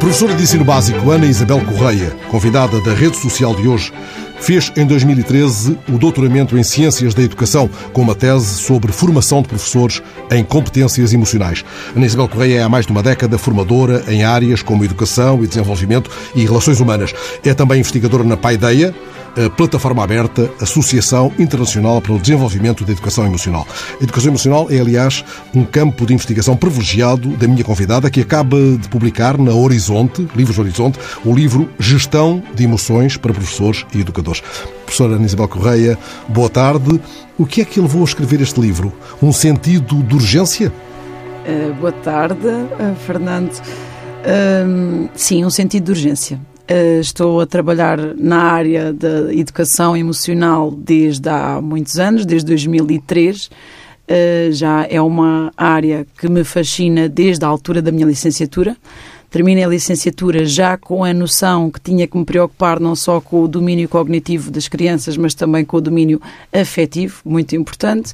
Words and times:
professora 0.00 0.34
de 0.34 0.42
ensino 0.42 0.64
básico 0.64 1.10
Ana 1.10 1.26
Isabel 1.26 1.60
Correia, 1.60 2.16
convidada 2.30 2.80
da 2.80 2.94
rede 2.94 3.16
social 3.18 3.54
de 3.54 3.68
hoje, 3.68 3.92
fez 4.40 4.72
em 4.76 4.86
2013 4.86 5.78
o 5.88 5.98
doutoramento 5.98 6.58
em 6.58 6.62
Ciências 6.62 7.14
da 7.14 7.22
Educação, 7.22 7.70
com 7.92 8.02
uma 8.02 8.14
tese 8.14 8.54
sobre 8.60 8.90
formação 8.92 9.42
de 9.42 9.48
professores 9.48 10.02
em 10.30 10.42
competências 10.42 11.12
emocionais. 11.12 11.64
Ana 11.94 12.06
Isabel 12.06 12.28
Correia 12.28 12.60
é 12.60 12.62
há 12.62 12.68
mais 12.68 12.86
de 12.86 12.92
uma 12.92 13.02
década 13.02 13.38
formadora 13.38 14.04
em 14.08 14.24
áreas 14.24 14.62
como 14.62 14.84
educação 14.84 15.42
e 15.44 15.46
desenvolvimento 15.46 16.10
e 16.34 16.44
relações 16.44 16.80
humanas. 16.80 17.14
É 17.44 17.54
também 17.54 17.80
investigadora 17.80 18.24
na 18.24 18.36
Paideia, 18.36 18.94
Plataforma 19.56 20.02
Aberta, 20.02 20.50
Associação 20.60 21.32
Internacional 21.38 22.00
para 22.00 22.12
o 22.12 22.18
Desenvolvimento 22.18 22.84
da 22.84 22.92
Educação 22.92 23.24
Emocional. 23.24 23.66
A 24.00 24.02
educação 24.02 24.30
emocional 24.30 24.66
é, 24.70 24.78
aliás, 24.78 25.24
um 25.54 25.64
campo 25.64 26.04
de 26.04 26.14
investigação 26.14 26.56
privilegiado 26.56 27.28
da 27.36 27.46
minha 27.46 27.64
convidada, 27.64 28.10
que 28.10 28.20
acaba 28.20 28.56
de 28.56 28.88
publicar 28.88 29.38
na 29.38 29.52
Horizonte, 29.52 30.26
Livros 30.34 30.58
Horizonte, 30.58 30.98
o 31.24 31.34
livro 31.34 31.70
Gestão 31.78 32.42
de 32.54 32.64
Emoções 32.64 33.16
para 33.16 33.32
Professores 33.32 33.84
e 33.94 34.00
Educadores. 34.00 34.29
Professora 34.84 35.14
Ana 35.14 35.26
Isabel 35.26 35.48
Correia, 35.48 35.98
boa 36.28 36.48
tarde. 36.48 37.00
O 37.36 37.44
que 37.44 37.62
é 37.62 37.64
que 37.64 37.80
levou 37.80 38.02
a 38.02 38.04
escrever 38.04 38.40
este 38.40 38.60
livro? 38.60 38.92
Um 39.20 39.32
sentido 39.32 40.02
de 40.02 40.14
urgência? 40.14 40.72
Uh, 41.46 41.74
boa 41.74 41.92
tarde, 41.92 42.46
uh, 42.46 42.94
Fernando. 43.06 43.50
Uh, 44.20 45.08
sim, 45.14 45.44
um 45.44 45.50
sentido 45.50 45.84
de 45.84 45.90
urgência. 45.90 46.38
Uh, 46.70 47.00
estou 47.00 47.40
a 47.40 47.46
trabalhar 47.46 47.98
na 48.16 48.42
área 48.42 48.92
da 48.92 49.34
educação 49.34 49.96
emocional 49.96 50.70
desde 50.70 51.28
há 51.28 51.60
muitos 51.60 51.98
anos, 51.98 52.24
desde 52.24 52.46
2003. 52.46 53.46
Uh, 53.46 53.50
eh, 54.12 54.48
já 54.50 54.86
é 54.90 55.00
uma 55.00 55.52
área 55.56 56.04
que 56.18 56.28
me 56.28 56.42
fascina 56.42 57.08
desde 57.08 57.44
a 57.44 57.48
altura 57.48 57.80
da 57.80 57.92
minha 57.92 58.06
licenciatura. 58.06 58.76
Terminei 59.30 59.62
a 59.62 59.68
licenciatura 59.68 60.44
já 60.44 60.76
com 60.76 61.04
a 61.04 61.14
noção 61.14 61.70
que 61.70 61.80
tinha 61.80 62.06
que 62.06 62.18
me 62.18 62.24
preocupar 62.24 62.80
não 62.80 62.96
só 62.96 63.20
com 63.20 63.44
o 63.44 63.48
domínio 63.48 63.88
cognitivo 63.88 64.50
das 64.50 64.66
crianças, 64.66 65.16
mas 65.16 65.34
também 65.34 65.64
com 65.64 65.76
o 65.76 65.80
domínio 65.80 66.20
afetivo, 66.52 67.20
muito 67.24 67.54
importante. 67.54 68.12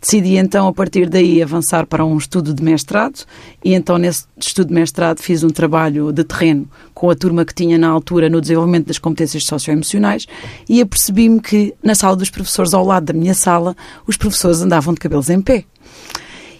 Decidi 0.00 0.36
então, 0.36 0.68
a 0.68 0.72
partir 0.72 1.08
daí, 1.08 1.42
avançar 1.42 1.86
para 1.86 2.04
um 2.04 2.16
estudo 2.16 2.54
de 2.54 2.62
mestrado 2.62 3.24
e 3.64 3.74
então 3.74 3.98
nesse 3.98 4.24
estudo 4.38 4.68
de 4.68 4.74
mestrado 4.74 5.20
fiz 5.20 5.42
um 5.42 5.48
trabalho 5.48 6.12
de 6.12 6.22
terreno 6.22 6.68
com 6.94 7.10
a 7.10 7.14
turma 7.14 7.44
que 7.44 7.54
tinha 7.54 7.76
na 7.76 7.88
altura 7.88 8.30
no 8.30 8.40
desenvolvimento 8.40 8.86
das 8.86 8.98
competências 8.98 9.44
socioemocionais 9.44 10.26
e 10.68 10.80
apercebi-me 10.80 11.40
que 11.40 11.74
na 11.82 11.94
sala 11.94 12.16
dos 12.16 12.30
professores, 12.30 12.72
ao 12.72 12.84
lado 12.84 13.06
da 13.06 13.12
minha 13.12 13.34
sala, 13.34 13.76
os 14.06 14.16
professores 14.16 14.62
andavam 14.62 14.94
de 14.94 15.00
cabelos 15.00 15.28
em 15.28 15.40
pé. 15.40 15.64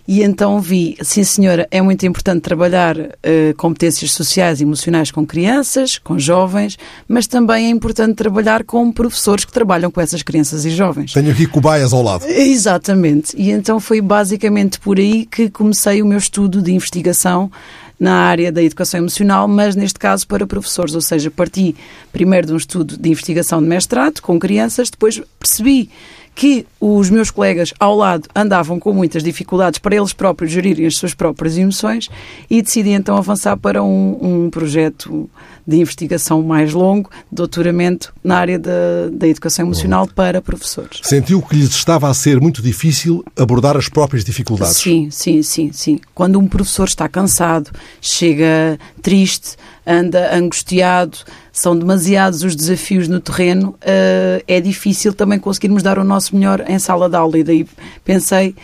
E 0.08 0.22
então 0.22 0.60
vi, 0.60 0.96
sim 1.02 1.24
senhora, 1.24 1.66
é 1.70 1.82
muito 1.82 2.06
importante 2.06 2.42
trabalhar 2.42 2.96
uh, 2.96 3.10
competências 3.56 4.12
sociais 4.12 4.60
e 4.60 4.62
emocionais 4.62 5.10
com 5.10 5.26
crianças, 5.26 5.98
com 5.98 6.18
jovens, 6.18 6.78
mas 7.08 7.26
também 7.26 7.66
é 7.66 7.70
importante 7.70 8.14
trabalhar 8.14 8.62
com 8.64 8.92
professores 8.92 9.44
que 9.44 9.52
trabalham 9.52 9.90
com 9.90 10.00
essas 10.00 10.22
crianças 10.22 10.64
e 10.64 10.70
jovens. 10.70 11.12
Tenho 11.12 11.32
aqui 11.32 11.46
cobaias 11.46 11.92
ao 11.92 12.02
lado. 12.02 12.24
Exatamente. 12.26 13.34
E 13.36 13.50
então 13.50 13.80
foi 13.80 14.00
basicamente 14.00 14.78
por 14.78 14.98
aí 14.98 15.26
que 15.26 15.50
comecei 15.50 16.00
o 16.02 16.06
meu 16.06 16.18
estudo 16.18 16.62
de 16.62 16.72
investigação 16.72 17.50
na 17.98 18.14
área 18.14 18.52
da 18.52 18.62
educação 18.62 19.00
emocional, 19.00 19.48
mas 19.48 19.74
neste 19.74 19.98
caso 19.98 20.26
para 20.26 20.46
professores, 20.46 20.94
ou 20.94 21.00
seja, 21.00 21.30
parti 21.30 21.74
primeiro 22.12 22.46
de 22.46 22.52
um 22.52 22.56
estudo 22.56 22.96
de 22.96 23.08
investigação 23.08 23.60
de 23.60 23.66
mestrado 23.66 24.20
com 24.20 24.38
crianças, 24.38 24.90
depois 24.90 25.20
percebi 25.40 25.90
que 26.36 26.66
os 26.78 27.08
meus 27.08 27.30
colegas 27.30 27.72
ao 27.80 27.96
lado 27.96 28.28
andavam 28.36 28.78
com 28.78 28.92
muitas 28.92 29.24
dificuldades 29.24 29.78
para 29.78 29.96
eles 29.96 30.12
próprios 30.12 30.52
gerirem 30.52 30.86
as 30.86 30.96
suas 30.96 31.14
próprias 31.14 31.56
emoções 31.56 32.10
e 32.48 32.60
decidi 32.60 32.90
então 32.90 33.16
avançar 33.16 33.56
para 33.56 33.82
um, 33.82 34.18
um 34.20 34.50
projeto 34.50 35.30
de 35.66 35.78
investigação 35.78 36.42
mais 36.42 36.74
longo, 36.74 37.10
doutoramento 37.32 38.14
na 38.22 38.36
área 38.36 38.58
da, 38.58 39.08
da 39.10 39.26
educação 39.26 39.64
emocional 39.64 40.06
para 40.06 40.42
professores. 40.42 41.00
Sentiu 41.02 41.40
que 41.40 41.56
lhes 41.56 41.70
estava 41.70 42.08
a 42.08 42.14
ser 42.14 42.38
muito 42.38 42.60
difícil 42.60 43.24
abordar 43.34 43.74
as 43.74 43.88
próprias 43.88 44.22
dificuldades? 44.22 44.76
Sim, 44.76 45.08
sim, 45.10 45.42
sim, 45.42 45.72
sim. 45.72 45.98
Quando 46.14 46.38
um 46.38 46.46
professor 46.46 46.86
está 46.86 47.08
cansado, 47.08 47.70
chega 48.00 48.78
triste, 49.00 49.56
anda 49.86 50.34
angustiado, 50.34 51.18
são 51.52 51.78
demasiados 51.78 52.42
os 52.42 52.56
desafios 52.56 53.06
no 53.06 53.20
terreno, 53.20 53.70
uh, 53.70 54.42
é 54.48 54.60
difícil 54.60 55.14
também 55.14 55.38
conseguirmos 55.38 55.82
dar 55.82 55.98
o 55.98 56.04
nosso 56.04 56.34
melhor 56.34 56.64
em 56.68 56.78
sala 56.78 57.08
de 57.08 57.16
aula. 57.16 57.38
E 57.38 57.44
daí 57.44 57.66
pensei, 58.04 58.54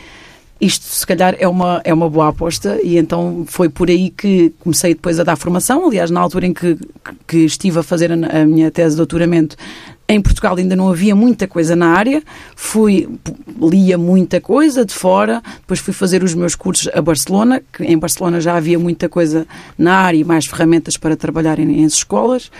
isto 0.61 0.85
se 0.85 1.05
calhar 1.05 1.35
é 1.39 1.49
uma, 1.49 1.81
é 1.85 1.93
uma 1.93 2.09
boa 2.09 2.29
aposta 2.29 2.79
e 2.85 2.97
então 2.97 3.45
foi 3.49 3.69
por 3.69 3.89
aí 3.89 4.11
que 4.11 4.53
comecei 4.61 4.95
depois 4.95 5.19
a 5.19 5.25
dar 5.25 5.35
formação. 5.35 5.87
Aliás, 5.87 6.09
na 6.11 6.21
altura 6.21 6.47
em 6.47 6.55
que, 6.55 6.79
que 7.27 7.39
estive 7.39 7.81
a 7.81 7.83
fazer 7.83 8.13
a, 8.13 8.43
a 8.43 8.45
minha 8.45 8.71
tese 8.71 8.91
de 8.91 8.99
doutoramento, 8.99 9.57
em 10.09 10.21
Portugal 10.21 10.57
ainda 10.57 10.77
não 10.77 10.91
havia 10.91 11.15
muita 11.15 11.47
coisa 11.47 11.75
na 11.75 11.89
área, 11.89 12.23
fui, 12.55 13.09
lia 13.61 13.97
muita 13.97 14.41
coisa 14.41 14.85
de 14.85 14.93
fora, 14.93 15.43
depois 15.61 15.81
fui 15.81 15.93
fazer 15.93 16.23
os 16.23 16.35
meus 16.35 16.55
cursos 16.55 16.89
a 16.93 17.01
Barcelona, 17.01 17.63
que 17.73 17.85
em 17.85 17.99
Barcelona 17.99 18.41
já 18.41 18.57
havia 18.57 18.79
muita 18.79 19.09
coisa 19.09 19.47
na 19.79 19.97
área 19.97 20.19
e 20.19 20.25
mais 20.25 20.47
ferramentas 20.47 20.97
para 20.97 21.17
trabalhar 21.17 21.59
em, 21.59 21.81
em 21.81 21.85
escolas, 21.85 22.51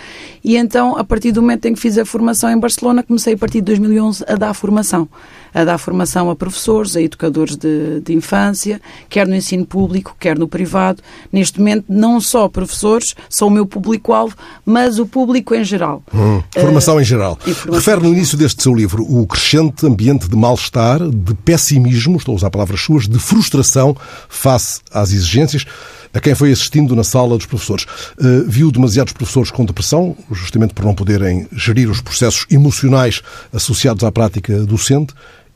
e 0.43 0.55
então, 0.55 0.97
a 0.97 1.03
partir 1.03 1.31
do 1.31 1.41
momento 1.41 1.65
em 1.65 1.73
que 1.73 1.79
fiz 1.79 1.97
a 1.97 2.05
formação 2.05 2.49
em 2.49 2.59
Barcelona, 2.59 3.03
comecei 3.03 3.33
a 3.33 3.37
partir 3.37 3.59
de 3.59 3.65
2011 3.65 4.23
a 4.27 4.35
dar 4.35 4.53
formação 4.53 5.07
a 5.53 5.63
dar 5.63 5.77
formação 5.77 6.29
a 6.29 6.35
professores, 6.35 6.95
a 6.95 7.01
educadores 7.01 7.55
de, 7.55 8.01
de 8.01 8.13
infância, 8.13 8.81
quer 9.09 9.27
no 9.27 9.35
ensino 9.35 9.65
público, 9.65 10.15
quer 10.19 10.37
no 10.37 10.47
privado. 10.47 11.01
Neste 11.31 11.59
momento, 11.59 11.85
não 11.87 12.19
só 12.19 12.47
professores 12.47 13.15
são 13.29 13.47
o 13.47 13.51
meu 13.51 13.65
público-alvo, 13.65 14.35
mas 14.65 14.99
o 14.99 15.05
público 15.05 15.53
em 15.53 15.63
geral. 15.63 16.01
Hum, 16.13 16.41
formação 16.53 16.95
uh, 16.95 17.01
em 17.01 17.03
geral. 17.03 17.37
Refere 17.71 18.01
no 18.01 18.09
início 18.09 18.37
deste 18.37 18.63
seu 18.63 18.73
livro 18.73 19.03
o 19.03 19.25
crescente 19.27 19.85
ambiente 19.85 20.27
de 20.27 20.35
mal-estar, 20.35 20.99
de 21.09 21.33
pessimismo, 21.35 22.17
estou 22.17 22.33
a 22.33 22.35
usar 22.35 22.49
palavras 22.49 22.81
suas, 22.81 23.07
de 23.07 23.19
frustração 23.19 23.95
face 24.29 24.81
às 24.91 25.11
exigências 25.11 25.65
a 26.13 26.19
quem 26.19 26.35
foi 26.35 26.51
assistindo 26.51 26.95
na 26.95 27.03
sala 27.03 27.35
dos 27.37 27.47
professores. 27.47 27.85
Uh, 28.19 28.45
viu 28.47 28.71
demasiados 28.71 29.13
professores 29.13 29.49
com 29.49 29.65
depressão, 29.65 30.15
justamente 30.31 30.73
por 30.73 30.85
não 30.85 30.93
poderem 30.93 31.47
gerir 31.51 31.89
os 31.89 32.01
processos 32.01 32.45
emocionais 32.51 33.21
associados 33.51 34.03
à 34.03 34.11
prática 34.11 34.59
docente. 34.59 35.13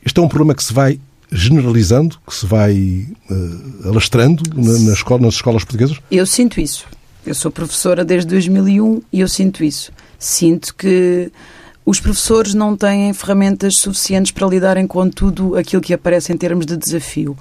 Este 0.08 0.22
é 0.22 0.24
um 0.24 0.30
problema 0.30 0.56
que 0.56 0.64
se 0.64 0.72
vai 0.72 1.02
generalizando, 1.30 2.18
que 2.26 2.34
se 2.34 2.46
vai 2.46 3.06
uh, 3.30 3.90
alastrando 3.90 4.42
na, 4.56 4.80
na 4.80 4.94
escola, 4.94 5.22
nas 5.24 5.34
escolas 5.34 5.66
portuguesas? 5.66 6.00
Eu 6.10 6.26
sinto 6.26 6.62
isso. 6.62 6.86
Eu 7.26 7.36
sou 7.36 7.52
professora 7.52 8.06
desde 8.06 8.30
2001 8.30 9.02
e 9.12 9.20
eu 9.20 9.28
sinto 9.28 9.66
isso. 9.66 9.92
Sinto 10.18 10.74
que 10.76 11.30
os 11.86 12.00
professores 12.00 12.54
não 12.54 12.78
têm 12.78 13.12
ferramentas 13.12 13.80
suficientes 13.80 14.32
para 14.32 14.48
lidarem 14.48 14.88
com 14.88 15.10
tudo 15.10 15.58
aquilo 15.58 15.82
que 15.82 15.94
aparece 15.94 16.32
em 16.32 16.38
termos 16.38 16.66
de 16.66 16.78
desafio. 16.78 17.38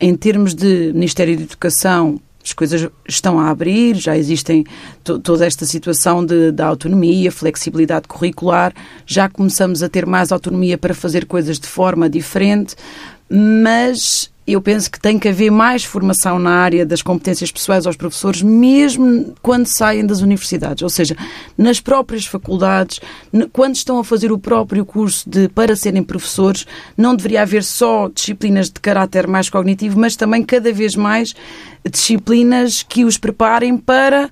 Em 0.00 0.16
termos 0.16 0.54
de 0.54 0.90
Ministério 0.94 1.36
da 1.36 1.42
Educação, 1.42 2.18
as 2.48 2.52
coisas 2.54 2.88
estão 3.06 3.38
a 3.38 3.50
abrir, 3.50 3.96
já 3.96 4.16
existem 4.16 4.64
toda 5.04 5.46
esta 5.46 5.66
situação 5.66 6.24
de, 6.24 6.50
da 6.50 6.66
autonomia, 6.66 7.30
flexibilidade 7.30 8.08
curricular, 8.08 8.72
já 9.06 9.28
começamos 9.28 9.82
a 9.82 9.88
ter 9.88 10.06
mais 10.06 10.32
autonomia 10.32 10.78
para 10.78 10.94
fazer 10.94 11.26
coisas 11.26 11.58
de 11.58 11.66
forma 11.66 12.08
diferente, 12.08 12.74
mas 13.28 14.30
eu 14.52 14.62
penso 14.62 14.90
que 14.90 14.98
tem 14.98 15.18
que 15.18 15.28
haver 15.28 15.50
mais 15.50 15.84
formação 15.84 16.38
na 16.38 16.50
área 16.50 16.86
das 16.86 17.02
competências 17.02 17.50
pessoais 17.50 17.86
aos 17.86 17.96
professores, 17.96 18.42
mesmo 18.42 19.34
quando 19.42 19.66
saem 19.66 20.06
das 20.06 20.20
universidades, 20.20 20.82
ou 20.82 20.88
seja, 20.88 21.16
nas 21.56 21.80
próprias 21.80 22.24
faculdades, 22.24 23.00
quando 23.52 23.74
estão 23.74 23.98
a 23.98 24.04
fazer 24.04 24.32
o 24.32 24.38
próprio 24.38 24.84
curso 24.84 25.28
de 25.28 25.48
para 25.48 25.76
serem 25.76 26.02
professores, 26.02 26.66
não 26.96 27.14
deveria 27.14 27.42
haver 27.42 27.62
só 27.62 28.08
disciplinas 28.08 28.68
de 28.68 28.80
caráter 28.80 29.26
mais 29.26 29.50
cognitivo, 29.50 29.98
mas 29.98 30.16
também 30.16 30.42
cada 30.42 30.72
vez 30.72 30.94
mais 30.94 31.34
disciplinas 31.88 32.82
que 32.82 33.04
os 33.04 33.18
preparem 33.18 33.76
para 33.76 34.30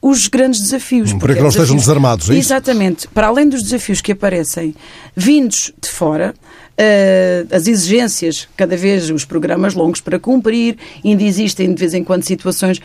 os 0.00 0.28
grandes 0.28 0.60
desafios. 0.60 1.12
Para 1.14 1.34
que 1.34 1.40
não 1.40 1.48
estejam 1.48 1.76
desarmados, 1.76 2.30
é 2.30 2.34
isso? 2.34 2.52
Exatamente. 2.52 3.08
Para 3.08 3.28
além 3.28 3.48
dos 3.48 3.62
desafios 3.62 4.00
que 4.00 4.12
aparecem 4.12 4.74
vindos 5.16 5.72
de 5.80 5.88
fora, 5.88 6.34
as 7.50 7.66
exigências, 7.66 8.48
cada 8.56 8.76
vez 8.76 9.10
os 9.10 9.24
programas 9.24 9.74
longos 9.74 10.00
para 10.00 10.18
cumprir, 10.18 10.76
ainda 11.04 11.22
existem 11.22 11.72
de 11.72 11.80
vez 11.80 11.94
em 11.94 12.04
quando 12.04 12.24
situações 12.24 12.80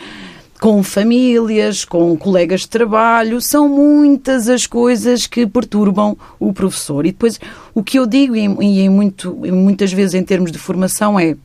com 0.62 0.80
famílias, 0.82 1.84
com 1.84 2.16
colegas 2.16 2.60
de 2.60 2.68
trabalho, 2.68 3.40
são 3.40 3.68
muitas 3.68 4.48
as 4.48 4.64
coisas 4.64 5.26
que 5.26 5.44
perturbam 5.44 6.16
o 6.38 6.52
professor. 6.52 7.04
E 7.04 7.10
depois, 7.10 7.40
o 7.74 7.82
que 7.82 7.98
eu 7.98 8.06
digo, 8.06 8.36
e 8.36 8.44
em, 8.44 8.88
muito, 8.88 9.34
muitas 9.34 9.92
vezes 9.92 10.14
em 10.14 10.22
termos 10.22 10.52
de 10.52 10.58
formação, 10.58 11.18
é 11.18 11.36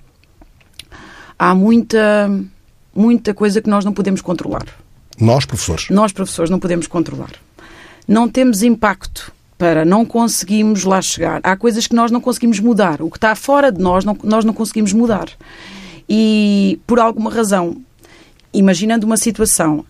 há 1.38 1.56
muita, 1.56 2.30
muita 2.96 3.34
coisa 3.34 3.60
que 3.60 3.70
nós 3.70 3.84
não 3.84 3.92
podemos 3.92 4.22
controlar. 4.22 4.68
Nós, 5.20 5.46
professores? 5.46 5.88
Nós, 5.90 6.12
professores, 6.12 6.52
não 6.52 6.60
podemos 6.60 6.86
controlar. 6.86 7.32
Não 8.08 8.30
temos 8.30 8.62
impacto 8.62 9.34
para 9.57 9.83
não 9.83 10.06
conseguimos 10.06 10.83
lá 10.83 11.01
chegar. 11.01 11.42
Há 11.44 11.56
coisas 11.56 11.88
que 11.88 11.95
nós 11.95 12.12
não 12.12 12.21
conseguimos 12.21 12.59
mudar. 12.59 13.01
O 13.01 13.09
que 13.09 13.18
está 13.18 13.36
fora 13.36 13.71
de 13.71 13.81
nós, 13.81 14.06
não, 14.06 14.18
nós 14.24 14.45
não 14.45 14.54
conseguimos 14.54 14.94
mudar. 14.94 15.30
E 16.07 16.80
por 16.86 17.00
alguma 17.00 17.31
razão, 17.31 17.77
imaginando 18.54 19.06
uma 19.06 19.18
situação, 19.18 19.86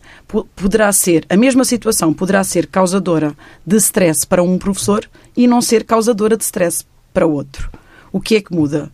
poderá 0.56 0.92
ser, 0.92 1.26
a 1.30 1.38
mesma 1.38 1.64
situação 1.64 2.14
poderá 2.14 2.44
ser 2.44 2.68
causadora 2.68 3.36
de 3.66 3.78
stress 3.78 4.26
para 4.26 4.42
um 4.42 4.58
professor 4.58 5.08
e 5.36 5.48
não 5.48 5.62
ser 5.62 5.84
causadora 5.84 6.38
de 6.38 6.44
stress 6.44 6.86
para 7.14 7.28
outro. 7.28 7.70
O 8.12 8.20
que 8.20 8.36
é 8.36 8.42
que 8.42 8.54
muda? 8.54 8.92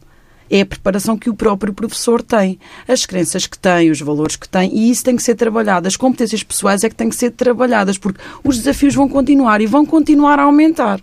É 0.49 0.61
a 0.61 0.65
preparação 0.65 1.17
que 1.17 1.29
o 1.29 1.33
próprio 1.33 1.73
professor 1.73 2.21
tem, 2.21 2.59
as 2.87 3.05
crenças 3.05 3.47
que 3.47 3.57
tem, 3.57 3.89
os 3.89 3.99
valores 3.99 4.35
que 4.35 4.47
tem, 4.47 4.75
e 4.75 4.89
isso 4.89 5.03
tem 5.03 5.15
que 5.15 5.23
ser 5.23 5.35
trabalhado. 5.35 5.87
As 5.87 5.95
competências 5.95 6.43
pessoais 6.43 6.83
é 6.83 6.89
que 6.89 6.95
têm 6.95 7.09
que 7.09 7.15
ser 7.15 7.31
trabalhadas, 7.31 7.97
porque 7.97 8.19
os 8.43 8.57
desafios 8.57 8.93
vão 8.93 9.07
continuar 9.07 9.61
e 9.61 9.65
vão 9.65 9.85
continuar 9.85 10.39
a 10.39 10.43
aumentar. 10.43 10.99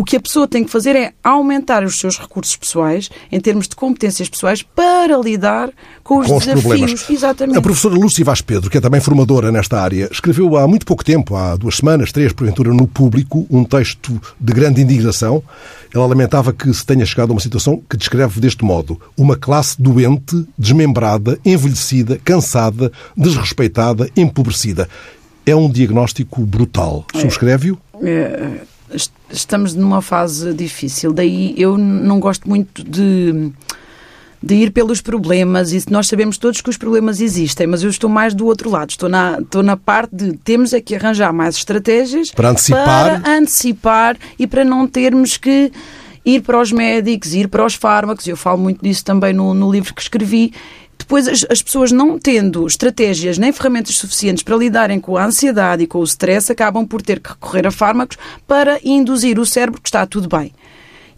O 0.00 0.04
que 0.04 0.16
a 0.16 0.20
pessoa 0.20 0.48
tem 0.48 0.64
que 0.64 0.70
fazer 0.70 0.96
é 0.96 1.12
aumentar 1.22 1.84
os 1.84 1.98
seus 1.98 2.18
recursos 2.18 2.56
pessoais, 2.56 3.10
em 3.30 3.38
termos 3.38 3.68
de 3.68 3.76
competências 3.76 4.30
pessois, 4.30 4.62
para 4.62 5.14
lidar 5.18 5.68
com 6.02 6.20
os 6.20 6.26
com 6.26 6.38
desafios. 6.38 6.64
problemas. 6.64 7.10
Exatamente. 7.10 7.58
A 7.58 7.60
professora 7.60 7.96
Lúcia 7.96 8.24
Vaz 8.24 8.40
Pedro, 8.40 8.70
que 8.70 8.78
é 8.78 8.80
também 8.80 8.98
formadora 8.98 9.52
nesta 9.52 9.78
área, 9.78 10.08
escreveu 10.10 10.56
há 10.56 10.66
muito 10.66 10.86
pouco 10.86 11.04
tempo, 11.04 11.36
há 11.36 11.54
duas 11.54 11.76
semanas, 11.76 12.12
três, 12.12 12.32
porventura, 12.32 12.72
no 12.72 12.86
público, 12.86 13.46
um 13.50 13.62
texto 13.62 14.18
de 14.40 14.52
grande 14.54 14.80
indignação. 14.80 15.42
Ela 15.94 16.06
lamentava 16.06 16.50
que 16.50 16.72
se 16.72 16.86
tenha 16.86 17.04
chegado 17.04 17.28
a 17.28 17.34
uma 17.34 17.40
situação 17.40 17.82
que 17.86 17.94
descreve 17.94 18.40
deste 18.40 18.64
modo: 18.64 18.98
uma 19.18 19.36
classe 19.36 19.82
doente, 19.82 20.46
desmembrada, 20.56 21.38
envelhecida, 21.44 22.18
cansada, 22.24 22.90
desrespeitada, 23.14 24.08
empobrecida. 24.16 24.88
É 25.44 25.54
um 25.54 25.68
diagnóstico 25.68 26.46
brutal. 26.46 27.04
É. 27.12 27.20
Subscreve-o? 27.20 27.76
É, 28.02 28.62
estamos 29.32 29.74
numa 29.74 30.02
fase 30.02 30.52
difícil. 30.54 31.12
Daí 31.12 31.54
eu 31.56 31.76
não 31.78 32.20
gosto 32.20 32.48
muito 32.48 32.82
de 32.84 33.52
de 34.42 34.54
ir 34.54 34.70
pelos 34.70 35.02
problemas 35.02 35.72
e 35.72 35.84
nós 35.90 36.08
sabemos 36.08 36.38
todos 36.38 36.60
que 36.60 36.70
os 36.70 36.78
problemas 36.78 37.20
existem, 37.20 37.66
mas 37.66 37.82
eu 37.82 37.90
estou 37.90 38.08
mais 38.08 38.32
do 38.32 38.46
outro 38.46 38.70
lado, 38.70 38.90
estou 38.90 39.08
na, 39.08 39.38
estou 39.38 39.62
na 39.62 39.76
parte 39.76 40.14
de 40.14 40.32
temos 40.38 40.72
é 40.72 40.80
que 40.80 40.94
arranjar 40.94 41.32
mais 41.32 41.56
estratégias 41.56 42.30
para 42.30 42.48
antecipar, 42.48 43.20
para 43.20 43.30
antecipar 43.36 44.16
e 44.38 44.46
para 44.46 44.64
não 44.64 44.86
termos 44.86 45.36
que 45.36 45.70
ir 46.24 46.42
para 46.42 46.60
os 46.60 46.72
médicos, 46.72 47.34
ir 47.34 47.48
para 47.48 47.64
os 47.64 47.74
fármacos, 47.74 48.26
eu 48.26 48.36
falo 48.36 48.58
muito 48.58 48.82
disso 48.82 49.04
também 49.04 49.32
no, 49.32 49.54
no 49.54 49.70
livro 49.70 49.94
que 49.94 50.02
escrevi, 50.02 50.52
depois 50.98 51.26
as, 51.26 51.44
as, 51.50 51.62
pessoas 51.62 51.90
não 51.90 52.18
tendo 52.18 52.66
estratégias 52.66 53.38
nem 53.38 53.52
ferramentas 53.52 53.96
suficientes 53.96 54.44
para 54.44 54.56
lidarem 54.56 55.00
com 55.00 55.16
a 55.16 55.24
ansiedade 55.24 55.82
e 55.82 55.86
com 55.86 55.98
o 55.98 56.04
stress, 56.04 56.52
acabam 56.52 56.86
por 56.86 57.02
ter 57.02 57.20
que 57.20 57.30
recorrer 57.30 57.66
a 57.66 57.70
fármacos 57.70 58.16
para 58.46 58.78
induzir 58.84 59.38
o 59.38 59.46
cérebro 59.46 59.80
que 59.80 59.88
está 59.88 60.06
tudo 60.06 60.28
bem. 60.28 60.52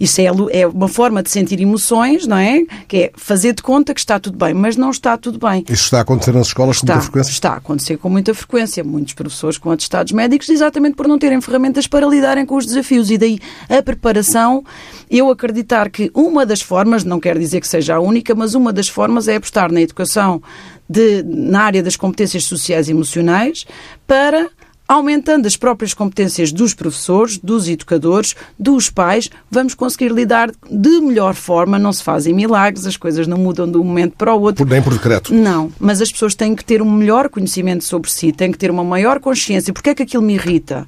Isso 0.02 0.20
é, 0.20 0.24
é 0.50 0.66
uma 0.66 0.88
forma 0.88 1.22
de 1.22 1.30
sentir 1.30 1.60
emoções, 1.60 2.26
não 2.26 2.36
é? 2.36 2.64
Que 2.88 2.96
é 2.96 3.12
fazer 3.14 3.52
de 3.52 3.62
conta 3.62 3.94
que 3.94 4.00
está 4.00 4.18
tudo 4.18 4.36
bem, 4.36 4.52
mas 4.52 4.76
não 4.76 4.90
está 4.90 5.16
tudo 5.16 5.38
bem. 5.38 5.64
Isso 5.68 5.84
está 5.84 5.98
a 5.98 6.00
acontecer 6.00 6.32
nas 6.32 6.48
escolas 6.48 6.78
está, 6.78 6.86
com 6.86 6.92
muita 6.94 7.04
frequência? 7.04 7.30
Está 7.30 7.50
a 7.50 7.56
acontecer 7.58 7.96
com 7.98 8.08
muita 8.08 8.34
frequência. 8.34 8.82
Muitos 8.82 9.14
professores 9.14 9.58
com 9.58 9.70
atestados 9.70 10.12
médicos, 10.12 10.48
exatamente 10.48 10.96
por 10.96 11.06
não 11.06 11.20
terem 11.20 11.40
ferramentas 11.40 11.86
para 11.86 12.04
lidarem 12.04 12.44
com 12.44 12.56
os 12.56 12.66
desafios. 12.66 13.12
E 13.12 13.16
daí 13.16 13.38
a 13.68 13.80
preparação, 13.80 14.64
eu 15.08 15.30
acreditar 15.30 15.88
que 15.88 16.10
uma 16.12 16.44
das 16.44 16.60
formas, 16.60 17.04
não 17.04 17.20
quer 17.20 17.38
dizer 17.38 17.60
que 17.60 17.68
seja 17.68 17.94
a 17.94 18.00
única, 18.00 18.34
mas 18.34 18.56
uma 18.56 18.72
das 18.72 18.88
formas 18.88 19.28
é 19.28 19.36
apostar 19.36 19.70
na 19.70 19.82
educação 19.82 20.42
de, 20.90 21.22
na 21.22 21.62
área 21.62 21.80
das 21.80 21.94
competências 21.94 22.42
sociais 22.42 22.88
e 22.88 22.90
emocionais 22.90 23.64
para 24.04 24.50
aumentando 24.94 25.46
as 25.46 25.56
próprias 25.56 25.94
competências 25.94 26.52
dos 26.52 26.74
professores, 26.74 27.38
dos 27.38 27.68
educadores, 27.68 28.34
dos 28.58 28.90
pais, 28.90 29.30
vamos 29.50 29.74
conseguir 29.74 30.12
lidar 30.12 30.50
de 30.70 31.00
melhor 31.00 31.34
forma. 31.34 31.78
Não 31.78 31.92
se 31.92 32.02
fazem 32.02 32.34
milagres, 32.34 32.86
as 32.86 32.96
coisas 32.96 33.26
não 33.26 33.38
mudam 33.38 33.70
de 33.70 33.78
um 33.78 33.84
momento 33.84 34.14
para 34.16 34.34
o 34.34 34.40
outro. 34.40 34.64
Por, 34.64 34.70
nem 34.70 34.82
por 34.82 34.92
decreto. 34.92 35.34
Não, 35.34 35.72
mas 35.78 36.00
as 36.00 36.10
pessoas 36.10 36.34
têm 36.34 36.54
que 36.54 36.64
ter 36.64 36.82
um 36.82 36.90
melhor 36.90 37.28
conhecimento 37.28 37.84
sobre 37.84 38.10
si, 38.10 38.32
têm 38.32 38.52
que 38.52 38.58
ter 38.58 38.70
uma 38.70 38.84
maior 38.84 39.20
consciência. 39.20 39.72
Porquê 39.72 39.90
é 39.90 39.94
que 39.94 40.02
aquilo 40.02 40.22
me 40.22 40.34
irrita? 40.34 40.86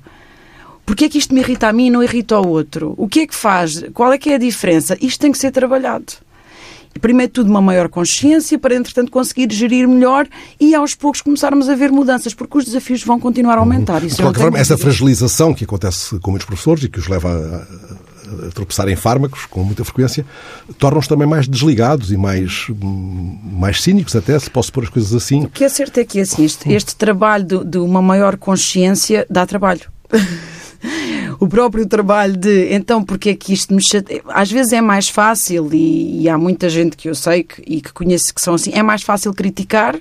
Porquê 0.84 1.06
é 1.06 1.08
que 1.08 1.18
isto 1.18 1.34
me 1.34 1.40
irrita 1.40 1.68
a 1.68 1.72
mim 1.72 1.86
e 1.86 1.90
não 1.90 2.02
irrita 2.02 2.34
ao 2.34 2.46
outro? 2.46 2.94
O 2.98 3.08
que 3.08 3.20
é 3.20 3.26
que 3.26 3.34
faz? 3.34 3.84
Qual 3.94 4.12
é 4.12 4.18
que 4.18 4.30
é 4.30 4.34
a 4.34 4.38
diferença? 4.38 4.98
Isto 5.00 5.20
tem 5.20 5.32
que 5.32 5.38
ser 5.38 5.50
trabalhado 5.50 6.23
primeiro 7.00 7.30
de 7.30 7.34
tudo, 7.34 7.50
uma 7.50 7.60
maior 7.60 7.88
consciência 7.88 8.58
para, 8.58 8.74
entretanto, 8.74 9.10
conseguir 9.10 9.52
gerir 9.52 9.88
melhor 9.88 10.26
e 10.60 10.74
aos 10.74 10.94
poucos 10.94 11.20
começarmos 11.20 11.68
a 11.68 11.74
ver 11.74 11.90
mudanças, 11.90 12.34
porque 12.34 12.58
os 12.58 12.64
desafios 12.64 13.02
vão 13.02 13.18
continuar 13.18 13.56
a 13.56 13.60
aumentar. 13.60 14.02
Isso 14.04 14.16
de 14.16 14.22
qualquer 14.22 14.40
forma, 14.40 14.58
essa 14.58 14.76
fragilização 14.76 15.54
que 15.54 15.64
acontece 15.64 16.18
com 16.20 16.30
muitos 16.30 16.46
professores 16.46 16.84
e 16.84 16.88
que 16.88 16.98
os 16.98 17.08
leva 17.08 17.28
a, 17.28 18.46
a 18.46 18.50
tropeçar 18.50 18.88
em 18.88 18.96
fármacos 18.96 19.46
com 19.46 19.62
muita 19.62 19.84
frequência, 19.84 20.24
torna-os 20.78 21.06
também 21.06 21.26
mais 21.26 21.46
desligados 21.46 22.12
e 22.12 22.16
mais, 22.16 22.66
mais 23.42 23.82
cínicos 23.82 24.14
até, 24.16 24.38
se 24.38 24.50
posso 24.50 24.72
pôr 24.72 24.84
as 24.84 24.90
coisas 24.90 25.14
assim. 25.14 25.44
O 25.44 25.48
que 25.48 25.64
é 25.64 25.68
certo 25.68 25.98
é 25.98 26.04
que 26.04 26.20
assim, 26.20 26.44
este, 26.44 26.72
este 26.72 26.96
trabalho 26.96 27.44
de, 27.44 27.64
de 27.64 27.78
uma 27.78 28.02
maior 28.02 28.36
consciência 28.36 29.26
dá 29.28 29.46
trabalho. 29.46 29.82
o 31.38 31.48
próprio 31.48 31.86
trabalho 31.86 32.36
de 32.36 32.72
então 32.72 33.02
porque 33.02 33.30
é 33.30 33.34
que 33.34 33.52
isto 33.52 33.74
me 33.74 33.82
chateia? 33.82 34.22
Às 34.28 34.50
vezes 34.50 34.72
é 34.72 34.80
mais 34.80 35.08
fácil, 35.08 35.68
e, 35.72 36.22
e 36.22 36.28
há 36.28 36.36
muita 36.38 36.68
gente 36.68 36.96
que 36.96 37.08
eu 37.08 37.14
sei 37.14 37.42
que, 37.42 37.62
e 37.66 37.80
que 37.80 37.92
conheço 37.92 38.34
que 38.34 38.40
são 38.40 38.54
assim, 38.54 38.72
é 38.72 38.82
mais 38.82 39.02
fácil 39.02 39.32
criticar 39.32 39.96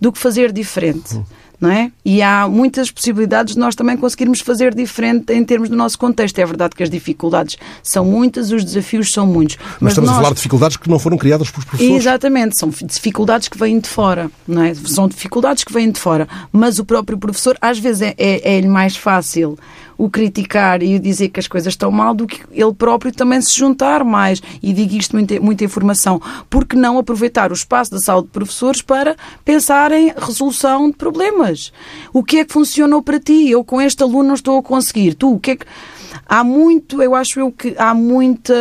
do 0.00 0.10
que 0.10 0.18
fazer 0.18 0.52
diferente. 0.52 1.16
Hum. 1.16 1.24
Não 1.60 1.70
é? 1.70 1.92
E 2.02 2.22
há 2.22 2.48
muitas 2.48 2.90
possibilidades 2.90 3.52
de 3.52 3.60
nós 3.60 3.74
também 3.74 3.94
conseguirmos 3.94 4.40
fazer 4.40 4.74
diferente 4.74 5.30
em 5.30 5.44
termos 5.44 5.68
do 5.68 5.76
nosso 5.76 5.98
contexto. 5.98 6.38
É 6.38 6.46
verdade 6.46 6.74
que 6.74 6.82
as 6.82 6.88
dificuldades 6.88 7.58
são 7.82 8.02
muitas, 8.02 8.50
os 8.50 8.64
desafios 8.64 9.12
são 9.12 9.26
muitos. 9.26 9.58
Mas, 9.58 9.76
mas 9.80 9.92
estamos 9.92 10.08
nós... 10.08 10.16
a 10.16 10.22
falar 10.22 10.30
de 10.30 10.36
dificuldades 10.36 10.78
que 10.78 10.88
não 10.88 10.98
foram 10.98 11.18
criadas 11.18 11.50
pelos 11.50 11.66
professores. 11.66 12.00
Exatamente, 12.00 12.58
são 12.58 12.70
dificuldades 12.70 13.46
que 13.46 13.58
vêm 13.58 13.78
de 13.78 13.90
fora, 13.90 14.30
não 14.48 14.62
é? 14.62 14.72
São 14.74 15.06
dificuldades 15.06 15.62
que 15.62 15.70
vêm 15.70 15.90
de 15.90 16.00
fora. 16.00 16.26
Mas 16.50 16.78
o 16.78 16.84
próprio 16.84 17.18
professor, 17.18 17.58
às 17.60 17.78
vezes, 17.78 18.00
é, 18.00 18.14
é, 18.16 18.58
é 18.58 18.62
mais 18.66 18.96
fácil 18.96 19.58
o 20.00 20.08
criticar 20.08 20.82
e 20.82 20.96
o 20.96 20.98
dizer 20.98 21.28
que 21.28 21.38
as 21.38 21.46
coisas 21.46 21.74
estão 21.74 21.90
mal 21.90 22.14
do 22.14 22.26
que 22.26 22.40
ele 22.50 22.72
próprio 22.72 23.12
também 23.12 23.38
se 23.42 23.54
juntar 23.54 24.02
mais. 24.02 24.40
E 24.62 24.72
digo 24.72 24.94
isto 24.94 25.14
muita, 25.14 25.38
muita 25.38 25.62
informação. 25.62 26.20
Porque 26.48 26.74
não 26.74 26.96
aproveitar 26.96 27.50
o 27.50 27.54
espaço 27.54 27.90
da 27.90 27.98
sala 27.98 28.22
de 28.22 28.28
professores 28.28 28.80
para 28.80 29.14
pensar 29.44 29.92
em 29.92 30.10
resolução 30.16 30.88
de 30.88 30.96
problemas? 30.96 31.70
O 32.14 32.24
que 32.24 32.38
é 32.38 32.44
que 32.46 32.52
funcionou 32.52 33.02
para 33.02 33.20
ti? 33.20 33.50
Eu 33.50 33.62
com 33.62 33.78
este 33.78 34.02
aluno 34.02 34.28
não 34.28 34.34
estou 34.34 34.58
a 34.58 34.62
conseguir. 34.62 35.12
Tu, 35.12 35.34
o 35.34 35.38
que 35.38 35.50
é 35.50 35.56
que. 35.56 35.66
Há 36.26 36.42
muito, 36.42 37.02
eu 37.02 37.14
acho 37.14 37.38
eu 37.38 37.52
que 37.52 37.74
há 37.76 37.92
muita 37.92 38.54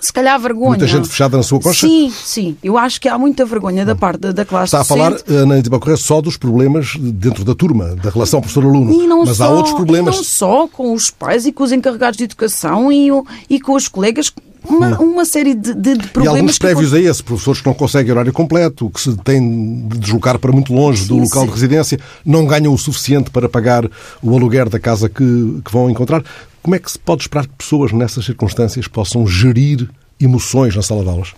se 0.00 0.12
calhar 0.12 0.38
vergonha. 0.38 0.70
Muita 0.70 0.86
gente 0.86 1.08
fechada 1.08 1.36
na 1.36 1.42
sua 1.42 1.60
coxa? 1.60 1.86
Sim, 1.86 2.10
sim. 2.10 2.56
Eu 2.62 2.78
acho 2.78 3.00
que 3.00 3.08
há 3.08 3.18
muita 3.18 3.44
vergonha 3.44 3.84
da 3.84 3.96
parte 3.96 4.20
da, 4.20 4.32
da 4.32 4.44
classe 4.44 4.66
Está 4.66 4.80
a 4.80 4.84
falar, 4.84 5.10
docente. 5.10 5.46
na 5.46 5.54
Antiba 5.56 5.78
Correia, 5.78 5.96
só 5.96 6.20
dos 6.20 6.36
problemas 6.36 6.94
dentro 6.96 7.44
da 7.44 7.54
turma, 7.54 7.96
da 7.96 8.10
relação 8.10 8.40
professor-aluno. 8.40 8.92
Mas 9.26 9.36
só, 9.36 9.44
há 9.44 9.50
outros 9.50 9.74
problemas. 9.74 10.16
não 10.16 10.22
só 10.22 10.68
com 10.68 10.92
os 10.92 11.10
pais 11.10 11.46
e 11.46 11.52
com 11.52 11.64
os 11.64 11.72
encarregados 11.72 12.16
de 12.16 12.24
educação 12.24 12.92
e, 12.92 13.08
e 13.50 13.60
com 13.60 13.74
os 13.74 13.88
colegas. 13.88 14.32
Uma, 14.68 14.98
uma, 14.98 15.24
série 15.24 15.54
de, 15.54 15.72
de, 15.72 15.96
de 15.96 16.08
problemas. 16.08 16.36
E 16.36 16.40
alguns 16.40 16.58
prévios 16.58 16.90
que... 16.90 16.96
a 16.96 17.00
esse, 17.00 17.22
professores 17.22 17.60
que 17.60 17.66
não 17.66 17.74
conseguem 17.74 18.12
horário 18.12 18.32
completo, 18.32 18.90
que 18.90 19.00
se 19.00 19.16
têm 19.18 19.86
de 19.88 19.98
deslocar 19.98 20.38
para 20.38 20.52
muito 20.52 20.74
longe 20.74 21.02
sim, 21.02 21.08
do 21.08 21.16
local 21.16 21.42
sim. 21.42 21.48
de 21.48 21.54
residência, 21.54 22.00
não 22.24 22.44
ganham 22.44 22.74
o 22.74 22.76
suficiente 22.76 23.30
para 23.30 23.48
pagar 23.48 23.88
o 24.20 24.36
aluguer 24.36 24.68
da 24.68 24.78
casa 24.78 25.08
que, 25.08 25.60
que 25.64 25.72
vão 25.72 25.88
encontrar. 25.88 26.22
Como 26.62 26.74
é 26.74 26.78
que 26.78 26.90
se 26.90 26.98
pode 26.98 27.22
esperar 27.22 27.46
que 27.46 27.54
pessoas 27.56 27.92
nessas 27.92 28.24
circunstâncias 28.24 28.86
possam 28.88 29.26
gerir 29.26 29.88
emoções 30.20 30.74
na 30.74 30.82
sala 30.82 31.02
de 31.02 31.08
aulas? 31.08 31.28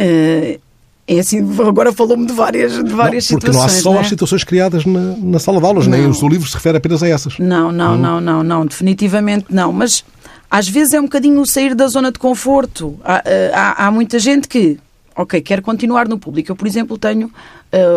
Uh, 0.00 0.60
é 1.06 1.18
assim, 1.18 1.38
agora 1.60 1.92
falou-me 1.92 2.26
de 2.26 2.32
várias, 2.32 2.72
de 2.72 2.92
várias 2.92 3.30
não, 3.30 3.38
porque 3.38 3.52
situações. 3.52 3.52
Porque 3.52 3.56
não 3.56 3.62
há 3.62 3.68
só 3.68 3.90
não 3.90 3.98
é? 3.98 4.00
as 4.00 4.08
situações 4.08 4.44
criadas 4.44 4.86
na, 4.86 5.16
na 5.18 5.38
sala 5.38 5.60
de 5.60 5.66
aulas, 5.66 5.86
não. 5.86 5.98
nem 5.98 6.06
o 6.06 6.14
seu 6.14 6.28
livro 6.28 6.48
se 6.48 6.54
refere 6.54 6.78
apenas 6.78 7.02
a 7.02 7.08
essas. 7.08 7.38
Não, 7.38 7.70
não, 7.70 7.94
hum. 7.94 7.98
não, 7.98 8.20
não, 8.20 8.42
não, 8.42 8.66
definitivamente 8.66 9.46
não. 9.50 9.72
Mas 9.72 10.04
às 10.50 10.68
vezes 10.68 10.94
é 10.94 11.00
um 11.00 11.04
bocadinho 11.04 11.44
sair 11.46 11.74
da 11.74 11.86
zona 11.88 12.10
de 12.10 12.18
conforto. 12.18 12.98
Há, 13.04 13.22
eh, 13.24 13.50
há, 13.54 13.86
há 13.86 13.90
muita 13.90 14.18
gente 14.18 14.48
que 14.48 14.78
ok, 15.16 15.40
quer 15.40 15.60
continuar 15.62 16.08
no 16.08 16.18
público. 16.18 16.50
Eu, 16.52 16.56
por 16.56 16.66
exemplo, 16.66 16.98
tenho 16.98 17.30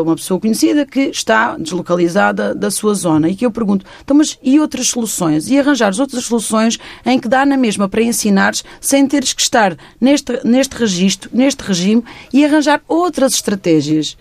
uma 0.03 0.15
pessoa 0.15 0.39
conhecida 0.39 0.86
que 0.86 1.01
está 1.01 1.57
deslocalizada 1.57 2.55
da 2.55 2.72
sua 2.72 2.93
zona 2.93 3.29
e 3.29 3.36
que 3.36 3.46
eu 3.46 3.51
pergunto, 3.51 3.86
então, 4.03 4.17
mas 4.17 4.38
e 4.41 4.60
outras 4.60 4.88
soluções? 4.88 5.50
E 5.50 5.60
arranjar 5.60 5.93
outras 6.00 6.25
soluções 6.25 6.77
em 7.05 7.19
que 7.19 7.27
dá 7.27 7.46
na 7.46 7.57
mesma 7.57 7.88
para 7.88 8.01
ensinares 8.01 8.63
sem 8.81 9.07
teres 9.07 9.34
que 9.34 9.41
estar 9.41 9.75
neste, 10.00 10.39
neste 10.43 10.75
registro, 10.75 11.29
neste 11.34 11.62
regime 11.63 12.03
e 12.34 12.46
arranjar 12.46 12.81
outras 12.88 13.34
estratégias. 13.34 14.17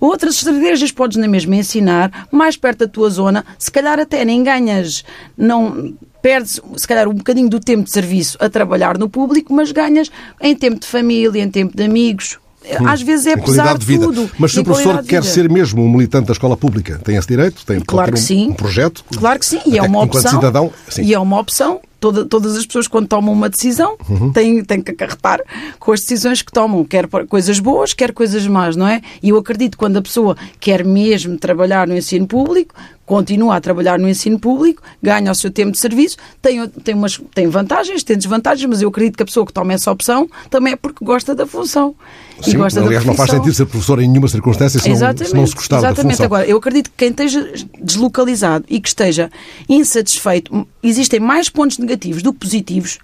Outras 0.00 0.34
estratégias 0.34 0.90
podes 0.90 1.16
na 1.16 1.28
mesma 1.28 1.54
ensinar, 1.54 2.26
mais 2.32 2.56
perto 2.56 2.80
da 2.80 2.88
tua 2.88 3.08
zona, 3.08 3.44
se 3.56 3.70
calhar 3.70 4.00
até 4.00 4.24
nem 4.24 4.42
ganhas, 4.42 5.04
não 5.36 5.94
perdes, 6.20 6.60
se 6.76 6.88
calhar, 6.88 7.08
um 7.08 7.14
bocadinho 7.14 7.48
do 7.48 7.60
tempo 7.60 7.84
de 7.84 7.92
serviço 7.92 8.36
a 8.40 8.48
trabalhar 8.48 8.98
no 8.98 9.08
público, 9.08 9.52
mas 9.54 9.70
ganhas 9.70 10.10
em 10.40 10.56
tempo 10.56 10.80
de 10.80 10.86
família, 10.88 11.40
em 11.40 11.48
tempo 11.48 11.76
de 11.76 11.84
amigos. 11.84 12.38
Às 12.86 13.02
vezes 13.02 13.26
é 13.26 13.36
pesar 13.36 13.76
de 13.76 13.98
tudo. 13.98 14.30
Mas 14.38 14.52
se 14.52 14.60
o 14.60 14.64
professor 14.64 15.02
quer 15.02 15.22
ser 15.24 15.48
mesmo 15.48 15.82
um 15.82 15.90
militante 15.90 16.26
da 16.26 16.32
escola 16.32 16.56
pública, 16.56 17.00
tem 17.02 17.16
esse 17.16 17.28
direito? 17.28 17.64
Tem 17.64 17.80
claro 17.80 18.12
que 18.12 18.18
um, 18.18 18.22
sim. 18.22 18.48
um 18.50 18.54
projeto? 18.54 19.04
Claro 19.16 19.38
que 19.38 19.46
sim. 19.46 19.60
E 19.66 19.78
é 19.78 19.82
uma 19.82 20.02
opção. 20.02 20.30
Cidadão, 20.30 20.72
sim. 20.88 21.02
E 21.02 21.14
é 21.14 21.18
uma 21.18 21.38
opção 21.38 21.80
toda, 22.02 22.24
todas 22.24 22.56
as 22.56 22.66
pessoas, 22.66 22.88
quando 22.88 23.06
tomam 23.06 23.32
uma 23.32 23.48
decisão, 23.48 23.96
uhum. 24.08 24.32
têm, 24.32 24.64
têm 24.64 24.82
que 24.82 24.90
acarretar 24.90 25.40
com 25.78 25.92
as 25.92 26.00
decisões 26.00 26.42
que 26.42 26.50
tomam, 26.50 26.84
quer 26.84 27.06
coisas 27.28 27.60
boas, 27.60 27.94
quer 27.94 28.12
coisas 28.12 28.44
más, 28.48 28.74
não 28.74 28.88
é? 28.88 29.00
E 29.22 29.28
eu 29.28 29.36
acredito 29.36 29.72
que 29.72 29.78
quando 29.78 29.98
a 29.98 30.02
pessoa 30.02 30.36
quer 30.58 30.84
mesmo 30.84 31.38
trabalhar 31.38 31.86
no 31.86 31.96
ensino 31.96 32.26
público, 32.26 32.74
continua 33.12 33.56
a 33.56 33.60
trabalhar 33.60 33.98
no 33.98 34.08
ensino 34.08 34.38
público, 34.38 34.82
ganha 35.02 35.30
o 35.30 35.34
seu 35.34 35.50
tempo 35.50 35.72
de 35.72 35.78
serviço, 35.78 36.16
tem, 36.40 36.66
tem, 36.66 36.94
umas, 36.94 37.20
tem 37.34 37.46
vantagens, 37.46 38.02
tem 38.02 38.16
desvantagens, 38.16 38.66
mas 38.66 38.80
eu 38.80 38.88
acredito 38.88 39.18
que 39.18 39.22
a 39.22 39.26
pessoa 39.26 39.44
que 39.44 39.52
toma 39.52 39.74
essa 39.74 39.92
opção 39.92 40.26
também 40.48 40.72
é 40.72 40.76
porque 40.76 41.04
gosta 41.04 41.34
da 41.34 41.46
função. 41.46 41.94
Sim, 42.40 42.52
e 42.52 42.54
gosta 42.54 42.80
aliás, 42.80 43.04
da 43.04 43.10
não 43.10 43.14
faz 43.14 43.30
sentido 43.30 43.52
ser 43.52 43.66
professor 43.66 44.00
em 44.00 44.08
nenhuma 44.08 44.28
circunstância 44.28 44.80
se, 44.80 44.88
não, 44.88 44.96
se 44.96 45.34
não 45.34 45.46
se 45.46 45.54
gostar 45.54 45.76
exatamente. 45.76 46.04
da 46.04 46.10
função. 46.10 46.24
Agora, 46.24 46.46
eu 46.46 46.56
acredito 46.56 46.88
que 46.88 46.96
quem 46.96 47.10
esteja 47.10 47.52
deslocalizado 47.82 48.64
e 48.66 48.80
que 48.80 48.88
esteja 48.88 49.30
insatisfeito, 49.68 50.66
existem 50.82 51.20
mais 51.20 51.50
pontos 51.50 51.76
negativos 51.76 52.22
do 52.22 52.32
que 52.32 52.38
positivos, 52.38 52.98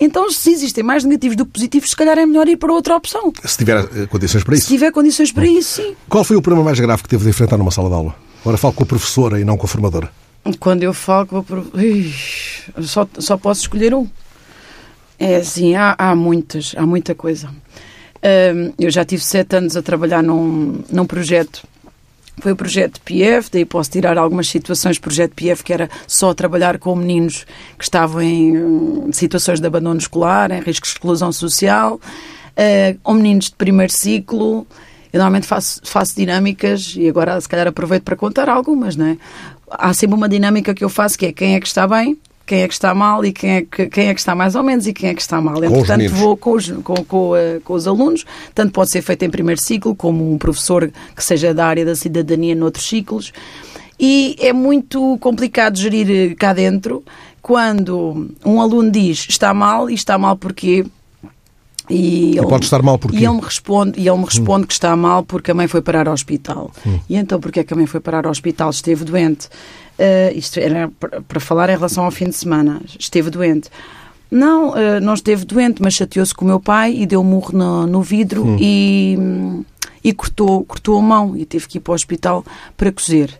então, 0.00 0.30
se 0.30 0.50
existem 0.50 0.82
mais 0.82 1.04
negativos 1.04 1.36
do 1.36 1.44
que 1.44 1.52
positivos, 1.52 1.90
se 1.90 1.96
calhar 1.96 2.18
é 2.18 2.24
melhor 2.24 2.48
ir 2.48 2.56
para 2.56 2.72
outra 2.72 2.96
opção. 2.96 3.30
Se 3.44 3.58
tiver 3.58 3.76
eh, 3.76 4.06
condições 4.06 4.42
para 4.42 4.54
isso. 4.54 4.64
Se 4.66 4.72
tiver 4.72 4.90
condições 4.90 5.30
para 5.30 5.46
isso, 5.46 5.82
sim. 5.82 5.94
Qual 6.08 6.24
foi 6.24 6.36
o 6.36 6.42
problema 6.42 6.64
mais 6.64 6.80
grave 6.80 7.02
que 7.02 7.08
teve 7.08 7.22
de 7.22 7.30
enfrentar 7.30 7.56
numa 7.56 7.70
sala 7.70 7.88
de 7.88 7.94
aula? 7.94 8.14
Agora 8.44 8.58
falo 8.58 8.74
com 8.74 8.82
a 8.82 8.86
professora 8.86 9.40
e 9.40 9.44
não 9.44 9.56
com 9.56 9.64
a 9.64 9.68
formadora. 9.68 10.10
Quando 10.60 10.82
eu 10.82 10.92
falo 10.92 11.26
com 11.26 11.38
a 11.38 11.42
professora. 11.42 12.82
Só, 12.82 13.08
só 13.18 13.38
posso 13.38 13.62
escolher 13.62 13.94
um. 13.94 14.06
É 15.18 15.36
assim, 15.36 15.74
há, 15.74 15.94
há 15.96 16.14
muitas, 16.14 16.74
há 16.76 16.84
muita 16.84 17.14
coisa. 17.14 17.48
Eu 18.78 18.90
já 18.90 19.02
tive 19.02 19.22
sete 19.22 19.56
anos 19.56 19.78
a 19.78 19.82
trabalhar 19.82 20.22
num, 20.22 20.82
num 20.90 21.06
projeto 21.06 21.66
foi 22.40 22.52
o 22.52 22.56
projeto 22.56 23.00
PF, 23.00 23.48
daí 23.50 23.64
posso 23.64 23.90
tirar 23.90 24.18
algumas 24.18 24.48
situações 24.48 24.98
projeto 24.98 25.34
PF 25.34 25.62
que 25.62 25.72
era 25.72 25.88
só 26.06 26.34
trabalhar 26.34 26.78
com 26.78 26.94
meninos 26.96 27.46
que 27.78 27.84
estavam 27.84 28.20
em 28.20 28.58
hum, 28.58 29.10
situações 29.12 29.60
de 29.60 29.66
abandono 29.66 29.98
escolar, 29.98 30.50
em 30.50 30.60
risco 30.60 30.84
de 30.84 30.92
exclusão 30.92 31.30
social, 31.30 31.94
uh, 31.94 32.98
ou 33.04 33.14
meninos 33.14 33.46
de 33.46 33.54
primeiro 33.54 33.92
ciclo. 33.92 34.66
Eu 35.14 35.18
normalmente 35.18 35.46
faço, 35.46 35.80
faço 35.84 36.16
dinâmicas 36.16 36.94
e 36.96 37.08
agora 37.08 37.40
se 37.40 37.48
calhar 37.48 37.68
aproveito 37.68 38.02
para 38.02 38.16
contar 38.16 38.48
algumas, 38.48 38.96
não 38.96 39.06
é? 39.06 39.16
Há 39.70 39.94
sempre 39.94 40.16
uma 40.16 40.28
dinâmica 40.28 40.74
que 40.74 40.82
eu 40.82 40.88
faço 40.88 41.16
que 41.16 41.26
é 41.26 41.32
quem 41.32 41.54
é 41.54 41.60
que 41.60 41.68
está 41.68 41.86
bem, 41.86 42.18
quem 42.44 42.62
é 42.62 42.66
que 42.66 42.74
está 42.74 42.92
mal 42.92 43.24
e 43.24 43.32
quem 43.32 43.50
é 43.50 43.62
que, 43.62 43.86
quem 43.86 44.08
é 44.08 44.14
que 44.14 44.18
está 44.18 44.34
mais 44.34 44.56
ou 44.56 44.64
menos 44.64 44.88
e 44.88 44.92
quem 44.92 45.10
é 45.10 45.14
que 45.14 45.22
está 45.22 45.40
mal. 45.40 45.62
Entretanto, 45.62 46.08
vou 46.10 46.36
com 46.36 46.54
os, 46.54 46.68
com, 46.68 46.94
com, 47.04 47.30
uh, 47.30 47.60
com, 47.62 47.74
os 47.74 47.86
alunos, 47.86 48.24
tanto 48.52 48.72
pode 48.72 48.90
ser 48.90 49.02
feito 49.02 49.24
em 49.24 49.30
primeiro 49.30 49.60
ciclo, 49.60 49.94
como 49.94 50.32
um 50.32 50.36
professor 50.36 50.90
que 51.14 51.22
seja 51.22 51.54
da 51.54 51.64
área 51.64 51.84
da 51.84 51.94
cidadania 51.94 52.56
noutros 52.56 52.84
ciclos. 52.84 53.32
E 54.00 54.34
é 54.40 54.52
muito 54.52 55.16
complicado 55.20 55.78
gerir 55.78 56.10
eh, 56.10 56.34
cá 56.34 56.52
dentro 56.52 57.04
quando 57.40 58.32
um 58.44 58.60
aluno 58.60 58.90
diz 58.90 59.26
está 59.28 59.54
mal 59.54 59.88
e 59.88 59.94
está 59.94 60.18
mal 60.18 60.36
porquê. 60.36 60.84
E, 61.88 62.38
ele, 62.38 62.46
pode 62.46 62.64
estar 62.64 62.82
mal 62.82 62.98
porquê? 62.98 63.18
E 63.18 63.24
ele 63.24 63.34
me 63.34 63.42
responde, 63.42 64.00
e 64.00 64.08
ele 64.08 64.18
me 64.18 64.24
responde 64.24 64.64
hum. 64.64 64.66
que 64.66 64.72
está 64.72 64.96
mal 64.96 65.22
porque 65.22 65.50
a 65.50 65.54
mãe 65.54 65.68
foi 65.68 65.82
parar 65.82 66.08
ao 66.08 66.14
hospital. 66.14 66.70
Hum. 66.86 66.98
E 67.08 67.16
então 67.16 67.38
porquê 67.38 67.60
é 67.60 67.64
que 67.64 67.74
a 67.74 67.76
mãe 67.76 67.86
foi 67.86 68.00
parar 68.00 68.24
ao 68.24 68.30
hospital? 68.30 68.70
Esteve 68.70 69.04
doente. 69.04 69.48
Uh, 69.98 70.36
isto 70.36 70.58
era 70.58 70.90
para 71.28 71.40
falar 71.40 71.68
em 71.68 71.74
relação 71.74 72.04
ao 72.04 72.10
fim 72.10 72.26
de 72.26 72.36
semana. 72.36 72.80
Esteve 72.98 73.30
doente. 73.30 73.68
Não, 74.30 74.70
uh, 74.70 75.00
não 75.02 75.14
esteve 75.14 75.44
doente, 75.44 75.82
mas 75.82 75.94
chateou-se 75.94 76.34
com 76.34 76.44
o 76.44 76.48
meu 76.48 76.58
pai 76.58 76.94
e 76.96 77.06
deu 77.06 77.20
um 77.20 77.24
murro 77.24 77.56
no, 77.56 77.86
no 77.86 78.02
vidro 78.02 78.44
hum. 78.44 78.56
e, 78.58 79.18
e 80.02 80.12
cortou, 80.12 80.64
cortou 80.64 80.98
a 80.98 81.02
mão 81.02 81.36
e 81.36 81.44
teve 81.44 81.68
que 81.68 81.78
ir 81.78 81.80
para 81.80 81.92
o 81.92 81.94
hospital 81.94 82.44
para 82.76 82.90
cozer. 82.90 83.38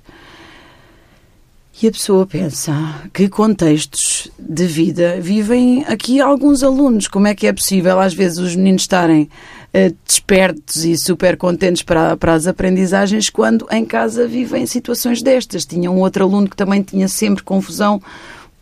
E 1.83 1.89
a 1.89 1.91
pessoa 1.91 2.25
pensa, 2.25 2.73
que 3.13 3.29
contextos 3.29 4.31
de 4.39 4.65
vida 4.65 5.21
vivem 5.21 5.85
aqui 5.89 6.21
alguns 6.21 6.63
alunos? 6.63 7.09
Como 7.09 7.27
é 7.27 7.35
que 7.35 7.49
é 7.49 7.53
possível, 7.53 7.99
às 7.99 8.15
vezes, 8.15 8.39
os 8.39 8.55
meninos 8.55 8.83
estarem 8.83 9.23
uh, 9.23 9.95
despertos 10.07 10.85
e 10.85 10.97
super 10.97 11.37
contentes 11.37 11.83
para, 11.83 12.17
para 12.17 12.33
as 12.33 12.47
aprendizagens 12.47 13.29
quando 13.29 13.67
em 13.73 13.85
casa 13.85 14.27
vivem 14.27 14.65
situações 14.67 15.21
destas? 15.21 15.67
Tinha 15.67 15.91
um 15.91 15.99
outro 15.99 16.25
aluno 16.25 16.49
que 16.49 16.57
também 16.57 16.81
tinha 16.81 17.09
sempre 17.09 17.43
confusão 17.43 18.01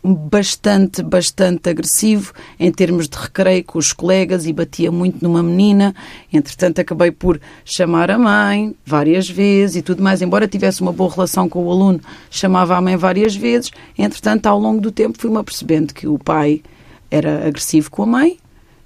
bastante, 0.03 1.01
bastante 1.01 1.69
agressivo 1.69 2.33
em 2.59 2.71
termos 2.71 3.07
de 3.07 3.17
recreio 3.17 3.63
com 3.63 3.79
os 3.79 3.93
colegas 3.93 4.45
e 4.45 4.51
batia 4.51 4.91
muito 4.91 5.23
numa 5.23 5.41
menina. 5.41 5.95
Entretanto, 6.31 6.81
acabei 6.81 7.11
por 7.11 7.39
chamar 7.63 8.11
a 8.11 8.19
mãe 8.19 8.75
várias 8.85 9.29
vezes 9.29 9.77
e 9.77 9.81
tudo 9.81 10.03
mais. 10.03 10.21
Embora 10.21 10.47
tivesse 10.47 10.81
uma 10.81 10.91
boa 10.91 11.11
relação 11.11 11.47
com 11.47 11.63
o 11.65 11.71
aluno, 11.71 12.01
chamava 12.29 12.75
a 12.75 12.81
mãe 12.81 12.97
várias 12.97 13.35
vezes. 13.35 13.71
Entretanto, 13.97 14.47
ao 14.47 14.59
longo 14.59 14.81
do 14.81 14.91
tempo, 14.91 15.17
fui-me 15.17 15.37
apercebendo 15.37 15.93
que 15.93 16.07
o 16.07 16.19
pai 16.19 16.61
era 17.09 17.47
agressivo 17.47 17.89
com 17.89 18.03
a 18.03 18.07
mãe 18.07 18.37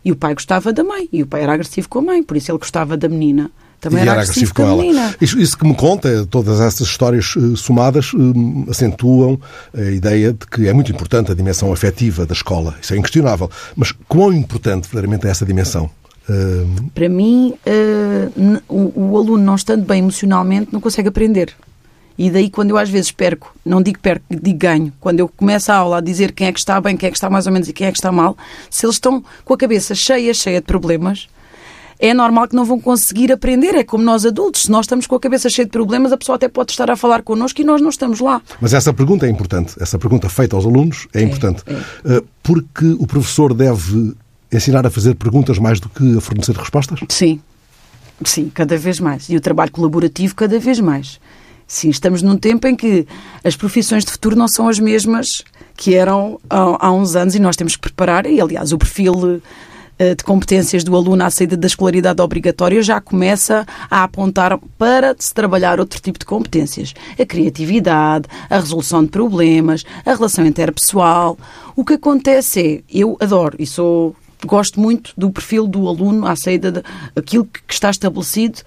e 0.04 0.12
o 0.12 0.16
pai 0.16 0.34
gostava 0.34 0.72
da 0.72 0.84
mãe 0.84 1.10
e 1.12 1.24
o 1.24 1.28
pai 1.28 1.44
era 1.44 1.54
agressivo 1.54 1.90
com 1.90 2.00
a 2.00 2.02
mãe, 2.02 2.24
por 2.24 2.38
isso 2.38 2.52
ele 2.52 2.60
gostava 2.60 2.96
da 2.96 3.10
menina. 3.10 3.50
Também 3.80 4.02
era, 4.02 4.12
era 4.12 4.22
agressivo, 4.22 4.54
com 4.54 4.64
ela. 4.64 5.16
Isso, 5.22 5.40
isso, 5.40 5.58
que 5.58 5.66
me 5.66 5.76
conta, 5.76 6.26
todas 6.26 6.60
essas 6.60 6.88
histórias 6.88 7.36
uh, 7.36 7.56
somadas, 7.56 8.12
uh, 8.14 8.70
acentuam 8.70 9.40
a 9.76 9.92
ideia 9.92 10.34
de 10.34 10.48
que 10.48 10.68
é 10.68 10.74
muito 10.74 10.92
importante 10.92 11.32
a 11.32 11.36
dimensão 11.36 11.72
afetiva 11.72 12.26
da 12.26 12.34
escola. 12.34 12.76
Isso 12.82 12.94
é 12.94 12.98
inquestionável. 12.98 13.50
Mas 13.76 13.94
quão 14.08 14.34
importante, 14.34 14.86
verdadeiramente, 14.86 15.28
é 15.28 15.30
essa 15.30 15.46
dimensão? 15.46 15.90
Uh... 16.28 16.90
Para 16.94 17.08
mim, 17.08 17.54
o, 18.68 19.12
o 19.12 19.18
aluno 19.18 19.44
não 19.44 19.56
estando 19.56 19.86
bem 19.86 20.00
emocionalmente 20.00 20.70
não 20.74 20.82
consegue 20.82 21.10
aprender. 21.10 21.54
E 22.18 22.32
daí, 22.32 22.50
quando 22.50 22.72
eu 22.72 22.78
às 22.78 22.90
vezes 22.90 23.12
perco, 23.12 23.56
não 23.64 23.82
digo 23.82 24.00
perco, 24.00 24.26
digo 24.30 24.58
ganho, 24.58 24.92
quando 25.00 25.20
eu 25.20 25.28
começo 25.28 25.72
a 25.72 25.76
aula 25.76 25.98
a 26.00 26.02
dizer 26.02 26.32
quem 26.32 26.48
é 26.48 26.52
que 26.52 26.58
está 26.58 26.82
bem, 26.82 26.98
quem 26.98 27.08
é 27.08 27.12
que 27.12 27.18
está 27.18 27.30
mais 27.30 27.46
ou 27.46 27.54
menos 27.54 27.70
e 27.70 27.74
quem 27.74 27.86
é 27.86 27.92
que 27.92 27.98
está 27.98 28.12
mal, 28.12 28.36
se 28.72 28.88
eles 28.88 28.96
estão 28.96 29.24
com 29.46 29.54
a 29.54 29.58
cabeça 29.58 29.94
cheia, 29.94 30.34
cheia 30.34 30.60
de 30.60 30.66
problemas, 30.66 31.30
é 32.00 32.14
normal 32.14 32.48
que 32.48 32.56
não 32.56 32.66
vão 32.66 32.80
conseguir 32.80 33.32
aprender. 33.32 33.76
É 33.76 33.84
como 33.84 34.04
nós 34.04 34.26
adultos. 34.26 34.64
Se 34.64 34.72
nós 34.72 34.86
estamos 34.86 35.08
com 35.08 35.16
a 35.16 35.20
cabeça 35.20 35.50
cheia 35.50 35.66
de 35.66 35.72
problemas, 35.72 36.12
a 36.12 36.18
pessoa 36.18 36.36
até 36.36 36.48
pode 36.48 36.72
estar 36.72 36.90
a 36.90 36.96
falar 36.96 37.22
connosco 37.22 37.62
e 37.62 37.64
nós 37.64 37.82
não 37.82 37.90
estamos 37.90 38.20
lá. 38.20 38.42
Mas 38.62 38.74
essa 38.74 38.94
pergunta 38.94 39.26
é 39.26 39.30
importante. 39.30 39.76
Essa 39.80 39.98
pergunta 39.98 40.30
feita 40.30 40.56
aos 40.56 40.66
alunos 40.66 41.08
é, 41.14 41.22
é 41.22 41.24
importante. 41.24 41.64
É. 41.66 42.18
Eh, 42.18 42.24
porque 42.44 42.86
o 43.00 43.08
professor 43.08 43.54
deve 43.54 44.14
ensinar 44.52 44.86
a 44.86 44.90
fazer 44.90 45.16
perguntas 45.16 45.58
mais 45.58 45.80
do 45.80 45.90
que 45.90 46.18
a 46.18 46.22
fornecer 46.22 46.56
respostas? 46.56 47.00
Sim. 47.10 47.42
Sim, 48.24 48.50
cada 48.54 48.78
vez 48.78 49.00
mais. 49.00 49.30
E 49.30 49.36
o 49.36 49.42
trabalho 49.42 49.72
colaborativo 49.72 50.34
cada 50.36 50.60
vez 50.60 50.80
mais. 50.80 51.20
Sim, 51.68 51.90
estamos 51.90 52.22
num 52.22 52.38
tempo 52.38 52.66
em 52.68 52.76
que 52.76 53.06
as 53.44 53.56
profissões 53.56 54.06
de 54.06 54.12
futuro 54.12 54.36
não 54.36 54.48
são 54.48 54.70
as 54.70 54.80
mesmas 54.80 55.44
que 55.76 55.94
eram 55.94 56.40
há, 56.50 56.88
há 56.88 56.92
uns 56.92 57.16
anos 57.16 57.36
e 57.36 57.40
nós 57.40 57.56
temos 57.56 57.76
que 57.76 57.82
preparar, 57.82 58.26
e 58.26 58.40
aliás 58.40 58.72
o 58.72 58.78
perfil 58.78 59.42
de 60.00 60.24
competências 60.24 60.84
do 60.84 60.96
aluno 60.96 61.24
à 61.24 61.30
saída 61.30 61.58
da 61.58 61.66
escolaridade 61.66 62.22
obrigatória 62.22 62.82
já 62.84 63.02
começa 63.02 63.66
a 63.90 64.04
apontar 64.04 64.58
para 64.78 65.16
se 65.18 65.34
trabalhar 65.34 65.80
outro 65.80 66.00
tipo 66.00 66.20
de 66.20 66.26
competências. 66.26 66.94
A 67.20 67.26
criatividade, 67.26 68.28
a 68.50 68.60
resolução 68.60 69.04
de 69.04 69.10
problemas, 69.10 69.84
a 70.06 70.14
relação 70.14 70.46
interpessoal. 70.46 71.38
O 71.76 71.84
que 71.84 71.94
acontece 71.94 72.84
é, 72.92 73.00
eu 73.00 73.18
adoro 73.20 73.56
e 73.58 73.66
sou 73.66 74.16
gosto 74.46 74.80
muito 74.80 75.14
do 75.18 75.32
perfil 75.32 75.68
do 75.68 75.88
aluno 75.88 76.28
à 76.28 76.36
saída 76.36 76.84
daquilo 77.16 77.46
que 77.46 77.74
está 77.74 77.90
estabelecido 77.90 78.62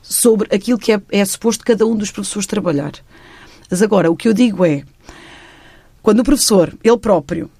sobre 0.00 0.54
aquilo 0.54 0.78
que 0.78 0.92
é, 0.92 1.00
é 1.10 1.24
suposto 1.24 1.64
cada 1.64 1.84
um 1.84 1.96
dos 1.96 2.12
professores 2.12 2.46
trabalhar. 2.46 2.92
Mas 3.68 3.82
agora, 3.82 4.10
o 4.10 4.16
que 4.16 4.28
eu 4.28 4.32
digo 4.32 4.64
é, 4.64 4.84
quando 6.00 6.20
o 6.20 6.24
professor, 6.24 6.72
ele 6.84 6.98
próprio, 6.98 7.50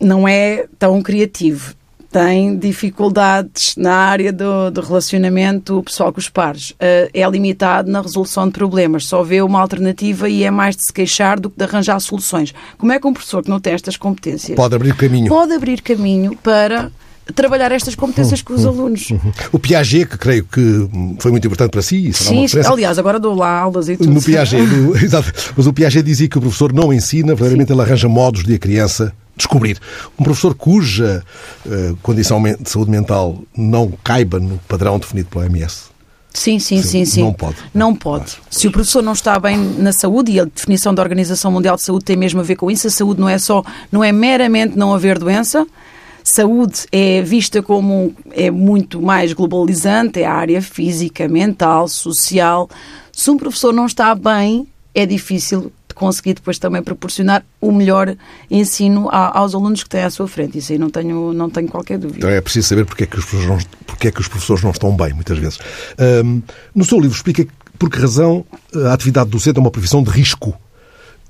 não 0.00 0.26
é 0.26 0.68
tão 0.78 1.02
criativo, 1.02 1.74
tem 2.10 2.56
dificuldades 2.56 3.74
na 3.76 3.94
área 3.94 4.32
do, 4.32 4.70
do 4.70 4.80
relacionamento 4.80 5.82
pessoal 5.84 6.12
com 6.12 6.18
os 6.18 6.28
pares. 6.28 6.70
Uh, 6.70 7.08
é 7.14 7.28
limitado 7.28 7.90
na 7.90 8.02
resolução 8.02 8.46
de 8.46 8.52
problemas, 8.52 9.06
só 9.06 9.22
vê 9.22 9.40
uma 9.40 9.60
alternativa 9.60 10.28
e 10.28 10.42
é 10.42 10.50
mais 10.50 10.76
de 10.76 10.84
se 10.84 10.92
queixar 10.92 11.38
do 11.38 11.48
que 11.48 11.56
de 11.56 11.64
arranjar 11.64 12.00
soluções. 12.00 12.52
Como 12.76 12.90
é 12.92 12.98
que 12.98 13.06
um 13.06 13.12
professor 13.12 13.42
que 13.42 13.50
não 13.50 13.60
tem 13.60 13.72
estas 13.74 13.96
competências 13.96 14.56
pode 14.56 14.74
abrir 14.74 14.94
caminho? 14.96 15.28
Pode 15.28 15.52
abrir 15.52 15.80
caminho 15.80 16.36
para 16.36 16.90
trabalhar 17.32 17.70
estas 17.70 17.94
competências 17.94 18.42
com 18.42 18.54
os 18.54 18.64
uhum. 18.64 18.70
alunos. 18.70 19.10
Uhum. 19.10 19.32
O 19.52 19.58
Piaget, 19.58 20.06
que 20.06 20.18
creio 20.18 20.44
que 20.44 20.88
foi 21.20 21.30
muito 21.30 21.46
importante 21.46 21.70
para 21.70 21.82
si. 21.82 22.12
Sim, 22.12 22.46
aliás, 22.66 22.98
agora 22.98 23.20
dou 23.20 23.34
lá 23.34 23.58
aulas 23.58 23.88
e 23.88 23.96
tudo. 23.96 24.10
No 24.10 24.20
Piaget, 24.20 24.62
no, 24.66 24.96
exato, 24.98 25.32
mas 25.56 25.66
o 25.66 25.72
Piaget 25.72 26.04
dizia 26.04 26.28
que 26.28 26.38
o 26.38 26.40
professor 26.40 26.72
não 26.72 26.92
ensina, 26.92 27.28
verdadeiramente 27.28 27.68
Sim. 27.68 27.74
ele 27.74 27.82
arranja 27.82 28.08
modos 28.08 28.42
de 28.42 28.54
a 28.54 28.58
criança 28.58 29.12
descobrir. 29.40 29.78
Um 30.18 30.24
professor 30.24 30.54
cuja 30.54 31.24
uh, 31.66 31.96
condição 32.02 32.42
de 32.42 32.70
saúde 32.70 32.90
mental 32.90 33.38
não 33.56 33.92
caiba 34.04 34.38
no 34.38 34.58
padrão 34.68 34.98
definido 34.98 35.28
pela 35.28 35.44
OMS. 35.44 35.90
Sim, 36.32 36.58
sim, 36.60 36.80
sim, 36.80 37.04
sim. 37.04 37.22
Não 37.22 37.32
pode. 37.32 37.56
Não 37.74 37.94
pode. 37.94 38.38
Se 38.48 38.68
o 38.68 38.70
professor 38.70 39.02
não 39.02 39.12
está 39.12 39.38
bem 39.38 39.56
na 39.56 39.92
saúde, 39.92 40.32
e 40.32 40.40
a 40.40 40.44
definição 40.44 40.94
da 40.94 41.02
Organização 41.02 41.50
Mundial 41.50 41.76
de 41.76 41.82
Saúde 41.82 42.04
tem 42.04 42.16
mesmo 42.16 42.40
a 42.40 42.42
ver 42.44 42.56
com 42.56 42.70
isso, 42.70 42.86
a 42.86 42.90
saúde 42.90 43.20
não 43.20 43.28
é 43.28 43.38
só, 43.38 43.64
não 43.90 44.04
é 44.04 44.12
meramente 44.12 44.78
não 44.78 44.94
haver 44.94 45.18
doença, 45.18 45.66
saúde 46.22 46.86
é 46.92 47.20
vista 47.22 47.62
como 47.62 48.14
é 48.30 48.50
muito 48.50 49.02
mais 49.02 49.32
globalizante, 49.32 50.22
é 50.22 50.26
a 50.26 50.32
área 50.32 50.62
física, 50.62 51.26
mental, 51.26 51.88
social. 51.88 52.70
Se 53.12 53.28
um 53.30 53.36
professor 53.36 53.72
não 53.72 53.86
está 53.86 54.14
bem, 54.14 54.68
é 54.94 55.04
difícil 55.04 55.72
conseguir 56.00 56.32
depois 56.32 56.58
também 56.58 56.82
proporcionar 56.82 57.44
o 57.60 57.70
melhor 57.70 58.16
ensino 58.50 59.10
aos 59.10 59.54
alunos 59.54 59.82
que 59.82 59.90
têm 59.90 60.02
à 60.02 60.08
sua 60.08 60.26
frente. 60.26 60.56
Isso 60.56 60.72
aí 60.72 60.78
não 60.78 60.88
tenho, 60.88 61.34
não 61.34 61.50
tenho 61.50 61.68
qualquer 61.68 61.98
dúvida. 61.98 62.20
Então 62.20 62.30
é 62.30 62.40
preciso 62.40 62.68
saber 62.68 62.86
porque 62.86 63.04
é 63.04 63.06
que 63.06 63.18
os 63.18 63.24
professores 63.26 63.46
não, 63.46 63.70
porque 63.86 64.08
é 64.08 64.10
que 64.10 64.18
os 64.18 64.26
professores 64.26 64.64
não 64.64 64.70
estão 64.70 64.96
bem, 64.96 65.12
muitas 65.12 65.36
vezes. 65.36 65.58
Um, 66.24 66.40
no 66.74 66.86
seu 66.86 66.98
livro 66.98 67.14
explica 67.14 67.46
por 67.78 67.90
que 67.90 67.98
razão 67.98 68.46
a 68.86 68.94
atividade 68.94 69.28
docente 69.28 69.58
é 69.58 69.60
uma 69.60 69.70
profissão 69.70 70.02
de 70.02 70.08
risco. 70.08 70.58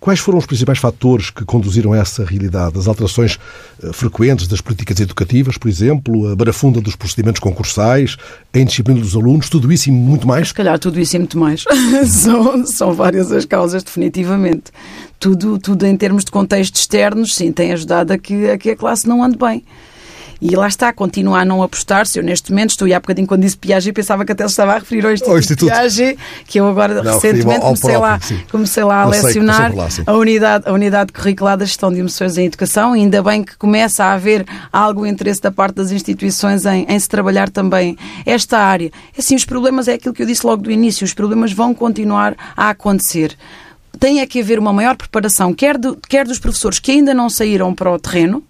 Quais 0.01 0.19
foram 0.19 0.39
os 0.39 0.47
principais 0.47 0.79
fatores 0.79 1.29
que 1.29 1.45
conduziram 1.45 1.93
a 1.93 1.99
essa 1.99 2.25
realidade? 2.25 2.79
As 2.79 2.89
alterações 2.89 3.39
uh, 3.83 3.93
frequentes 3.93 4.49
das 4.49 4.63
políticas 4.63 4.99
educativas, 4.99 5.59
por 5.59 5.69
exemplo, 5.69 6.33
a 6.33 6.35
barafunda 6.35 6.81
dos 6.81 6.97
procedimentos 6.97 7.39
concursais, 7.39 8.17
a 8.53 8.59
indisciplina 8.59 8.99
dos 8.99 9.15
alunos, 9.15 9.51
tudo 9.51 9.71
isso 9.71 9.91
e 9.91 9.93
muito 9.93 10.27
mais? 10.27 10.49
Se 10.49 10.55
calhar 10.55 10.79
tudo 10.79 10.99
isso 10.99 11.17
e 11.17 11.19
muito 11.19 11.39
mais. 11.39 11.65
são, 12.09 12.67
são 12.67 12.95
várias 12.95 13.31
as 13.31 13.45
causas, 13.45 13.83
definitivamente. 13.83 14.73
Tudo, 15.19 15.59
tudo 15.59 15.87
em 15.87 15.95
termos 15.95 16.25
de 16.25 16.31
contextos 16.31 16.81
externos, 16.81 17.37
sim, 17.37 17.53
tem 17.53 17.73
ajudado 17.73 18.15
a 18.15 18.17
que, 18.17 18.49
a 18.49 18.57
que 18.57 18.71
a 18.71 18.77
classe 18.77 19.07
não 19.07 19.23
ande 19.23 19.37
bem. 19.37 19.63
E 20.41 20.57
lá 20.57 20.67
está, 20.67 20.93
continua 20.93 21.41
a 21.41 21.45
não 21.45 21.63
apostar-se. 21.63 22.19
Eu, 22.19 22.25
neste 22.25 22.51
momento, 22.51 22.71
estou, 22.71 22.89
e 22.89 22.95
há 22.95 23.01
bocadinho, 23.01 23.27
quando 23.27 23.43
disse 23.43 23.57
Piaget, 23.57 23.93
pensava 23.93 24.25
que 24.25 24.33
até 24.33 24.45
se 24.45 24.53
estava 24.53 24.73
a 24.73 24.79
referir 24.79 25.05
ao 25.05 25.13
Instituto, 25.13 25.39
Instituto. 25.39 25.71
Piaget, 25.71 26.19
que 26.47 26.59
eu 26.59 26.67
agora, 26.67 27.03
não, 27.03 27.15
recentemente, 27.15 27.61
comecei, 27.61 27.91
próprio, 27.91 28.01
lá, 28.01 28.21
comecei 28.51 28.85
lá 28.85 29.03
a 29.03 29.07
lecionar 29.07 29.75
lá, 29.75 29.89
a, 30.07 30.13
unidade, 30.15 30.69
a 30.69 30.73
unidade 30.73 31.13
curricular 31.13 31.59
da 31.59 31.65
gestão 31.65 31.93
de 31.93 31.99
emoções 32.01 32.39
em 32.39 32.47
educação. 32.47 32.97
E 32.97 33.01
ainda 33.01 33.23
bem 33.23 33.45
que 33.45 33.57
começa 33.57 34.05
a 34.05 34.15
haver 34.15 34.47
algum 34.73 35.05
interesse 35.05 35.43
da 35.43 35.51
parte 35.51 35.75
das 35.75 35.91
instituições 35.91 36.65
em, 36.65 36.87
em 36.89 36.99
se 36.99 37.09
trabalhar 37.09 37.51
também 37.51 37.99
esta 38.25 38.59
área. 38.59 38.91
Assim, 39.19 39.35
os 39.35 39.45
problemas 39.45 39.89
é 39.89 39.95
aquilo 39.95 40.15
que 40.15 40.23
eu 40.23 40.27
disse 40.27 40.47
logo 40.47 40.63
do 40.63 40.71
início, 40.71 41.05
os 41.05 41.13
problemas 41.13 41.53
vão 41.53 41.75
continuar 41.75 42.35
a 42.57 42.71
acontecer 42.71 43.37
tem 43.99 44.21
é 44.21 44.27
que 44.27 44.41
haver 44.41 44.59
uma 44.59 44.73
maior 44.73 44.97
preparação, 44.97 45.53
quer, 45.53 45.77
do, 45.77 45.95
quer 46.09 46.27
dos 46.27 46.39
professores 46.39 46.79
que 46.79 46.91
ainda 46.91 47.13
não 47.13 47.29
saíram 47.29 47.75
para 47.75 47.93
o 47.93 47.99
terreno, 47.99 48.43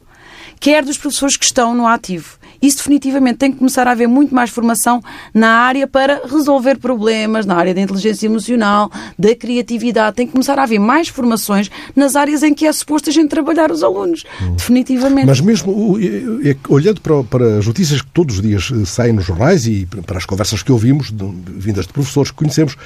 quer 0.60 0.84
dos 0.84 0.98
professores 0.98 1.36
que 1.36 1.44
estão 1.44 1.74
no 1.74 1.86
ativo. 1.86 2.38
Isso 2.62 2.76
definitivamente 2.76 3.38
tem 3.38 3.50
que 3.50 3.58
começar 3.58 3.88
a 3.88 3.92
haver 3.92 4.06
muito 4.06 4.34
mais 4.34 4.50
formação 4.50 5.02
na 5.32 5.48
área 5.48 5.86
para 5.86 6.20
resolver 6.26 6.78
problemas, 6.78 7.46
na 7.46 7.56
área 7.56 7.72
da 7.72 7.80
inteligência 7.80 8.26
emocional, 8.26 8.92
da 9.18 9.34
criatividade. 9.34 10.16
Tem 10.16 10.26
que 10.26 10.32
começar 10.32 10.58
a 10.58 10.64
haver 10.64 10.78
mais 10.78 11.08
formações 11.08 11.70
nas 11.96 12.16
áreas 12.16 12.42
em 12.42 12.52
que 12.52 12.66
é 12.66 12.72
suposto 12.72 13.08
a 13.08 13.12
gente 13.12 13.30
trabalhar 13.30 13.72
os 13.72 13.82
alunos. 13.82 14.24
Hum. 14.42 14.56
Definitivamente. 14.56 15.26
Mas 15.26 15.40
mesmo 15.40 15.96
olhando 16.68 17.00
para, 17.00 17.24
para, 17.24 17.58
as 17.58 17.66
notícias 17.66 18.02
que 18.02 18.10
todos 18.10 18.36
os 18.36 18.42
dias 18.42 18.70
eh, 18.70 18.84
saem 18.84 19.14
nos 19.14 19.24
jornais 19.24 19.66
e 19.66 19.88
para 20.04 20.18
as 20.18 20.26
conversas 20.26 20.62
que 20.62 20.70
ouvimos, 20.70 21.10
vindas 21.10 21.86
de 21.86 21.92
professores 21.94 22.30
que 22.30 22.36
conhecemos, 22.36 22.76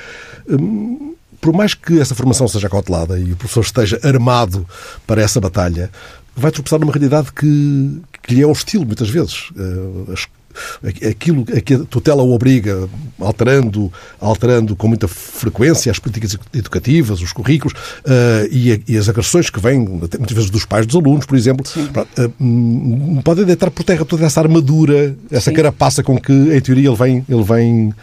hum, 0.49 1.15
por 1.41 1.53
mais 1.53 1.75
que 1.75 2.01
essa 2.01 2.15
formação 2.15 2.47
seja 2.47 2.71
cautelada 2.71 3.19
e 3.19 3.33
o 3.33 3.37
professor 3.37 3.63
esteja 3.63 4.01
armado 4.03 4.67
para 5.07 5.21
essa 5.21 5.41
batalha, 5.41 5.91
vai 6.37 6.51
tropeçar 6.51 6.79
numa 6.79 6.93
realidade 6.93 7.33
que, 7.33 8.01
que 8.23 8.35
lhe 8.35 8.43
é 8.43 8.47
hostil, 8.47 8.85
muitas 8.85 9.09
vezes. 9.09 9.51
Eh, 9.57 11.09
aquilo 11.11 11.45
a 11.55 11.61
que 11.61 11.75
a 11.75 11.79
tutela 11.81 12.23
o 12.23 12.33
obriga, 12.33 12.89
alterando, 13.21 13.93
alterando 14.21 14.77
com 14.77 14.89
muita 14.89 15.09
frequência 15.09 15.91
as 15.91 15.99
políticas 15.99 16.37
educativas, 16.53 17.21
os 17.21 17.33
currículos 17.33 17.75
uh, 17.75 18.47
e, 18.51 18.97
as 18.97 19.09
agressões 19.09 19.51
que 19.51 19.61
vêm, 19.61 19.81
muitas 19.81 20.33
vezes, 20.33 20.51
dos 20.51 20.65
pais 20.65 20.87
dos 20.87 20.95
alunos, 20.97 21.27
por 21.27 21.37
exemplo, 21.37 21.67
uh, 21.77 23.23
podem 23.23 23.45
deitar 23.45 23.71
por 23.71 23.83
terra 23.83 24.05
toda 24.05 24.25
essa 24.25 24.41
armadura, 24.41 25.17
essa 25.31 25.51
Sim. 25.51 25.57
carapaça 25.57 26.03
com 26.03 26.19
que, 26.19 26.33
em 26.33 26.61
teoria, 26.61 26.89
ele 26.89 26.97
vem, 26.97 27.25
ele 27.29 27.43
vem 27.43 27.95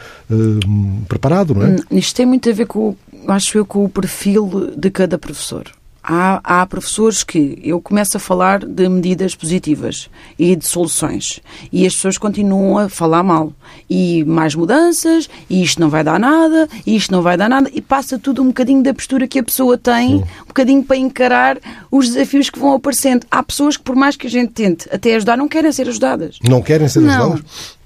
preparado, 1.08 1.54
não 1.54 1.64
é? 1.64 1.70
Hum, 1.70 1.78
isto 1.92 2.16
tem 2.16 2.26
muito 2.26 2.50
a 2.50 2.54
ver 2.54 2.66
com, 2.66 2.96
acho 3.28 3.58
eu, 3.58 3.66
com 3.66 3.86
o 3.86 3.90
perfil 3.90 4.74
de 4.78 4.90
cada 4.90 5.18
professor 5.18 5.66
há, 6.04 6.62
há 6.62 6.66
professores 6.66 7.24
que 7.24 7.60
eu 7.64 7.80
começo 7.80 8.18
a 8.18 8.20
falar 8.20 8.66
de 8.66 8.90
medidas 8.90 9.36
positivas 9.36 10.10
e 10.38 10.56
de 10.56 10.66
soluções 10.66 11.40
e 11.72 11.86
as 11.86 11.94
pessoas 11.94 12.18
continuam 12.18 12.78
a 12.78 12.90
falar 12.90 13.24
mal 13.24 13.54
e 13.90 14.24
mais 14.26 14.56
mudanças 14.56 15.30
e 15.50 15.62
isto 15.62 15.80
não 15.80 15.90
vai 15.90 16.04
dar 16.04 16.20
nada 16.20 16.68
e 16.86 16.96
isto 16.96 17.12
não 17.12 17.22
vai 17.22 17.38
dar 17.38 17.50
nada 17.50 17.70
e 17.74 17.82
passa 17.82 18.18
tudo 18.18 18.42
um 18.42 18.48
bocadinho 18.48 18.84
da 18.84 18.94
postura 18.94 19.28
que 19.28 19.40
a 19.40 19.44
pessoa 19.44 19.78
tem, 19.78 20.16
um 20.16 20.48
bocadinho 20.48 20.84
para 20.84 20.98
encarar 20.98 21.60
os 21.92 22.10
desafios 22.10 22.50
que 22.50 22.60
vão 22.60 22.74
aparecendo. 22.74 23.26
Há 23.30 23.44
pessoas 23.44 23.78
que 23.78 23.84
por 23.84 23.96
mais 23.96 24.16
que 24.16 24.28
a 24.28 24.30
gente 24.30 24.52
tente 24.54 24.88
até 24.92 25.16
ajudar 25.16 25.38
não 25.38 25.48
querem 25.48 25.72
ser 25.72 25.88
ajudadas. 25.88 26.40
Não 26.48 26.62
querem 26.62 26.88
ser 26.88 27.02
não. 27.02 27.34
ajudadas? 27.34 27.78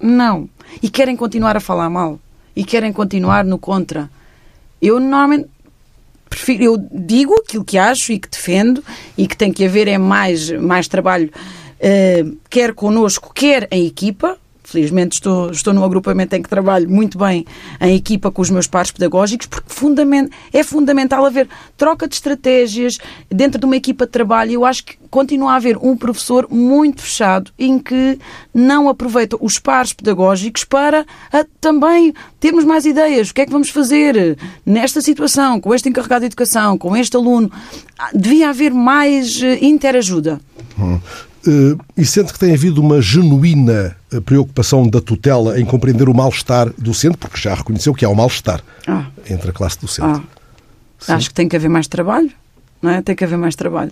Não. 0.00 0.48
E 0.82 0.88
querem 0.88 1.16
continuar 1.16 1.56
a 1.56 1.60
falar 1.60 1.88
mal 1.88 2.18
e 2.56 2.64
querem 2.64 2.92
continuar 2.92 3.44
no 3.44 3.58
contra. 3.58 4.10
Eu 4.80 4.98
normalmente 4.98 5.48
prefiro, 6.32 6.64
eu 6.64 6.88
digo 6.90 7.34
aquilo 7.34 7.64
que 7.64 7.76
acho 7.76 8.12
e 8.12 8.18
que 8.18 8.28
defendo 8.28 8.82
e 9.16 9.26
que 9.26 9.36
tem 9.36 9.52
que 9.52 9.64
haver 9.64 9.86
é 9.86 9.98
mais, 9.98 10.50
mais 10.50 10.88
trabalho, 10.88 11.30
uh, 11.30 12.38
quer 12.48 12.72
connosco, 12.72 13.32
quer 13.34 13.68
em 13.70 13.86
equipa, 13.86 14.38
Felizmente 14.72 15.16
estou, 15.16 15.50
estou 15.50 15.74
num 15.74 15.84
agrupamento 15.84 16.34
em 16.34 16.42
que 16.42 16.48
trabalho 16.48 16.88
muito 16.88 17.18
bem 17.18 17.44
em 17.78 17.94
equipa 17.94 18.30
com 18.30 18.40
os 18.40 18.48
meus 18.48 18.66
pares 18.66 18.90
pedagógicos, 18.90 19.46
porque 19.46 19.68
fundament, 19.68 20.30
é 20.50 20.62
fundamental 20.62 21.26
haver 21.26 21.46
troca 21.76 22.08
de 22.08 22.14
estratégias 22.14 22.96
dentro 23.30 23.60
de 23.60 23.66
uma 23.66 23.76
equipa 23.76 24.06
de 24.06 24.12
trabalho. 24.12 24.52
Eu 24.52 24.64
acho 24.64 24.82
que 24.84 24.96
continua 25.10 25.52
a 25.52 25.56
haver 25.56 25.76
um 25.76 25.94
professor 25.94 26.48
muito 26.50 27.02
fechado 27.02 27.52
em 27.58 27.78
que 27.78 28.18
não 28.54 28.88
aproveita 28.88 29.36
os 29.38 29.58
pares 29.58 29.92
pedagógicos 29.92 30.64
para 30.64 31.04
a, 31.30 31.44
também 31.60 32.14
termos 32.40 32.64
mais 32.64 32.86
ideias. 32.86 33.28
O 33.28 33.34
que 33.34 33.42
é 33.42 33.44
que 33.44 33.52
vamos 33.52 33.68
fazer 33.68 34.38
nesta 34.64 35.02
situação, 35.02 35.60
com 35.60 35.74
este 35.74 35.90
encarregado 35.90 36.20
de 36.20 36.26
educação, 36.26 36.78
com 36.78 36.96
este 36.96 37.14
aluno? 37.14 37.52
Ah, 37.98 38.08
devia 38.14 38.48
haver 38.48 38.72
mais 38.72 39.42
eh, 39.42 39.58
interajuda. 39.60 40.40
Hum. 40.78 40.98
Uh, 41.46 41.78
e 41.96 42.04
sente 42.04 42.32
que 42.32 42.38
tem 42.38 42.54
havido 42.54 42.80
uma 42.80 43.02
genuína 43.02 43.96
eh, 44.12 44.20
preocupação 44.20 44.86
da 44.86 45.00
tutela 45.00 45.58
em 45.58 45.64
compreender 45.64 46.08
o 46.08 46.14
mal-estar 46.14 46.72
docente, 46.78 47.16
porque 47.16 47.36
já 47.36 47.52
reconheceu 47.52 47.92
que 47.92 48.04
há 48.04 48.08
um 48.08 48.14
mal-estar 48.14 48.62
ah. 48.86 49.06
entre 49.28 49.50
a 49.50 49.52
classe 49.52 49.80
docente. 49.80 50.22
Ah. 51.08 51.14
Acho 51.14 51.28
que 51.30 51.34
tem 51.34 51.48
que 51.48 51.56
haver 51.56 51.68
mais 51.68 51.88
trabalho, 51.88 52.30
não 52.80 52.90
é? 52.90 53.02
Tem 53.02 53.16
que 53.16 53.24
haver 53.24 53.36
mais 53.36 53.56
trabalho. 53.56 53.90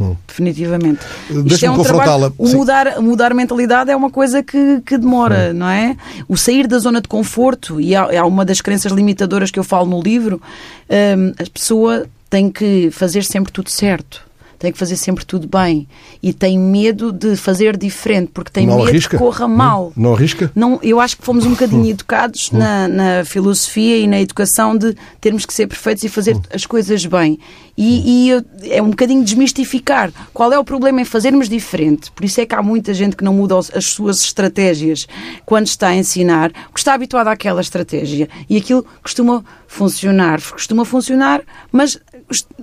Hum. 0.00 0.16
Definitivamente. 0.26 1.00
Isto 1.46 1.66
é 1.66 1.70
um 1.70 1.82
trabalho, 1.82 2.34
o 2.36 2.48
mudar, 2.48 3.00
mudar 3.00 3.32
mentalidade 3.32 3.90
é 3.90 3.96
uma 3.96 4.10
coisa 4.10 4.42
que, 4.42 4.80
que 4.84 4.98
demora, 4.98 5.50
hum. 5.52 5.58
não 5.58 5.68
é? 5.68 5.96
O 6.28 6.36
sair 6.36 6.66
da 6.66 6.80
zona 6.80 7.00
de 7.00 7.06
conforto, 7.06 7.80
e 7.80 7.94
há, 7.94 8.20
há 8.20 8.26
uma 8.26 8.44
das 8.44 8.60
crenças 8.60 8.90
limitadoras 8.90 9.52
que 9.52 9.58
eu 9.58 9.64
falo 9.64 9.88
no 9.88 10.02
livro, 10.02 10.42
um, 10.90 11.30
a 11.40 11.50
pessoa 11.50 12.06
tem 12.28 12.50
que 12.50 12.90
fazer 12.90 13.22
sempre 13.22 13.52
tudo 13.52 13.70
certo 13.70 14.27
tem 14.58 14.72
que 14.72 14.78
fazer 14.78 14.96
sempre 14.96 15.24
tudo 15.24 15.46
bem 15.46 15.86
e 16.22 16.32
tem 16.32 16.58
medo 16.58 17.12
de 17.12 17.36
fazer 17.36 17.76
diferente 17.76 18.30
porque 18.34 18.50
tem 18.50 18.66
não 18.66 18.78
medo 18.78 18.88
arrisca. 18.88 19.16
que 19.16 19.22
corra 19.22 19.46
mal. 19.46 19.92
Não, 19.96 20.10
não 20.10 20.14
arrisca? 20.14 20.50
Não, 20.54 20.80
eu 20.82 20.98
acho 21.00 21.16
que 21.16 21.24
fomos 21.24 21.46
um 21.46 21.50
bocadinho 21.50 21.86
educados 21.90 22.50
na, 22.50 22.88
na, 22.88 23.24
filosofia 23.24 23.98
e 23.98 24.06
na 24.06 24.20
educação 24.20 24.76
de 24.76 24.96
termos 25.20 25.46
que 25.46 25.54
ser 25.54 25.66
perfeitos 25.66 26.02
e 26.04 26.08
fazer 26.08 26.36
as 26.52 26.66
coisas 26.66 27.04
bem. 27.06 27.38
E, 27.76 28.32
e, 28.32 28.44
é 28.70 28.82
um 28.82 28.90
bocadinho 28.90 29.22
desmistificar 29.22 30.10
qual 30.34 30.52
é 30.52 30.58
o 30.58 30.64
problema 30.64 31.00
em 31.00 31.04
fazermos 31.04 31.48
diferente. 31.48 32.10
Por 32.10 32.24
isso 32.24 32.40
é 32.40 32.46
que 32.46 32.54
há 32.54 32.60
muita 32.60 32.92
gente 32.92 33.14
que 33.14 33.22
não 33.22 33.32
muda 33.32 33.56
as 33.56 33.84
suas 33.84 34.20
estratégias 34.20 35.06
quando 35.46 35.68
está 35.68 35.88
a 35.88 35.96
ensinar, 35.96 36.50
porque 36.50 36.80
está 36.80 36.94
habituado 36.94 37.28
àquela 37.28 37.60
estratégia. 37.60 38.28
E 38.50 38.56
aquilo 38.56 38.84
costuma 39.00 39.44
funcionar, 39.68 40.40
costuma 40.42 40.84
funcionar, 40.84 41.42
mas 41.70 41.98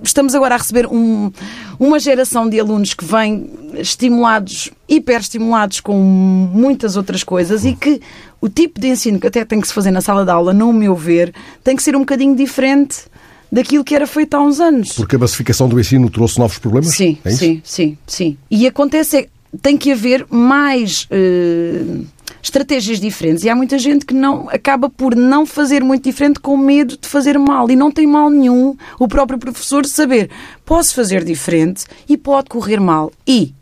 estamos 0.04 0.36
agora 0.36 0.56
a 0.56 0.58
receber 0.58 0.86
um, 0.88 1.32
uma 1.80 2.00
geração 2.00 2.48
de 2.48 2.60
alunos 2.60 2.94
que 2.94 3.04
vem 3.04 3.50
estimulados, 3.76 4.72
hiperestimulados 4.88 5.80
com 5.80 5.98
muitas 5.98 6.96
outras 6.96 7.24
coisas 7.24 7.66
e 7.66 7.74
que 7.74 8.02
o 8.40 8.48
tipo 8.48 8.80
de 8.80 8.88
ensino 8.88 9.20
que 9.20 9.28
até 9.28 9.44
tem 9.44 9.60
que 9.60 9.68
se 9.68 9.74
fazer 9.74 9.92
na 9.92 10.02
sala 10.02 10.24
de 10.24 10.32
aula, 10.32 10.54
no 10.54 10.72
meu 10.72 10.96
ver, 10.96 11.34
tem 11.64 11.76
que 11.76 11.84
ser 11.84 11.96
um 11.96 12.00
bocadinho 12.00 12.36
diferente 12.36 13.06
daquilo 13.52 13.84
que 13.84 13.96
era 13.96 14.06
feito 14.06 14.36
há 14.36 14.42
uns 14.42 14.60
anos. 14.60 14.94
Porque 14.94 15.16
a 15.16 15.20
massificação 15.20 15.68
do 15.68 15.80
ensino 15.80 16.10
trouxe 16.10 16.38
novos 16.38 16.58
problemas? 16.58 16.94
Sim, 16.94 17.18
é 17.24 17.32
sim, 17.32 17.62
sim, 17.64 17.98
sim. 18.06 18.38
E 18.50 18.68
acontece, 18.68 19.18
é, 19.18 19.28
tem 19.62 19.78
que 19.78 19.92
haver 19.92 20.26
mais... 20.30 21.08
Uh, 21.12 22.06
estratégias 22.42 23.00
diferentes. 23.00 23.44
E 23.44 23.50
há 23.50 23.56
muita 23.56 23.78
gente 23.78 24.06
que 24.06 24.14
não 24.14 24.50
acaba 24.50 24.90
por 24.90 25.16
não 25.16 25.46
fazer 25.46 25.84
muito 25.84 26.04
diferente 26.04 26.40
com 26.40 26.58
medo 26.58 26.98
de 26.98 27.08
fazer 27.08 27.38
mal. 27.38 27.70
E 27.70 27.76
não 27.76 27.92
tem 27.92 28.08
mal 28.08 28.30
nenhum 28.30 28.76
o 29.00 29.08
próprio 29.08 29.40
professor 29.40 29.86
saber 29.86 30.30
posso 30.66 30.96
fazer 30.96 31.24
diferente 31.24 31.86
e 32.08 32.18
pode 32.18 32.50
correr 32.50 32.80
mal. 32.80 33.12
E 33.28 33.54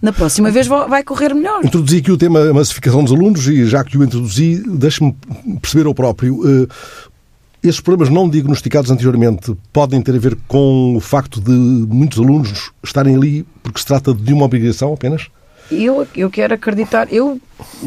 na 0.00 0.12
próxima 0.12 0.50
vez 0.50 0.66
vai 0.66 1.02
correr 1.02 1.34
melhor. 1.34 1.64
Introduzi 1.64 1.98
aqui 1.98 2.10
o 2.10 2.16
tema 2.16 2.52
massificação 2.52 3.04
dos 3.04 3.12
alunos 3.12 3.46
e 3.46 3.66
já 3.66 3.84
que 3.84 3.98
o 3.98 4.04
introduzi, 4.04 4.62
deixe-me 4.66 5.14
perceber 5.60 5.86
o 5.86 5.94
próprio. 5.94 6.34
Uh, 6.36 6.68
esses 7.62 7.80
problemas 7.80 8.12
não 8.12 8.28
diagnosticados 8.28 8.90
anteriormente 8.90 9.56
podem 9.72 10.00
ter 10.00 10.14
a 10.14 10.18
ver 10.18 10.36
com 10.46 10.94
o 10.96 11.00
facto 11.00 11.40
de 11.40 11.50
muitos 11.50 12.18
alunos 12.18 12.70
estarem 12.82 13.16
ali 13.16 13.44
porque 13.62 13.80
se 13.80 13.86
trata 13.86 14.14
de 14.14 14.32
uma 14.32 14.44
obrigação 14.44 14.94
apenas? 14.94 15.28
Eu, 15.70 16.06
eu 16.14 16.30
quero 16.30 16.54
acreditar, 16.54 17.12
eu 17.12 17.40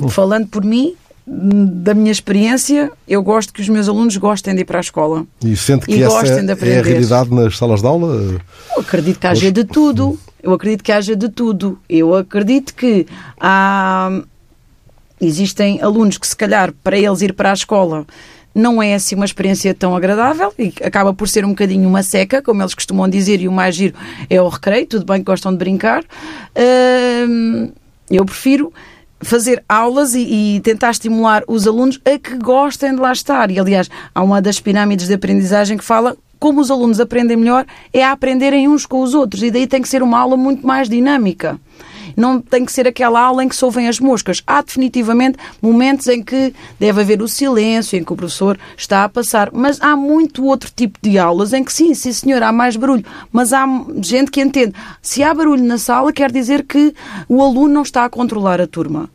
falando 0.10 0.48
por 0.48 0.64
mim, 0.64 0.96
da 1.26 1.94
minha 1.94 2.12
experiência, 2.12 2.92
eu 3.08 3.22
gosto 3.22 3.54
que 3.54 3.62
os 3.62 3.70
meus 3.70 3.88
alunos 3.88 4.18
gostem 4.18 4.56
de 4.56 4.62
ir 4.62 4.66
para 4.66 4.80
a 4.80 4.82
escola. 4.82 5.26
E 5.44 5.56
sente 5.56 5.86
que 5.86 5.94
e 5.94 6.04
essa 6.04 6.26
é 6.26 6.80
a 6.80 6.84
realidade 6.84 7.34
nas 7.34 7.58
salas 7.58 7.82
de 7.82 7.88
aula? 7.88 8.42
Eu 8.76 8.82
acredito 8.82 9.20
que 9.20 9.28
haja 9.28 9.52
de 9.52 9.64
tudo. 9.64 10.20
Eu 10.42 10.54
acredito 10.54 10.84
que 10.84 10.92
haja 10.92 11.16
de 11.16 11.30
tudo. 11.30 11.78
Eu 11.88 12.16
acredito 12.16 12.74
que 12.74 13.06
há... 13.40 14.22
existem 15.22 15.80
alunos 15.82 16.18
que, 16.18 16.26
se 16.26 16.36
calhar, 16.36 16.74
para 16.84 16.98
eles 16.98 17.22
ir 17.22 17.34
para 17.34 17.52
a 17.52 17.54
escola 17.54 18.08
não 18.54 18.82
é 18.82 18.94
assim 18.94 19.16
uma 19.16 19.26
experiência 19.26 19.74
tão 19.74 19.96
agradável 19.96 20.54
e 20.58 20.74
acaba 20.84 21.14
por 21.14 21.28
ser 21.28 21.46
um 21.46 21.50
bocadinho 21.50 21.88
uma 21.88 22.04
seca, 22.04 22.42
como 22.42 22.62
eles 22.62 22.74
costumam 22.74 23.08
dizer, 23.08 23.42
e 23.42 23.48
o 23.48 23.52
mais 23.52 23.76
giro 23.76 23.96
é 24.30 24.42
o 24.42 24.48
recreio, 24.48 24.86
tudo 24.86 25.06
bem 25.06 25.20
que 25.20 25.26
gostam 25.26 25.52
de 25.52 25.58
brincar. 25.58 26.04
eu 28.10 28.26
prefiro 28.26 28.74
fazer 29.22 29.64
aulas 29.68 30.16
e, 30.16 30.56
e, 30.56 30.60
tentar 30.62 30.92
estimular 30.92 31.44
os 31.48 31.68
alunos 31.68 32.00
a 32.06 32.18
que 32.18 32.38
gostem 32.38 32.96
de 32.96 33.02
lá 33.02 33.12
estar. 33.12 33.52
E, 33.52 33.60
aliás, 33.60 33.90
há 34.16 34.24
uma 34.24 34.42
das 34.42 34.60
pirâmides 34.60 35.08
de 35.08 35.14
aprendizagem 35.14 35.78
que 35.78 35.84
fala 35.84 36.16
como 36.40 36.62
os 36.62 36.72
alunos 36.72 37.02
aprendem 37.02 37.36
melhor 37.36 37.66
é 37.92 38.04
a 38.04 38.14
aprenderem 38.14 38.68
uns 38.70 38.86
com 38.86 39.02
os 39.02 39.14
outros. 39.14 39.44
E 39.44 39.52
daí 39.52 39.68
tem 39.68 39.82
que 39.82 39.90
ser 39.90 40.02
uma 40.02 40.18
aula 40.18 40.38
muito 40.38 40.66
mais 40.66 40.88
dinâmica. 40.88 41.60
Não 42.20 42.42
tem 42.42 42.66
que 42.66 42.72
ser 42.72 42.86
aquela 42.86 43.22
aula 43.22 43.46
em 43.46 43.48
que 43.48 43.56
se 43.56 43.64
ouvem 43.64 43.88
as 43.88 43.98
moscas. 43.98 44.44
Há 44.46 44.62
definitivamente 44.62 45.38
momentos 45.62 46.06
em 46.08 46.22
que 46.22 46.54
deve 46.78 47.00
haver 47.00 47.22
o 47.22 47.28
silêncio, 47.30 47.98
em 47.98 48.04
que 48.04 48.12
o 48.12 48.16
professor 48.16 48.60
está 48.76 49.06
a 49.06 49.10
passar. 49.10 49.50
Mas 49.54 49.80
há 49.82 49.96
muito 49.96 50.44
outro 50.44 50.70
tipo 50.76 51.00
de 51.02 51.18
aulas 51.18 51.54
em 51.54 51.64
que 51.64 51.72
sim, 51.72 51.94
sim 51.94 52.12
senhor, 52.12 52.44
há 52.44 52.52
mais 52.52 52.76
barulho. 52.76 53.06
Mas 53.32 53.54
há 53.54 53.66
gente 54.02 54.32
que 54.32 54.42
entende. 54.42 54.74
Se 55.02 55.24
há 55.24 55.34
barulho 55.34 55.64
na 55.64 55.78
sala, 55.78 56.12
quer 56.12 56.30
dizer 56.30 56.64
que 56.64 56.94
o 57.30 57.42
aluno 57.42 57.74
não 57.74 57.84
está 57.84 58.04
a 58.04 58.10
controlar 58.10 58.60
a 58.60 58.68
turma. 58.68 59.10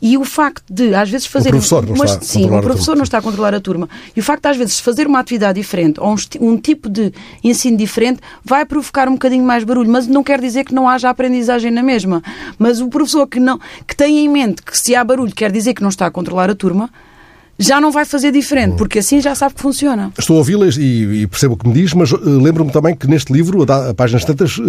E 0.00 0.16
o 0.16 0.24
facto 0.24 0.62
de, 0.72 0.94
às 0.94 1.10
vezes, 1.10 1.26
fazer. 1.26 1.48
O 1.48 1.52
professor 1.52 1.86
não 1.86 2.04
está 2.04 2.20
sim, 2.20 2.50
o 2.50 2.60
professor 2.60 2.96
não 2.96 3.02
está 3.02 3.18
a 3.18 3.22
controlar 3.22 3.54
a 3.54 3.60
turma. 3.60 3.88
E 4.14 4.20
o 4.20 4.22
facto 4.22 4.42
de, 4.42 4.48
às 4.48 4.56
vezes, 4.56 4.80
fazer 4.80 5.06
uma 5.06 5.18
atividade 5.18 5.60
diferente 5.60 6.00
ou 6.00 6.14
um, 6.14 6.16
um, 6.52 6.56
tipo 6.56 6.88
de 6.88 7.12
ensino 7.42 7.76
diferente 7.76 8.20
vai 8.44 8.64
provocar 8.64 9.08
um 9.08 9.12
bocadinho 9.12 9.44
mais 9.44 9.64
barulho. 9.64 9.90
Mas 9.90 10.06
não 10.06 10.22
quer 10.22 10.40
dizer 10.40 10.64
que 10.64 10.74
não 10.74 10.88
haja 10.88 11.10
aprendizagem 11.10 11.70
na 11.70 11.82
mesma. 11.82 12.22
Mas 12.58 12.80
o 12.80 12.88
professor 12.88 13.26
que, 13.26 13.40
não, 13.40 13.58
que 13.86 13.96
tem 13.96 14.18
em 14.18 14.28
mente 14.28 14.62
que 14.62 14.76
se 14.78 14.94
há 14.94 15.02
barulho 15.02 15.34
quer 15.34 15.50
dizer 15.50 15.74
que 15.74 15.82
não 15.82 15.88
está 15.88 16.06
a 16.06 16.10
controlar 16.10 16.50
a 16.50 16.54
turma, 16.54 16.90
já 17.58 17.80
não 17.80 17.90
vai 17.90 18.04
fazer 18.04 18.30
diferente, 18.30 18.76
porque 18.76 19.00
assim 19.00 19.20
já 19.20 19.34
sabe 19.34 19.54
que 19.54 19.60
funciona. 19.60 20.12
Estou 20.16 20.36
a 20.36 20.38
ouvi-las 20.38 20.76
e, 20.76 21.22
e, 21.22 21.26
percebo 21.26 21.54
o 21.54 21.56
que 21.56 21.66
me 21.66 21.74
diz, 21.74 21.92
mas 21.92 22.12
uh, 22.12 22.18
lembro-me 22.22 22.70
também 22.70 22.94
que 22.94 23.08
neste 23.08 23.32
livro, 23.32 23.66
a, 23.70 23.90
a 23.90 23.94
páginas 23.94 24.24
tantas, 24.24 24.58
uh, 24.58 24.62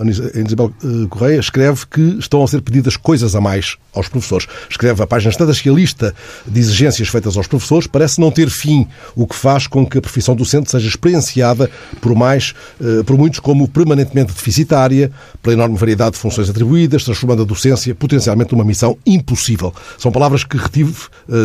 a 0.00 0.40
Isabel 0.40 0.72
uh, 0.82 1.08
Correia 1.08 1.38
escreve 1.38 1.86
que 1.86 2.00
estão 2.18 2.42
a 2.42 2.48
ser 2.48 2.62
pedidas 2.62 2.96
coisas 2.96 3.36
a 3.36 3.40
mais 3.40 3.76
aos 3.94 4.08
professores. 4.08 4.48
Escreve 4.68 5.00
a 5.04 5.06
páginas 5.06 5.36
tantas 5.36 5.60
que 5.60 5.68
a 5.68 5.72
lista 5.72 6.12
de 6.44 6.58
exigências 6.58 7.08
feitas 7.08 7.36
aos 7.36 7.46
professores 7.46 7.86
parece 7.86 8.20
não 8.20 8.32
ter 8.32 8.50
fim, 8.50 8.88
o 9.14 9.24
que 9.24 9.36
faz 9.36 9.68
com 9.68 9.86
que 9.86 9.98
a 9.98 10.00
profissão 10.00 10.34
docente 10.34 10.68
seja 10.68 10.88
experienciada 10.88 11.70
por 12.00 12.12
mais, 12.16 12.54
uh, 12.80 13.04
por 13.04 13.16
muitos 13.16 13.38
como 13.38 13.68
permanentemente 13.68 14.32
deficitária, 14.32 15.12
pela 15.40 15.54
enorme 15.54 15.76
variedade 15.76 16.12
de 16.12 16.18
funções 16.18 16.50
atribuídas, 16.50 17.04
transformando 17.04 17.42
a 17.42 17.46
docência 17.46 17.94
potencialmente 17.94 18.52
numa 18.52 18.64
missão 18.64 18.98
impossível. 19.06 19.72
São 19.96 20.10
palavras 20.10 20.42
que 20.42 20.56
retive 20.56 20.94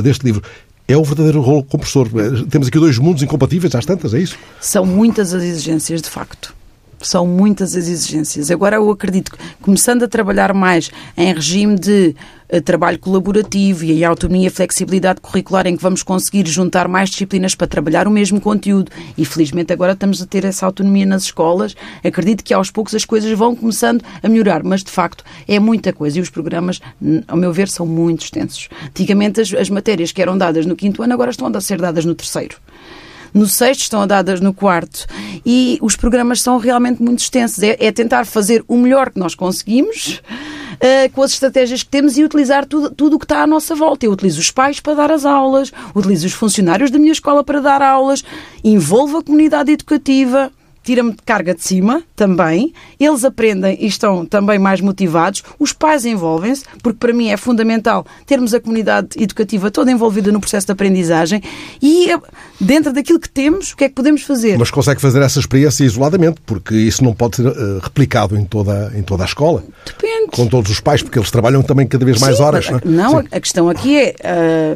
deste 0.04 0.26
livro 0.26 0.42
é 0.88 0.98
o 0.98 1.04
verdadeiro 1.04 1.42
rolo 1.42 1.64
compressor. 1.64 2.08
Temos 2.50 2.68
aqui 2.68 2.80
dois 2.80 2.98
mundos 2.98 3.24
incompatíveis, 3.24 3.74
às 3.76 3.86
tantas, 3.86 4.14
é 4.14 4.20
isso? 4.20 4.38
São 4.60 4.86
muitas 4.86 5.34
as 5.34 5.44
exigências, 5.44 6.02
de 6.02 6.10
facto. 6.10 6.54
São 7.02 7.26
muitas 7.26 7.76
as 7.76 7.88
exigências. 7.88 8.52
Agora 8.52 8.76
eu 8.76 8.90
acredito 8.90 9.32
que, 9.32 9.38
começando 9.62 10.04
a 10.04 10.08
trabalhar 10.08 10.54
mais 10.54 10.92
em 11.18 11.34
regime 11.34 11.78
de 11.78 12.16
uh, 12.52 12.62
trabalho 12.62 13.00
colaborativo 13.00 13.84
e 13.84 13.92
em 13.92 14.04
autonomia 14.04 14.48
e 14.48 14.50
flexibilidade 14.50 15.22
curricular, 15.22 15.68
em 15.68 15.76
que 15.76 15.82
vamos 15.82 16.04
conseguir 16.04 16.48
juntar 16.48 16.88
mais 16.88 17.10
disciplinas 17.10 17.56
para 17.56 17.68
trabalhar 17.68 18.08
o 18.08 18.12
mesmo 18.12 18.40
conteúdo, 18.40 18.92
e 19.18 19.26
felizmente 19.26 19.74
agora 19.74 19.94
estamos 19.94 20.22
a 20.22 20.26
ter 20.26 20.46
essa 20.46 20.66
autonomia 20.66 21.06
nas 21.06 21.24
escolas, 21.24 21.76
acredito 22.04 22.44
que 22.44 22.54
aos 22.54 22.70
poucos 22.70 22.94
as 22.94 23.06
coisas 23.06 23.32
vão 23.38 23.56
começando 23.56 24.04
a 24.22 24.30
melhorar, 24.30 24.64
mas 24.64 24.84
de 24.84 24.92
facto 24.92 25.24
é 25.48 25.60
muita 25.60 25.92
coisa 25.92 26.20
e 26.20 26.22
os 26.22 26.30
programas, 26.30 26.80
ao 27.28 27.38
meu 27.38 27.52
ver, 27.52 27.68
são 27.68 27.86
muito 27.86 28.24
extensos. 28.24 28.70
Antigamente 28.88 29.42
as, 29.42 29.54
as 29.54 29.70
matérias 29.70 30.12
que 30.12 30.22
eram 30.22 30.38
dadas 30.38 30.66
no 30.66 30.76
quinto 30.76 31.02
ano 31.02 31.14
agora 31.14 31.32
estão 31.32 31.48
a 31.48 31.62
ser 31.62 31.80
dadas 31.80 32.06
no 32.06 32.16
terceiro 32.16 32.58
no 33.34 33.48
sexto, 33.48 33.82
estão 33.82 34.06
dadas 34.06 34.42
no 34.42 34.54
quarto. 34.54 35.06
E 35.46 35.78
os 35.82 35.96
programas 35.96 36.42
são 36.42 36.58
realmente 36.58 37.02
muito 37.02 37.20
extensos. 37.20 37.64
É, 37.64 37.78
é 37.80 37.92
tentar 37.92 38.26
fazer 38.26 38.64
o 38.68 38.78
melhor 38.78 39.10
que 39.10 39.20
nós 39.20 39.36
conseguimos. 39.36 40.22
Uh, 40.82 41.12
com 41.14 41.22
as 41.22 41.34
estratégias 41.34 41.84
que 41.84 41.90
temos 41.90 42.18
e 42.18 42.24
utilizar 42.24 42.66
tudo, 42.66 42.90
tudo 42.90 43.16
o 43.16 43.20
que 43.20 43.26
está 43.26 43.44
à 43.44 43.48
nossa 43.48 43.76
volta. 43.76 44.06
Eu 44.06 44.12
utilizo 44.12 44.40
os 44.40 44.50
pais 44.50 44.80
para 44.80 44.96
dar 44.96 45.12
as 45.12 45.26
aulas, 45.26 45.72
utilizo 45.94 46.26
os 46.26 46.34
funcionários 46.34 46.90
da 46.90 46.98
minha 46.98 47.12
escola 47.12 47.44
para 47.44 47.62
dar 47.62 47.84
aulas, 47.84 48.24
envolvo 48.64 49.20
a 49.20 49.24
comunidade 49.24 49.72
educativa, 49.72 50.52
tira-me 50.84 51.16
carga 51.26 51.54
de 51.54 51.64
cima 51.64 52.04
também, 52.16 52.74
eles 53.00 53.24
aprendem 53.24 53.78
e 53.80 53.88
estão 53.88 54.26
também 54.26 54.58
mais 54.58 54.82
motivados, 54.82 55.44
os 55.60 55.74
pais 55.74 56.06
envolvem-se, 56.06 56.64
porque 56.82 56.98
para 56.98 57.14
mim 57.14 57.30
é 57.30 57.38
fundamental 57.38 58.06
termos 58.26 58.54
a 58.54 58.60
comunidade 58.60 59.10
educativa 59.22 59.70
toda 59.70 59.92
envolvida 59.92 60.32
no 60.32 60.40
processo 60.40 60.68
de 60.68 60.72
aprendizagem 60.72 61.42
e 61.82 62.08
dentro 62.60 62.94
daquilo 62.94 63.20
que 63.20 63.30
temos, 63.30 63.72
o 63.72 63.78
que 63.78 63.86
é 63.86 63.90
que 63.90 63.96
podemos 63.96 64.24
fazer? 64.24 64.58
Mas 64.58 64.72
consegue 64.72 65.02
fazer 65.02 65.22
essa 65.22 65.40
experiência 65.40 65.84
isoladamente, 65.84 66.42
porque 66.46 66.76
isso 66.76 67.04
não 67.04 67.14
pode 67.14 67.38
ser 67.38 67.48
uh, 67.48 67.80
replicado 67.82 68.38
em 68.38 68.46
toda, 68.46 68.92
em 68.96 69.04
toda 69.04 69.24
a 69.24 69.26
escola? 69.26 69.64
Depende. 69.86 70.32
Com 70.32 70.48
todos 70.48 70.72
os 70.72 70.80
pais, 70.80 71.02
porque 71.02 71.18
eles 71.18 71.32
trabalham 71.32 71.62
também 71.62 71.88
cada 71.88 72.06
vez 72.06 72.20
mais 72.20 72.38
Sim, 72.38 72.44
horas. 72.44 72.70
Não, 72.70 72.78
é? 72.78 72.82
não 72.86 73.18
a 73.20 73.40
questão 73.40 73.70
aqui 73.70 73.98
é, 73.98 74.16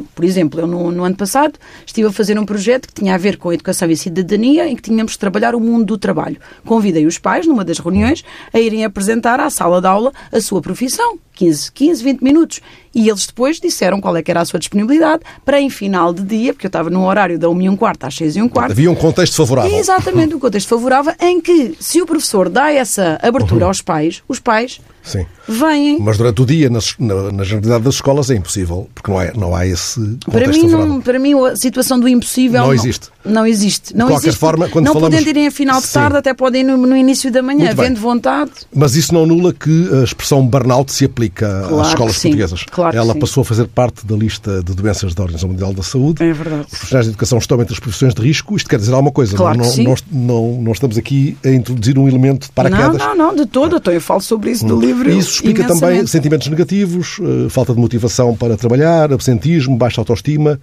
uh, 0.00 0.04
por 0.14 0.24
exemplo, 0.24 0.60
eu 0.60 0.66
no, 0.66 0.90
no 0.90 1.04
ano 1.04 1.16
passado 1.16 1.54
estive 1.84 2.08
a 2.08 2.12
fazer 2.12 2.38
um 2.38 2.44
projeto 2.44 2.88
que 2.88 2.94
tinha 2.94 3.14
a 3.14 3.18
ver 3.18 3.36
com 3.36 3.50
a 3.50 3.54
educação 3.54 3.90
e 3.90 3.96
cidadania, 3.96 4.68
em 4.68 4.76
que 4.76 4.82
tínhamos 4.82 5.12
de 5.12 5.18
trabalhar 5.18 5.54
o 5.54 5.60
mundo 5.60 5.84
do 5.86 5.95
do 5.96 6.00
trabalho. 6.00 6.38
Convidei 6.64 7.06
os 7.06 7.18
pais, 7.18 7.46
numa 7.46 7.64
das 7.64 7.78
reuniões, 7.78 8.22
a 8.52 8.60
irem 8.60 8.84
apresentar 8.84 9.40
à 9.40 9.50
sala 9.50 9.80
de 9.80 9.86
aula 9.86 10.12
a 10.30 10.40
sua 10.40 10.60
profissão. 10.60 11.18
15, 11.36 11.70
15, 11.72 12.02
20 12.02 12.22
minutos. 12.22 12.60
E 12.94 13.10
eles 13.10 13.26
depois 13.26 13.60
disseram 13.60 14.00
qual 14.00 14.16
é 14.16 14.22
que 14.22 14.30
era 14.30 14.40
a 14.40 14.44
sua 14.46 14.58
disponibilidade 14.58 15.22
para 15.44 15.60
em 15.60 15.68
final 15.68 16.14
de 16.14 16.22
dia, 16.22 16.54
porque 16.54 16.66
eu 16.66 16.68
estava 16.68 16.88
no 16.88 17.04
horário 17.06 17.38
da 17.38 17.48
1 17.50 17.62
e 17.62 17.68
um 17.68 17.76
quarto 17.76 18.04
às 18.04 18.14
6 18.14 18.36
e 18.36 18.42
um 18.42 18.48
quarto. 18.48 18.72
Havia 18.72 18.90
um 18.90 18.94
contexto 18.94 19.36
favorável. 19.36 19.76
Exatamente, 19.76 20.34
um 20.34 20.38
contexto 20.38 20.68
favorável 20.68 21.12
em 21.20 21.38
que, 21.38 21.76
se 21.78 22.00
o 22.00 22.06
professor 22.06 22.48
dá 22.48 22.72
essa 22.72 23.18
abertura 23.22 23.64
uhum. 23.64 23.68
aos 23.68 23.82
pais, 23.82 24.22
os 24.26 24.40
pais 24.40 24.80
Sim. 25.02 25.26
vêm. 25.46 25.98
Mas 26.00 26.16
durante 26.16 26.40
o 26.40 26.46
dia, 26.46 26.70
na, 26.70 26.78
na, 26.98 27.32
na 27.32 27.44
generalidade 27.44 27.84
das 27.84 27.96
escolas, 27.96 28.30
é 28.30 28.34
impossível, 28.34 28.88
porque 28.94 29.10
não, 29.10 29.20
é, 29.20 29.32
não 29.36 29.54
há 29.54 29.66
esse 29.66 30.00
contexto 30.00 30.30
para 30.30 30.46
mim, 30.48 30.60
favorável. 30.62 30.86
Não, 30.86 31.00
para 31.02 31.18
mim, 31.18 31.34
a 31.34 31.56
situação 31.56 32.00
do 32.00 32.08
impossível 32.08 32.60
não, 32.60 32.68
não 32.68 32.74
existe. 32.74 33.08
Não 33.22 33.46
existe. 33.46 33.94
Não 33.94 34.06
de 34.06 34.12
qualquer 34.12 34.28
existe. 34.28 34.40
forma, 34.40 34.68
quando 34.70 34.86
não 34.86 34.94
falamos... 34.94 35.14
podendo 35.14 35.28
irem 35.28 35.46
a 35.46 35.50
final 35.50 35.82
de 35.82 35.88
tarde, 35.88 36.14
Sim. 36.14 36.18
até 36.18 36.32
podem 36.32 36.62
ir 36.62 36.64
no, 36.64 36.78
no 36.78 36.96
início 36.96 37.30
da 37.30 37.42
manhã, 37.42 37.72
havendo 37.72 38.00
vontade. 38.00 38.52
Mas 38.74 38.96
isso 38.96 39.12
não 39.12 39.24
anula 39.24 39.52
que 39.52 39.90
a 40.00 40.02
expressão 40.02 40.46
burnout 40.46 40.90
se 40.90 41.04
aplica 41.26 41.64
claro 41.68 41.80
às 41.80 41.88
escolas 41.88 42.18
portuguesas. 42.18 42.64
Claro 42.70 42.96
Ela 42.96 43.14
passou 43.14 43.42
a 43.42 43.44
fazer 43.44 43.66
parte 43.68 44.06
da 44.06 44.16
lista 44.16 44.62
de 44.62 44.74
doenças 44.74 45.14
da 45.14 45.22
Organização 45.22 45.50
Mundial 45.50 45.72
da 45.72 45.82
Saúde. 45.82 46.22
É 46.22 46.32
verdade. 46.32 46.62
Os 46.62 46.70
profissionais 46.70 47.06
de 47.06 47.10
educação 47.12 47.38
estão 47.38 47.60
entre 47.60 47.74
as 47.74 47.80
profissões 47.80 48.14
de 48.14 48.22
risco. 48.22 48.56
Isto 48.56 48.68
quer 48.68 48.78
dizer 48.78 48.92
alguma 48.92 49.12
coisa. 49.12 49.36
Claro 49.36 49.58
não, 49.58 49.76
não, 49.76 49.94
não, 50.10 50.62
não, 50.62 50.72
estamos 50.72 50.96
aqui 50.96 51.36
a 51.44 51.48
introduzir 51.48 51.98
um 51.98 52.08
elemento 52.08 52.46
de 52.46 52.52
paraquedas. 52.52 52.98
Não, 52.98 53.14
não, 53.14 53.26
não, 53.28 53.36
de 53.36 53.46
todo. 53.46 53.76
Então 53.76 53.92
eu 53.92 54.00
falo 54.00 54.20
sobre 54.20 54.50
isso 54.50 54.66
no 54.66 54.76
hum. 54.76 54.80
livro. 54.80 55.10
Isso 55.10 55.34
explica 55.34 55.64
também 55.64 56.06
sentimentos 56.06 56.48
negativos, 56.48 57.18
eh, 57.20 57.48
falta 57.48 57.74
de 57.74 57.80
motivação 57.80 58.34
para 58.36 58.56
trabalhar, 58.56 59.12
absentismo, 59.12 59.76
baixa 59.76 60.00
autoestima. 60.00 60.60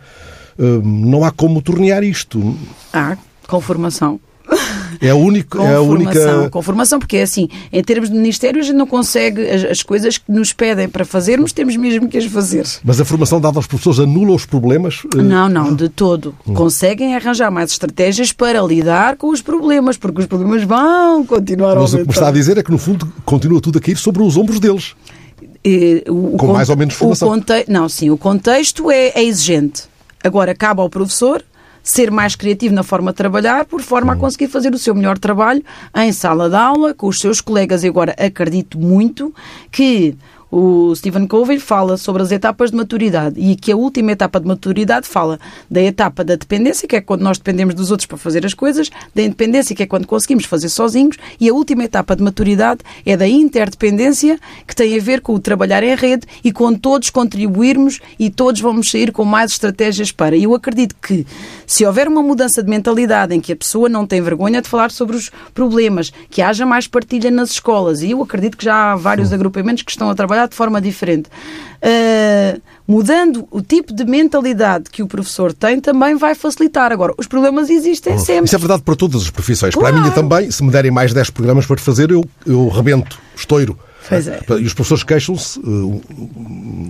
Eh, 0.58 0.82
não 0.84 1.24
há 1.24 1.32
como 1.32 1.62
tornear 1.62 2.04
isto. 2.04 2.56
Há, 2.92 3.18
com 3.48 3.60
formação. 3.60 4.20
É 5.02 5.10
a, 5.10 5.16
única, 5.16 5.62
é 5.62 5.76
a 5.76 5.82
única. 5.82 6.50
Com 6.50 6.62
formação, 6.62 6.98
porque 6.98 7.18
é 7.18 7.24
assim, 7.24 7.50
em 7.72 7.84
termos 7.84 8.10
de 8.10 8.16
Ministério, 8.16 8.62
a 8.62 8.64
gente 8.64 8.76
não 8.76 8.88
consegue 8.88 9.50
as, 9.50 9.64
as, 9.66 9.84
coisas 9.84 10.18
que 10.18 10.32
nos 10.32 10.54
pedem 10.54 10.88
para 10.88 11.04
fazermos, 11.04 11.52
temos 11.52 11.76
mesmo 11.76 12.08
que 12.08 12.18
as 12.18 12.26
fazer. 12.26 12.66
Mas 12.84 13.02
a 13.02 13.06
formação 13.06 13.42
dada 13.42 13.58
aos 13.58 13.68
professores 13.68 14.00
anula 14.00 14.34
os 14.34 14.46
problemas? 14.46 15.02
Eh? 15.14 15.22
Não, 15.22 15.50
não, 15.50 15.74
de 15.74 15.90
todo. 15.90 16.34
Hum. 16.48 16.54
Conseguem 16.54 17.16
arranjar 17.16 17.52
mais 17.52 17.72
estratégias 17.72 18.32
para 18.32 18.62
lidar 18.62 19.18
com 19.18 19.28
os 19.30 19.42
problemas, 19.42 19.98
porque 19.98 20.22
os 20.22 20.26
problemas 20.26 20.64
vão 20.64 21.26
continuar 21.26 21.78
a 21.78 21.82
Mas 21.82 21.94
o 21.94 21.98
que 21.98 22.04
me 22.04 22.12
está 22.12 22.30
a 22.30 22.32
dizer 22.32 22.58
é 22.58 22.64
que, 22.64 22.72
no 22.72 22.78
fundo, 22.78 23.12
continua 23.26 23.60
tudo 23.60 23.80
a 23.80 23.82
cair 23.82 23.98
sobre 23.98 24.24
os 24.24 24.38
ombros 24.38 24.60
deles. 24.60 24.96
E, 25.66 26.04
o, 26.08 26.38
com 26.38 26.48
mais 26.48 26.70
ou 26.70 26.78
menos 26.78 26.94
formação. 26.94 27.42
Não, 27.68 27.88
sim, 27.88 28.10
o 28.10 28.18
contexto 28.18 28.90
é, 28.92 29.10
é 29.16 29.24
exigente. 29.24 29.84
Agora, 30.24 30.56
cabe 30.56 30.80
ao 30.80 30.90
professor 30.90 31.44
ser 31.84 32.10
mais 32.10 32.36
criativo 32.36 32.74
na 32.74 32.82
forma 32.82 33.12
de 33.12 33.18
trabalhar, 33.18 33.66
por 33.66 33.82
forma 33.82 34.14
a 34.14 34.16
conseguir 34.16 34.48
fazer 34.48 34.74
o 34.74 34.78
seu 34.78 34.96
melhor 34.96 35.20
trabalho 35.20 35.62
em 35.98 36.14
sala 36.14 36.50
de 36.50 36.56
aula, 36.56 36.94
com 36.94 37.08
os 37.08 37.20
seus 37.20 37.42
colegas. 37.42 37.84
E 37.84 37.88
agora 37.90 38.16
acredito 38.18 38.80
muito 38.80 39.36
que 39.70 40.16
O 40.56 40.94
Stephen 40.96 41.26
Covey 41.26 41.58
fala 41.58 41.98
sobre 41.98 42.22
as 42.22 42.32
etapas 42.32 42.70
de 42.70 42.78
maturidade 42.78 43.40
e 43.40 43.56
que 43.56 43.72
a 43.72 43.76
última 43.76 44.12
etapa 44.12 44.40
de 44.40 44.46
maturidade 44.46 45.08
fala 45.08 45.40
da 45.68 45.82
etapa 45.82 46.24
da 46.24 46.36
dependência, 46.36 46.88
que 46.88 46.96
é 46.96 47.02
quando 47.02 47.24
nós 47.24 47.40
dependemos 47.40 47.74
dos 47.74 47.90
outros 47.90 48.06
para 48.06 48.20
fazer 48.20 48.46
as 48.46 48.54
coisas, 48.54 48.92
da 49.16 49.24
independência, 49.24 49.76
que 49.76 49.82
é 49.82 49.88
quando 49.88 50.06
conseguimos 50.06 50.46
fazer 50.46 50.70
sozinhos, 50.70 51.18
e 51.40 51.50
a 51.50 51.54
última 51.56 51.84
etapa 51.84 52.16
de 52.16 52.22
maturidade 52.22 52.82
é 53.04 53.18
da 53.18 53.28
interdependência, 53.28 54.40
que 54.68 54.76
tem 54.76 54.96
a 54.96 55.02
ver 55.02 55.22
com 55.22 55.34
o 55.34 55.40
trabalhar 55.40 55.82
em 55.82 55.96
rede 55.96 56.28
e 56.44 56.52
com 56.52 56.72
todos 56.76 57.10
contribuirmos 57.10 58.00
e 58.20 58.30
todos 58.30 58.62
vamos 58.62 58.92
sair 58.92 59.12
com 59.12 59.26
mais 59.26 59.54
estratégias 59.54 60.12
para. 60.12 60.36
E 60.36 60.44
eu 60.44 60.54
acredito 60.54 60.94
que 61.02 61.26
se 61.66 61.84
houver 61.84 62.08
uma 62.08 62.22
mudança 62.22 62.62
de 62.62 62.70
mentalidade 62.70 63.34
em 63.34 63.42
que 63.42 63.54
a 63.54 63.56
pessoa 63.56 63.90
não 63.90 64.06
tem 64.06 64.22
vergonha 64.22 64.62
de 64.62 64.70
falar 64.70 64.92
sobre 64.92 65.16
os 65.16 65.32
problemas, 65.52 66.14
que 66.30 66.44
haja 66.44 66.64
mais 66.64 66.86
partilha 66.86 67.32
nas 67.32 67.50
escolas, 67.50 68.04
e 68.04 68.12
eu 68.12 68.22
acredito 68.22 68.56
que 68.56 68.66
já 68.66 68.92
há 68.92 68.96
vários 68.96 69.34
agrupamentos 69.34 69.82
que 69.82 69.90
estão 69.90 70.12
a 70.12 70.14
trabalhar 70.14 70.43
de 70.48 70.56
forma 70.56 70.82
diferente. 70.82 71.30
Uh, 71.84 72.62
mudando 72.88 73.48
o 73.52 73.62
tipo 73.62 73.94
de 73.94 74.06
mentalidade 74.06 74.90
que 74.90 75.04
o 75.04 75.08
professor 75.08 75.54
tem, 75.54 75.80
também 75.80 76.16
vai 76.16 76.36
facilitar. 76.36 76.92
Agora, 76.92 77.14
os 77.18 77.28
problemas 77.28 77.70
existem 77.70 78.18
sempre. 78.18 78.46
Isso 78.46 78.56
é 78.56 78.60
verdade 78.60 78.84
para 78.84 78.96
todas 78.96 79.22
as 79.22 79.30
profissões. 79.30 79.74
Claro. 79.74 79.94
Para 79.94 79.98
a 79.98 80.02
minha 80.02 80.14
também, 80.14 80.52
se 80.52 80.64
me 80.64 80.72
derem 80.72 80.92
mais 80.92 81.14
10 81.14 81.30
programas 81.30 81.66
para 81.66 81.78
fazer, 81.78 82.12
eu, 82.12 82.26
eu 82.46 82.68
rebento, 82.70 83.20
estouro. 83.36 83.78
Pois 84.08 84.28
é. 84.28 84.40
E 84.60 84.66
os 84.66 84.74
professores 84.74 85.04
queixam-se 85.04 85.60
uh, 85.60 86.02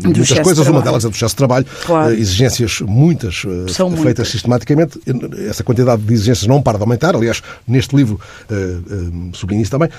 muitas 0.04 0.40
coisas, 0.40 0.68
uma 0.68 0.82
delas 0.82 1.06
é 1.06 1.10
do 1.10 1.16
excesso 1.16 1.34
de 1.34 1.38
trabalho, 1.38 1.66
claro. 1.86 2.14
uh, 2.14 2.18
exigências 2.18 2.82
muitas 2.82 3.44
uh, 3.44 3.66
feitas 3.68 4.00
muitas. 4.00 4.28
sistematicamente. 4.30 5.00
Essa 5.48 5.64
quantidade 5.64 6.02
de 6.02 6.14
exigências 6.14 6.48
não 6.48 6.62
para 6.62 6.78
de 6.78 6.84
aumentar. 6.84 7.16
Aliás, 7.16 7.42
neste 7.68 7.96
livro 7.96 8.20
uh, 8.50 9.36
sublinho 9.36 9.62
isso 9.62 9.72
também. 9.72 9.90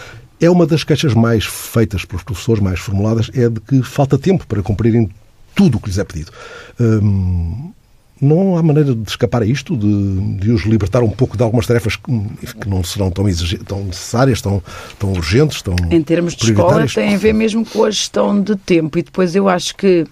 É 0.40 0.50
uma 0.50 0.66
das 0.66 0.82
queixas 0.82 1.14
mais 1.14 1.44
feitas 1.44 2.04
pelos 2.04 2.22
professores, 2.22 2.62
mais 2.62 2.80
formuladas, 2.80 3.30
é 3.34 3.48
de 3.48 3.60
que 3.60 3.82
falta 3.82 4.18
tempo 4.18 4.46
para 4.46 4.62
cumprirem 4.62 5.08
tudo 5.54 5.78
o 5.78 5.80
que 5.80 5.88
lhes 5.88 5.98
é 5.98 6.04
pedido. 6.04 6.32
Hum, 6.80 7.72
não 8.20 8.56
há 8.56 8.62
maneira 8.62 8.94
de 8.94 9.08
escapar 9.08 9.42
a 9.42 9.46
isto, 9.46 9.76
de, 9.76 10.36
de 10.38 10.52
os 10.52 10.62
libertar 10.62 11.02
um 11.02 11.10
pouco 11.10 11.36
de 11.36 11.42
algumas 11.42 11.66
tarefas 11.66 11.96
que, 11.96 12.12
que 12.60 12.68
não 12.68 12.82
serão 12.84 13.10
tão, 13.10 13.24
tão 13.66 13.84
necessárias, 13.84 14.40
tão, 14.40 14.62
tão 14.98 15.12
urgentes, 15.12 15.62
tão 15.62 15.74
Em 15.90 16.02
termos 16.02 16.34
de 16.34 16.50
escola, 16.50 16.86
tem 16.86 17.14
a 17.14 17.18
ver 17.18 17.32
mesmo 17.32 17.64
com 17.64 17.84
a 17.84 17.90
gestão 17.90 18.40
de 18.40 18.56
tempo. 18.56 18.98
E 18.98 19.02
depois 19.02 19.34
eu 19.34 19.48
acho 19.48 19.76
que 19.76 20.06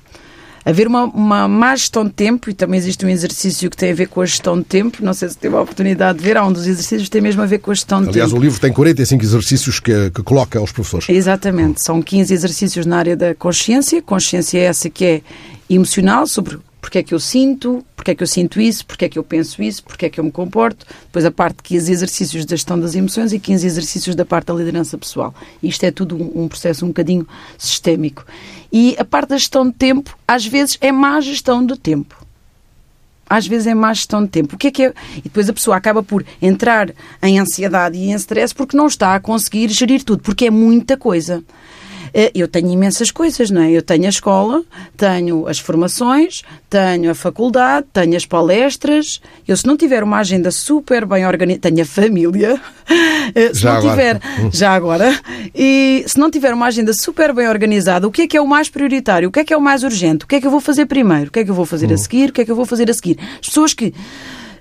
haver 0.65 0.87
uma, 0.87 1.05
uma 1.05 1.49
má 1.49 1.75
gestão 1.75 2.05
de 2.05 2.13
tempo, 2.13 2.51
e 2.51 2.55
também 2.55 2.79
existe 2.79 3.05
um 3.05 3.09
exercício 3.09 3.69
que 3.71 3.77
tem 3.77 3.91
a 3.91 3.95
ver 3.95 4.09
com 4.09 4.21
a 4.21 4.27
gestão 4.27 4.59
de 4.59 4.65
tempo, 4.65 5.05
não 5.05 5.13
sei 5.13 5.29
se 5.29 5.37
teve 5.37 5.57
a 5.57 5.61
oportunidade 5.61 6.19
de 6.19 6.25
ver, 6.25 6.37
há 6.37 6.47
um 6.47 6.53
dos 6.53 6.67
exercícios 6.67 7.05
que 7.05 7.11
tem 7.11 7.21
mesmo 7.21 7.43
a 7.43 7.47
ver 7.47 7.59
com 7.59 7.71
a 7.71 7.75
gestão 7.75 8.01
de 8.01 8.11
Aliás, 8.11 8.31
tempo. 8.31 8.37
Aliás, 8.37 8.41
o 8.41 8.45
livro 8.45 8.61
tem 8.61 8.73
45 8.73 9.25
exercícios 9.25 9.81
que, 9.81 10.11
que 10.11 10.23
coloca 10.23 10.59
aos 10.59 10.71
professores. 10.71 11.09
Exatamente, 11.09 11.85
são 11.85 12.01
15 12.01 12.33
exercícios 12.33 12.87
na 12.87 12.99
área 12.99 13.17
da 13.17 13.35
consciência, 13.35 14.01
consciência 14.03 14.59
é 14.59 14.65
essa 14.65 14.89
que 14.89 15.05
é 15.05 15.23
emocional, 15.69 16.27
sobre 16.27 16.59
porque 16.83 16.99
é 16.99 17.03
que 17.03 17.15
eu 17.15 17.21
sinto, 17.21 17.83
porque 17.95 18.11
é 18.11 18.15
que 18.15 18.23
eu 18.25 18.27
sinto 18.27 18.61
isso, 18.61 18.85
porque 18.85 19.05
é 19.05 19.09
que 19.09 19.17
eu 19.17 19.23
penso 19.23 19.63
isso, 19.63 19.85
porque 19.85 20.07
é 20.07 20.11
que 20.11 20.19
eu 20.19 20.25
me 20.25 20.33
comporto. 20.33 20.85
Depois 21.05 21.25
a 21.25 21.31
parte 21.31 21.59
de 21.59 21.63
15 21.63 21.93
exercícios 21.93 22.45
da 22.45 22.57
gestão 22.57 22.79
das 22.79 22.97
emoções 22.97 23.33
e 23.33 23.39
15 23.39 23.65
exercícios 23.65 24.17
da 24.17 24.25
parte 24.25 24.47
da 24.47 24.55
liderança 24.55 24.99
pessoal. 24.99 25.33
Isto 25.63 25.85
é 25.85 25.93
tudo 25.93 26.17
um, 26.17 26.43
um 26.43 26.49
processo 26.49 26.85
um 26.85 26.89
bocadinho 26.89 27.27
sistémico. 27.57 28.27
E 28.73 28.97
a 28.99 29.05
parte 29.05 29.29
da 29.29 29.39
gestão 29.39 29.65
de 29.65 29.75
tempo, 29.75 30.19
às 30.27 30.45
vezes, 30.45 30.77
é 30.81 30.91
má 30.91 31.21
gestão 31.21 31.65
do 31.65 31.77
tempo 31.77 32.21
às 33.31 33.47
vezes 33.47 33.67
é 33.67 33.75
má 33.75 33.95
gestão 33.95 34.23
de 34.23 34.29
tempo. 34.29 34.57
O 34.57 34.59
que 34.59 34.67
é 34.67 34.71
que 34.71 34.85
é? 34.85 34.95
E 35.17 35.23
depois 35.23 35.49
a 35.49 35.55
pessoa 35.55 35.75
acaba 35.75 36.03
por 36.03 36.23
entrar 36.43 36.91
em 37.23 37.39
ansiedade 37.39 37.97
e 37.97 38.11
em 38.11 38.15
stress 38.17 38.55
porque 38.55 38.77
não 38.77 38.87
está 38.87 39.15
a 39.15 39.21
conseguir 39.21 39.71
gerir 39.71 40.05
tudo, 40.05 40.23
porque 40.23 40.47
é 40.49 40.51
muita 40.51 40.99
coisa. 40.99 41.43
Eh, 42.15 42.31
eu 42.35 42.47
tenho 42.47 42.71
imensas 42.71 43.11
coisas, 43.11 43.51
não 43.51 43.63
é? 43.63 43.71
Eu 43.71 43.83
tenho 43.83 44.07
a 44.07 44.09
escola, 44.09 44.63
tenho 44.97 45.47
as 45.49 45.59
formações, 45.59 46.43
tenho 46.69 47.11
a 47.11 47.15
faculdade, 47.15 47.87
tenho 47.93 48.17
as 48.17 48.27
palestras. 48.27 49.21
Eu, 49.47 49.57
se 49.57 49.67
não 49.67 49.77
tiver 49.77 50.03
uma 50.03 50.19
agenda 50.19 50.51
super 50.51 51.07
bem 51.07 51.27
organizada, 51.27 51.71
tenho 51.71 51.83
a 51.83 51.87
família. 51.87 52.61
Eh, 53.35 53.55
se 53.55 53.61
já 53.61 53.75
não 53.75 53.79
agora. 53.79 54.21
tiver, 54.21 54.51
já 54.53 54.75
agora. 54.75 55.21
E 55.55 56.05
se 56.07 56.19
não 56.19 56.29
tiver 56.29 56.53
uma 56.53 56.67
agenda 56.67 56.93
super 56.93 57.33
bem 57.33 57.49
organizada, 57.49 58.07
o 58.07 58.11
que 58.11 58.23
é 58.23 58.27
que 58.27 58.37
é 58.37 58.41
o 58.41 58.47
mais 58.47 58.69
prioritário? 58.69 59.29
O 59.29 59.33
que 59.33 59.39
é 59.41 59.45
que 59.45 59.55
é 59.55 59.57
o 59.57 59.61
mais 59.61 59.85
urgente? 59.85 60.25
O 60.25 60.29
que 60.29 60.35
é 60.35 60.41
que 60.41 60.47
eu 60.47 60.51
vou 60.51 60.61
fazer 60.61 60.87
primeiro? 60.87 61.29
O 61.29 61.31
que 61.31 61.39
é 61.39 61.45
que 61.45 61.51
eu 61.51 61.55
vou 61.55 61.65
fazer 61.65 61.89
a 61.91 61.95
hum. 61.95 61.99
seguir? 61.99 62.31
O 62.31 62.33
que 62.33 62.41
é 62.41 62.45
que 62.45 62.51
eu 62.51 62.57
vou 62.57 62.67
fazer 62.67 62.91
a 62.91 62.95
seguir? 62.95 63.19
As 63.41 63.47
pessoas 63.47 63.73
que 63.73 63.87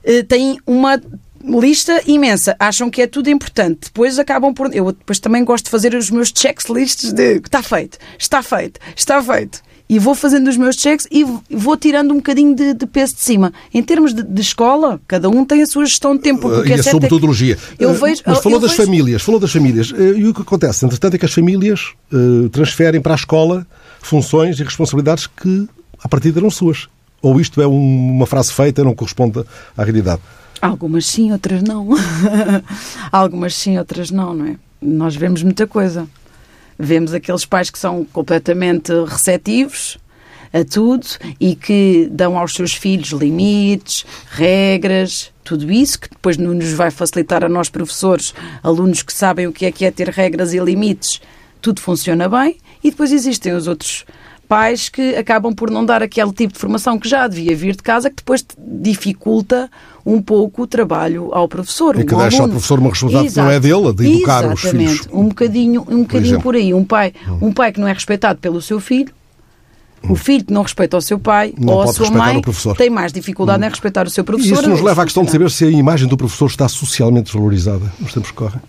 uh, 0.06 0.24
têm 0.28 0.60
uma 0.66 1.02
lista 1.45 2.01
imensa, 2.06 2.56
acham 2.60 2.89
que 2.89 3.01
é 3.01 3.08
tudo 3.08 3.30
importante, 3.30 3.86
depois 3.86 4.19
acabam 4.19 4.54
por. 4.54 4.73
Eu 4.73 4.91
depois 4.91 5.19
também 5.19 5.43
gosto 5.43 5.65
de 5.65 5.71
fazer 5.71 5.93
os 5.95 6.10
meus 6.10 6.32
checklists 6.36 7.12
de 7.12 7.38
está 7.38 7.62
feito, 7.62 7.97
está 8.17 8.43
feito, 8.43 8.80
está 8.95 9.21
feito. 9.21 9.62
E 9.89 9.99
vou 9.99 10.15
fazendo 10.15 10.47
os 10.47 10.56
meus 10.56 10.77
checks 10.77 11.06
e 11.12 11.25
vou 11.49 11.75
tirando 11.75 12.12
um 12.13 12.15
bocadinho 12.15 12.56
de, 12.56 12.73
de 12.73 12.86
peso 12.86 13.13
de 13.13 13.19
cima. 13.19 13.51
Em 13.73 13.84
termos 13.84 14.13
de, 14.13 14.23
de, 14.23 14.41
escola, 14.41 15.01
cada 15.06 15.27
um 15.27 15.43
tem 15.43 15.62
a 15.62 15.65
sua 15.65 15.86
gestão 15.86 16.15
de 16.15 16.21
tempo. 16.21 16.47
Uh, 16.47 16.65
e 16.65 16.71
é 16.71 16.75
a 16.75 16.84
sua 16.84 16.97
metodologia. 16.97 17.58
Eu 17.77 17.93
vejo, 17.93 18.23
Mas 18.25 18.39
falou 18.39 18.58
das 18.58 18.71
vejo... 18.71 18.86
famílias, 18.86 19.21
falou 19.21 19.38
das 19.38 19.51
famílias. 19.51 19.91
Uh, 19.91 20.17
e 20.17 20.27
o 20.30 20.34
que 20.34 20.43
acontece, 20.43 20.86
entretanto, 20.86 21.15
é 21.15 21.17
que 21.17 21.25
as 21.25 21.34
famílias 21.34 21.91
uh, 22.13 22.47
transferem 22.47 23.01
para 23.01 23.13
a 23.13 23.15
escola 23.15 23.67
funções 24.01 24.62
e 24.62 24.63
responsabilidades 24.63 25.27
que, 25.27 25.67
a 26.01 26.08
partir 26.08 26.34
eram 26.38 26.49
suas. 26.49 26.88
Ou 27.21 27.41
isto 27.41 27.62
é 27.62 27.67
um, 27.67 28.15
uma 28.15 28.25
frase 28.25 28.54
feita, 28.54 28.86
não 28.86 28.95
corresponde 28.95 29.43
à 29.75 29.84
realidade. 29.84 30.21
Algumas 30.62 31.08
sim, 31.08 31.32
outras 31.32 31.63
não. 31.63 31.89
Algumas 33.12 33.56
sim, 33.56 33.78
outras 33.80 34.12
não, 34.12 34.34
não 34.34 34.45
é? 34.45 34.56
Nós 34.82 35.15
vemos 35.15 35.41
muita 35.41 35.65
coisa. 35.65 36.08
Vemos 36.78 37.13
aqueles 37.13 37.45
pais 37.45 37.69
que 37.69 37.80
são 37.80 38.06
completamente 38.06 38.91
receptivos 39.06 39.97
a 40.54 40.63
tudo 40.63 41.08
e 41.39 41.56
que 41.56 42.10
dão 42.12 42.38
aos 42.38 42.54
seus 42.54 42.74
filhos 42.74 43.10
limites, 43.10 44.06
regras, 44.30 45.32
tudo 45.43 45.71
isso 45.71 46.00
que 46.00 46.10
depois 46.10 46.38
nos 46.38 46.74
vai 46.74 46.91
facilitar 46.91 47.43
a 47.43 47.50
nós 47.50 47.69
professores, 47.69 48.34
alunos 48.62 49.02
que 49.02 49.13
sabem 49.13 49.47
o 49.47 49.52
que 49.52 49.65
é 49.65 49.71
que 49.71 49.86
é 49.86 49.91
ter 49.91 50.10
regras 50.10 50.54
e 50.54 50.60
limites. 50.60 51.21
Tudo 51.62 51.82
funciona 51.82 52.28
bem 52.28 52.58
e 52.84 52.91
depois 52.91 53.12
existem 53.12 53.54
os 53.54 53.67
outros 53.67 54.06
pais 54.47 54.89
que 54.89 55.15
acabam 55.15 55.54
por 55.54 55.71
não 55.71 55.86
dar 55.86 56.04
aquele 56.04 56.34
tipo 56.34 56.54
de 56.54 56.60
formação 56.60 57.00
que 57.00 57.08
já 57.08 57.26
devia 57.28 57.56
vir 57.56 57.76
de 57.76 57.84
casa, 57.84 58.10
que 58.10 58.17
depois 58.17 58.45
dificulta 58.58 59.71
um 60.06 60.22
pouco 60.22 60.64
o 60.64 60.68
trabalho 60.68 61.30
ao 61.34 61.48
professor. 61.48 62.00
E 62.00 62.04
que 62.04 62.16
deixa 62.16 62.38
aluno. 62.38 62.44
ao 62.44 62.50
professor 62.50 62.80
uma 62.80 62.90
responsabilidade 62.90 63.34
que 63.34 63.42
não 63.42 63.52
é 63.52 63.60
dele, 63.60 63.94
de 63.94 64.18
educar 64.18 64.44
Exatamente. 64.44 64.54
os 64.54 64.62
filhos. 64.62 64.92
Exatamente, 64.92 65.16
um 65.16 65.28
bocadinho, 65.28 65.86
um 65.88 66.02
bocadinho 66.02 66.36
por, 66.38 66.44
por, 66.44 66.56
aí. 66.56 66.74
Um 66.74 66.84
pai, 66.84 67.14
hum. 67.28 67.38
um 67.42 67.54
pai 67.54 67.72
que 67.72 67.80
não 67.80 67.88
é 67.88 67.94
respeitado 67.94 68.40
pelo 68.40 68.62
seu 68.62 68.80
filho, 68.80 69.14
o 70.04 70.14
hum. 70.14 70.16
filho 70.16 70.46
que 70.46 70.54
não 70.54 70.64
respeita 70.64 70.98
o 70.98 71.02
seu 71.02 71.20
pai 71.20 71.54
não 71.58 71.74
ou 71.74 71.82
a 71.84 71.88
sua 71.88 72.10
mãe 72.10 72.42
tem 72.76 72.90
mais 72.90 73.14
dificuldade 73.14 73.64
hum. 73.64 73.68
em 73.68 73.70
respeitar 73.70 74.08
o 74.08 74.10
seu 74.10 74.24
professor. 74.24 74.56
E 74.56 74.60
isso 74.60 74.70
nos 74.70 74.82
leva 74.82 75.04
à 75.04 75.06
questão 75.06 75.24
de 75.24 75.32
saber 75.32 75.50
se 75.52 75.66
a 75.66 75.70
imagem 75.70 76.08
do 76.08 76.18
professor 76.18 76.48
está 76.48 76.68
socialmente 76.68 77.26
desvalorizada 77.26 77.92
nos 78.00 78.14
tempos 78.14 78.32
que 78.32 78.38
correm. 78.38 78.62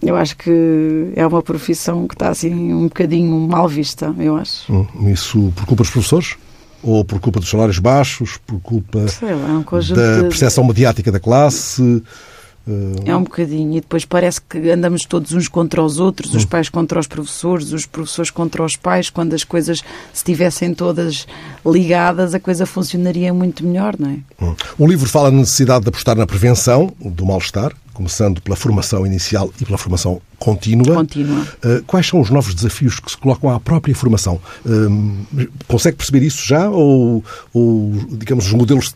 Eu 0.00 0.16
acho 0.16 0.36
que 0.36 1.12
é 1.16 1.26
uma 1.26 1.42
profissão 1.42 2.06
que 2.06 2.14
está 2.14 2.28
assim 2.28 2.72
um 2.72 2.84
bocadinho 2.84 3.36
mal 3.48 3.68
vista, 3.68 4.14
eu 4.18 4.36
acho. 4.36 4.72
Hum, 4.72 4.86
isso 5.10 5.52
por 5.56 5.66
culpa 5.66 5.82
dos 5.82 5.90
professores? 5.90 6.36
Ou 6.82 7.04
por 7.04 7.18
culpa 7.20 7.40
dos 7.40 7.48
salários 7.48 7.78
baixos? 7.78 8.38
Por 8.46 8.60
culpa 8.60 8.98
lá, 9.22 9.58
um 9.58 9.94
da 9.94 10.28
percepção 10.28 10.64
de... 10.64 10.68
mediática 10.68 11.10
da 11.10 11.18
classe? 11.18 12.02
É 13.06 13.16
um 13.16 13.22
bocadinho. 13.22 13.78
E 13.78 13.80
depois 13.80 14.04
parece 14.04 14.40
que 14.42 14.70
andamos 14.70 15.04
todos 15.06 15.32
uns 15.32 15.48
contra 15.48 15.82
os 15.82 15.98
outros, 15.98 16.34
os 16.34 16.44
hum. 16.44 16.46
pais 16.46 16.68
contra 16.68 17.00
os 17.00 17.06
professores, 17.06 17.72
os 17.72 17.86
professores 17.86 18.30
contra 18.30 18.62
os 18.62 18.76
pais. 18.76 19.08
Quando 19.08 19.34
as 19.34 19.42
coisas 19.42 19.82
estivessem 20.12 20.74
todas 20.74 21.26
ligadas, 21.64 22.34
a 22.34 22.40
coisa 22.40 22.66
funcionaria 22.66 23.32
muito 23.32 23.64
melhor, 23.64 23.96
não 23.98 24.10
é? 24.10 24.44
Hum. 24.44 24.54
O 24.78 24.86
livro 24.86 25.08
fala 25.08 25.30
na 25.30 25.38
necessidade 25.38 25.84
de 25.84 25.88
apostar 25.88 26.16
na 26.16 26.26
prevenção 26.26 26.92
do 27.00 27.24
mal-estar, 27.24 27.72
começando 27.98 28.40
pela 28.40 28.54
formação 28.54 29.04
inicial 29.04 29.52
e 29.60 29.64
pela 29.64 29.76
formação 29.76 30.22
contínua. 30.38 30.94
Contínua. 30.94 31.44
Uh, 31.64 31.82
quais 31.84 32.06
são 32.06 32.20
os 32.20 32.30
novos 32.30 32.54
desafios 32.54 33.00
que 33.00 33.10
se 33.10 33.16
colocam 33.16 33.50
à 33.50 33.58
própria 33.58 33.92
formação? 33.92 34.40
Uh, 34.64 35.48
consegue 35.66 35.96
perceber 35.96 36.24
isso 36.24 36.46
já? 36.46 36.70
Ou, 36.70 37.24
ou, 37.52 37.92
digamos, 38.12 38.46
os 38.46 38.52
modelos 38.52 38.94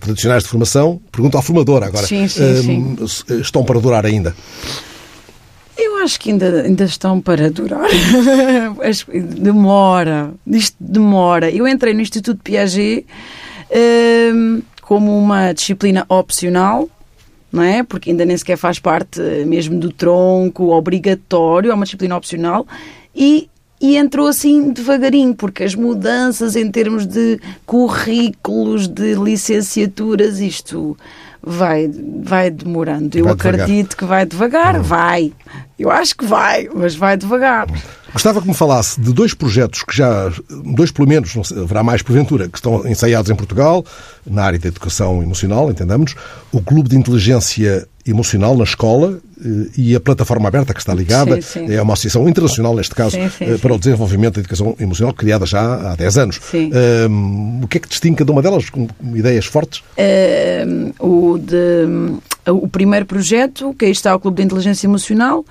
tradicionais 0.00 0.44
de 0.44 0.48
formação? 0.48 1.00
Pergunto 1.10 1.36
ao 1.36 1.42
formador 1.42 1.82
agora. 1.82 2.06
Sim, 2.06 2.28
sim, 2.28 2.94
uh, 3.00 3.08
sim. 3.08 3.40
Estão 3.40 3.64
para 3.64 3.80
durar 3.80 4.06
ainda? 4.06 4.32
Eu 5.76 5.96
acho 5.96 6.20
que 6.20 6.30
ainda, 6.30 6.62
ainda 6.62 6.84
estão 6.84 7.20
para 7.20 7.50
durar. 7.50 7.88
demora. 9.40 10.30
Isto 10.46 10.76
demora. 10.78 11.50
Eu 11.50 11.66
entrei 11.66 11.92
no 11.92 12.00
Instituto 12.00 12.40
Piaget 12.44 13.04
como 14.80 15.18
uma 15.18 15.52
disciplina 15.52 16.06
opcional 16.08 16.88
não 17.52 17.62
é? 17.62 17.82
Porque 17.82 18.10
ainda 18.10 18.24
nem 18.24 18.36
sequer 18.36 18.56
faz 18.56 18.78
parte 18.78 19.20
eh, 19.20 19.44
mesmo 19.44 19.78
do 19.78 19.90
tronco 19.92 20.70
obrigatório, 20.70 21.70
é 21.70 21.74
uma 21.74 21.84
disciplina 21.84 22.16
opcional 22.16 22.66
e 23.14 23.48
e 23.78 23.96
entrou 23.96 24.26
assim 24.26 24.70
devagarinho, 24.70 25.34
porque 25.34 25.62
as 25.62 25.74
mudanças 25.74 26.56
em 26.56 26.70
termos 26.70 27.06
de 27.06 27.38
currículos, 27.66 28.88
de 28.88 29.14
licenciaturas, 29.14 30.40
isto 30.40 30.96
vai, 31.42 31.90
vai 32.22 32.50
demorando. 32.50 33.10
Vai 33.10 33.20
Eu 33.20 33.36
devagar. 33.36 33.60
acredito 33.60 33.96
que 33.96 34.04
vai 34.04 34.24
devagar, 34.24 34.76
uhum. 34.76 34.82
vai. 34.82 35.32
Eu 35.78 35.90
acho 35.90 36.16
que 36.16 36.24
vai, 36.24 36.68
mas 36.74 36.94
vai 36.96 37.16
devagar. 37.16 37.66
Gostava 38.16 38.40
que 38.40 38.48
me 38.48 38.54
falasse 38.54 38.98
de 38.98 39.12
dois 39.12 39.34
projetos 39.34 39.82
que 39.82 39.94
já, 39.94 40.32
dois 40.64 40.90
pelo 40.90 41.06
menos, 41.06 41.36
não 41.36 41.44
sei, 41.44 41.60
haverá 41.60 41.82
mais 41.82 42.00
porventura, 42.00 42.48
que 42.48 42.56
estão 42.56 42.88
ensaiados 42.88 43.30
em 43.30 43.34
Portugal, 43.34 43.84
na 44.26 44.42
área 44.42 44.58
da 44.58 44.68
educação 44.68 45.22
emocional, 45.22 45.70
entendamos, 45.70 46.14
o 46.50 46.62
Clube 46.62 46.88
de 46.88 46.96
Inteligência 46.96 47.86
Emocional 48.06 48.56
na 48.56 48.64
escola 48.64 49.20
eh, 49.38 49.70
e 49.76 49.94
a 49.94 50.00
plataforma 50.00 50.48
aberta 50.48 50.72
que 50.72 50.80
está 50.80 50.94
ligada, 50.94 51.42
Sim, 51.42 51.66
sim. 51.66 51.74
é 51.74 51.82
uma 51.82 51.92
associação 51.92 52.26
internacional, 52.26 52.74
neste 52.74 52.94
caso, 52.94 53.16
Sim, 53.16 53.28
eh, 53.38 53.58
para 53.58 53.74
o 53.74 53.78
desenvolvimento 53.78 54.36
da 54.36 54.40
educação 54.40 54.74
emocional, 54.80 55.12
criada 55.12 55.44
já 55.44 55.92
há 55.92 55.94
10 55.94 56.16
anos. 56.16 56.40
Sim. 56.50 56.70
Hum, 57.10 57.60
o 57.64 57.68
que 57.68 57.76
é 57.76 57.80
que 57.80 57.88
distingue 57.88 58.16
cada 58.16 58.32
uma 58.32 58.40
delas 58.40 58.70
com 58.70 58.88
ideias 59.14 59.44
fortes? 59.44 59.82
Uh, 59.98 61.04
o, 61.06 61.38
de, 61.38 62.50
o 62.50 62.66
primeiro 62.66 63.04
projeto, 63.04 63.74
que 63.78 63.84
aí 63.84 63.90
está 63.90 64.14
o 64.14 64.20
Clube 64.20 64.38
de 64.38 64.44
Inteligência 64.44 64.86
Emocional, 64.86 65.44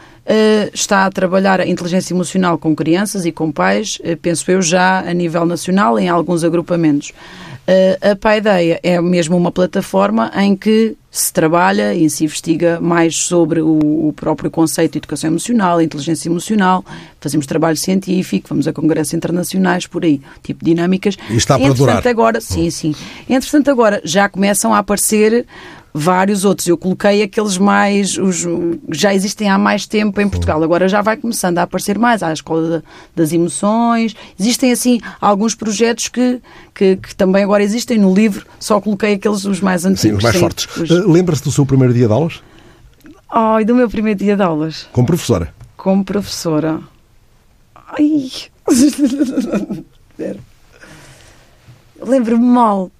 está 0.74 1.06
a 1.06 1.12
trabalhar 1.12 1.62
a 1.62 1.68
inteligência 1.68 2.14
emocional 2.14 2.58
com 2.58 2.76
crianças 2.76 3.26
e 3.26 3.32
com 3.32 3.52
pais, 3.52 4.00
uh, 4.00 4.18
penso 4.18 4.50
eu, 4.50 4.62
já 4.62 5.00
a 5.00 5.14
nível 5.14 5.46
nacional, 5.46 6.00
em 6.00 6.10
alguns 6.10 6.44
agrupamentos. 6.44 7.14
Uh, 7.68 8.12
a 8.12 8.16
Paideia 8.16 8.80
é 8.84 9.02
mesmo 9.02 9.36
uma 9.36 9.52
plataforma 9.52 10.32
em 10.36 10.56
que 10.56 10.96
se 11.10 11.34
trabalha 11.34 11.96
e 11.96 12.08
se 12.10 12.26
investiga 12.26 12.80
mais 12.80 13.16
sobre 13.16 13.60
o, 13.60 14.08
o, 14.10 14.14
próprio 14.14 14.52
conceito 14.52 14.92
de 14.92 14.98
educação 15.00 15.32
emocional, 15.32 15.82
inteligência 15.82 16.30
emocional, 16.30 16.86
fazemos 17.20 17.48
trabalho 17.48 17.78
científico, 17.78 18.50
vamos 18.50 18.68
a 18.68 18.74
congressos 18.74 19.16
internacionais, 19.16 19.88
por 19.88 20.04
aí, 20.04 20.22
tipo 20.44 20.64
de 20.64 20.72
dinâmicas. 20.72 21.18
E 21.28 21.38
está 21.38 21.58
para 21.58 21.74
durar. 21.74 22.08
agora, 22.08 22.40
sim, 22.40 22.70
sim. 22.70 22.94
Entretanto, 23.28 23.72
agora 23.72 24.00
já 24.04 24.30
começam 24.30 24.74
a 24.74 24.80
aparecer 24.80 25.48
vários 25.98 26.44
outros. 26.44 26.68
Eu 26.68 26.78
coloquei 26.78 27.24
aqueles 27.24 27.58
mais. 27.58 28.18
Os, 28.18 28.46
já 28.92 29.14
existem 29.14 29.50
há 29.50 29.58
mais 29.58 29.88
tempo 29.88 30.20
em 30.20 30.28
Portugal. 30.28 30.62
Agora 30.62 30.90
já 30.90 31.02
vai 31.02 31.16
começando 31.16 31.58
a 31.60 31.62
aparecer 31.62 31.98
mais. 31.98 32.22
Há 32.22 32.28
a 32.28 32.34
Escola 32.34 32.84
das 33.16 33.32
Emoções. 33.32 34.14
Existem, 34.38 34.74
assim, 34.74 35.00
alguns 35.22 35.56
projetos 35.56 36.10
que, 36.10 36.42
que, 36.74 36.98
que 36.98 37.16
também 37.16 37.44
agora 37.44 37.64
existem 37.64 37.98
no 37.98 38.14
livro. 38.14 38.46
Só 38.60 38.82
coloquei 38.82 39.14
aqueles 39.14 39.46
os 39.46 39.62
mais 39.62 39.86
antigos. 39.86 40.02
Sim, 40.02 40.12
os 40.14 40.24
mais 40.24 40.36
fortes. 40.36 40.68
Os... 40.76 40.90
Uh, 40.90 41.10
Lembra-se 41.10 41.44
do 41.44 41.52
seu 41.52 41.66
primeiro 41.66 41.94
dia 41.94 42.08
de 42.08 42.14
aulas? 42.14 42.44
Ai, 43.30 43.64
do 43.64 43.74
meu 43.74 43.90
primeiro 43.90 44.20
dia 44.20 44.36
de 44.36 44.44
aulas. 44.44 44.90
Como 44.92 45.08
professora? 45.08 45.54
Como 45.78 46.04
professora. 46.04 46.82
Ai. 47.98 48.30
Lembro-me 52.02 52.46
mal. 52.46 52.92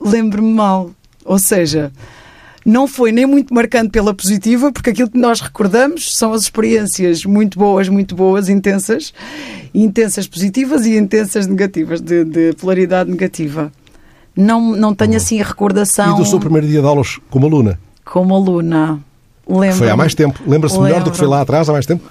Lembro-me 0.00 0.52
mal. 0.52 0.90
Ou 1.24 1.38
seja, 1.38 1.92
não 2.64 2.86
foi 2.86 3.12
nem 3.12 3.26
muito 3.26 3.52
marcante 3.54 3.90
pela 3.90 4.12
positiva, 4.12 4.70
porque 4.72 4.90
aquilo 4.90 5.10
que 5.10 5.18
nós 5.18 5.40
recordamos 5.40 6.14
são 6.14 6.32
as 6.32 6.42
experiências 6.42 7.24
muito 7.24 7.58
boas, 7.58 7.88
muito 7.88 8.14
boas, 8.14 8.48
intensas, 8.48 9.12
intensas 9.74 10.26
positivas 10.26 10.84
e 10.86 10.96
intensas 10.96 11.46
negativas, 11.46 12.00
de, 12.00 12.24
de 12.24 12.52
polaridade 12.54 13.10
negativa. 13.10 13.72
Não, 14.36 14.76
não 14.76 14.94
tenho 14.94 15.16
assim 15.16 15.40
a 15.40 15.44
recordação. 15.44 16.14
E 16.14 16.16
do 16.18 16.26
seu 16.26 16.38
primeiro 16.38 16.66
dia 16.66 16.80
de 16.80 16.86
aulas 16.86 17.18
como 17.30 17.46
aluna? 17.46 17.78
Como 18.04 18.34
aluna. 18.34 19.00
Lembro 19.48 19.76
foi 19.76 19.90
há 19.90 19.96
mais 19.96 20.14
tempo. 20.14 20.40
Lembra-se 20.46 20.78
melhor 20.78 21.02
do 21.02 21.10
que 21.10 21.16
foi 21.16 21.26
lá 21.26 21.40
atrás, 21.40 21.68
há 21.68 21.72
mais 21.72 21.86
tempo? 21.86 22.08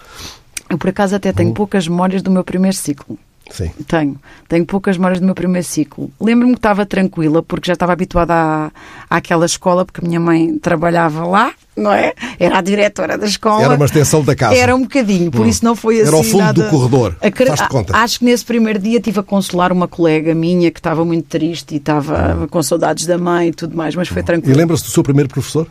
Eu, 0.69 0.77
por 0.77 0.89
acaso, 0.89 1.15
até 1.15 1.31
tenho 1.31 1.49
uhum. 1.49 1.55
poucas 1.55 1.88
memórias 1.88 2.21
do 2.21 2.29
meu 2.29 2.43
primeiro 2.43 2.75
ciclo. 2.75 3.17
Sim. 3.49 3.71
Tenho. 3.88 4.15
Tenho 4.47 4.65
poucas 4.65 4.97
memórias 4.97 5.19
do 5.19 5.25
meu 5.25 5.35
primeiro 5.35 5.65
ciclo. 5.65 6.12
Lembro-me 6.19 6.53
que 6.53 6.59
estava 6.59 6.85
tranquila, 6.85 7.41
porque 7.41 7.67
já 7.67 7.73
estava 7.73 7.93
habituada 7.93 8.33
à, 8.33 8.71
àquela 9.09 9.45
escola, 9.45 9.85
porque 9.85 10.03
a 10.03 10.07
minha 10.07 10.19
mãe 10.19 10.57
trabalhava 10.59 11.25
lá, 11.25 11.51
não 11.75 11.91
é? 11.91 12.13
Era 12.39 12.59
a 12.59 12.62
diretora 12.62 13.17
da 13.17 13.25
escola. 13.25 13.63
Era 13.63 13.75
uma 13.75 13.85
extensão 13.85 14.23
da 14.23 14.35
casa. 14.35 14.55
Era 14.55 14.75
um 14.75 14.81
bocadinho, 14.81 15.31
por 15.31 15.41
hum. 15.41 15.49
isso 15.49 15.63
não 15.65 15.75
foi 15.75 15.99
assim. 15.99 16.07
Era 16.07 16.17
ao 16.17 16.23
fundo 16.23 16.38
nada... 16.38 16.63
do 16.63 16.69
corredor. 16.69 17.15
Faz 17.47 17.62
conta. 17.67 17.97
Acho 17.97 18.19
que 18.19 18.25
nesse 18.25 18.45
primeiro 18.45 18.79
dia 18.79 18.97
estive 18.97 19.19
a 19.19 19.23
consolar 19.23 19.71
uma 19.71 19.88
colega 19.88 20.35
minha 20.35 20.71
que 20.71 20.79
estava 20.79 21.03
muito 21.03 21.27
triste 21.27 21.73
e 21.73 21.77
estava 21.77 22.43
hum. 22.43 22.47
com 22.47 22.62
saudades 22.62 23.05
da 23.05 23.17
mãe 23.17 23.49
e 23.49 23.53
tudo 23.53 23.75
mais, 23.75 23.95
mas 23.95 24.07
foi 24.07 24.21
hum. 24.21 24.25
tranquilo. 24.25 24.53
E 24.53 24.57
lembra-se 24.57 24.83
do 24.83 24.89
seu 24.89 25.03
primeiro 25.03 25.29
professor? 25.29 25.67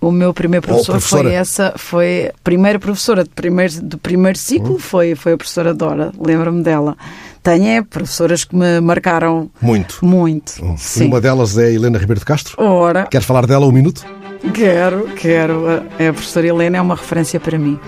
O 0.00 0.10
meu 0.10 0.32
primeiro 0.34 0.66
professor 0.66 1.00
foi 1.00 1.32
essa, 1.32 1.74
foi 1.76 2.28
a 2.28 2.34
primeira 2.44 2.78
professora 2.78 3.24
de 3.24 3.30
primeiro, 3.30 3.80
do 3.82 3.98
primeiro 3.98 4.38
ciclo, 4.38 4.72
uhum. 4.72 4.78
foi, 4.78 5.14
foi 5.14 5.32
a 5.32 5.36
professora 5.36 5.72
Dora, 5.72 6.12
lembro-me 6.18 6.62
dela. 6.62 6.96
Tenho 7.42 7.66
é, 7.68 7.82
professoras 7.82 8.44
que 8.44 8.56
me 8.56 8.80
marcaram 8.80 9.50
muito. 9.60 10.04
Muito. 10.04 10.60
Uhum. 10.60 10.76
Uma 11.06 11.20
delas 11.20 11.56
é 11.56 11.66
a 11.66 11.70
Helena 11.70 11.96
Ribeiro 11.96 12.18
de 12.18 12.26
Castro. 12.26 12.56
Ora. 12.58 13.06
Queres 13.06 13.26
falar 13.26 13.46
dela 13.46 13.66
um 13.66 13.72
minuto? 13.72 14.04
Quero, 14.52 15.08
quero. 15.14 15.64
A, 15.68 16.08
a 16.08 16.12
professora 16.12 16.46
Helena 16.46 16.78
é 16.78 16.80
uma 16.80 16.96
referência 16.96 17.38
para 17.38 17.56
mim. 17.56 17.78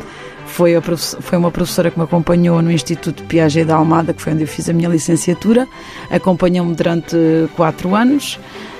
Foi, 0.47 0.75
a, 0.75 0.81
foi 0.81 1.37
uma 1.37 1.51
professora 1.51 1.90
que 1.90 1.99
me 1.99 2.05
acompanhou 2.05 2.62
no 2.62 2.71
Instituto 2.71 3.23
Piaget 3.25 3.66
da 3.66 3.77
Almada, 3.77 4.14
que 4.14 4.23
foi 4.23 4.33
onde 4.33 4.44
eu 4.44 4.49
fiz 4.49 4.68
a 4.68 4.73
minha 4.73 4.88
licenciatura. 4.88 5.68
Acompanhou-me 6.11 6.75
durante 6.75 7.16
quatro 7.55 7.94
anos 7.94 8.38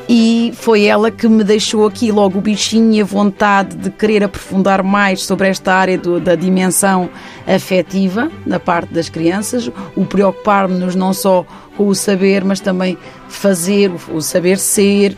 e 0.09 0.53
foi 0.55 0.85
ela 0.85 1.11
que 1.11 1.29
me 1.29 1.44
deixou 1.44 1.87
aqui 1.87 2.11
logo 2.11 2.38
o 2.38 2.40
bichinho 2.40 2.94
e 2.94 3.01
a 3.03 3.05
vontade 3.05 3.77
de 3.77 3.90
querer 3.90 4.25
aprofundar 4.25 4.83
mais 4.83 5.23
sobre 5.25 5.49
esta 5.49 5.75
área 5.75 5.99
do, 5.99 6.18
da 6.18 6.35
dimensão 6.35 7.11
afetiva 7.47 8.31
na 8.47 8.59
parte 8.59 8.92
das 8.92 9.11
crianças, 9.11 9.71
o 9.94 10.07
preocupar-nos 10.07 10.94
não 10.94 11.12
só 11.12 11.44
com 11.77 11.88
o 11.88 11.94
saber, 11.94 12.42
mas 12.42 12.59
também 12.59 12.97
fazer, 13.29 13.92
o 14.11 14.21
saber 14.23 14.59
ser 14.59 15.14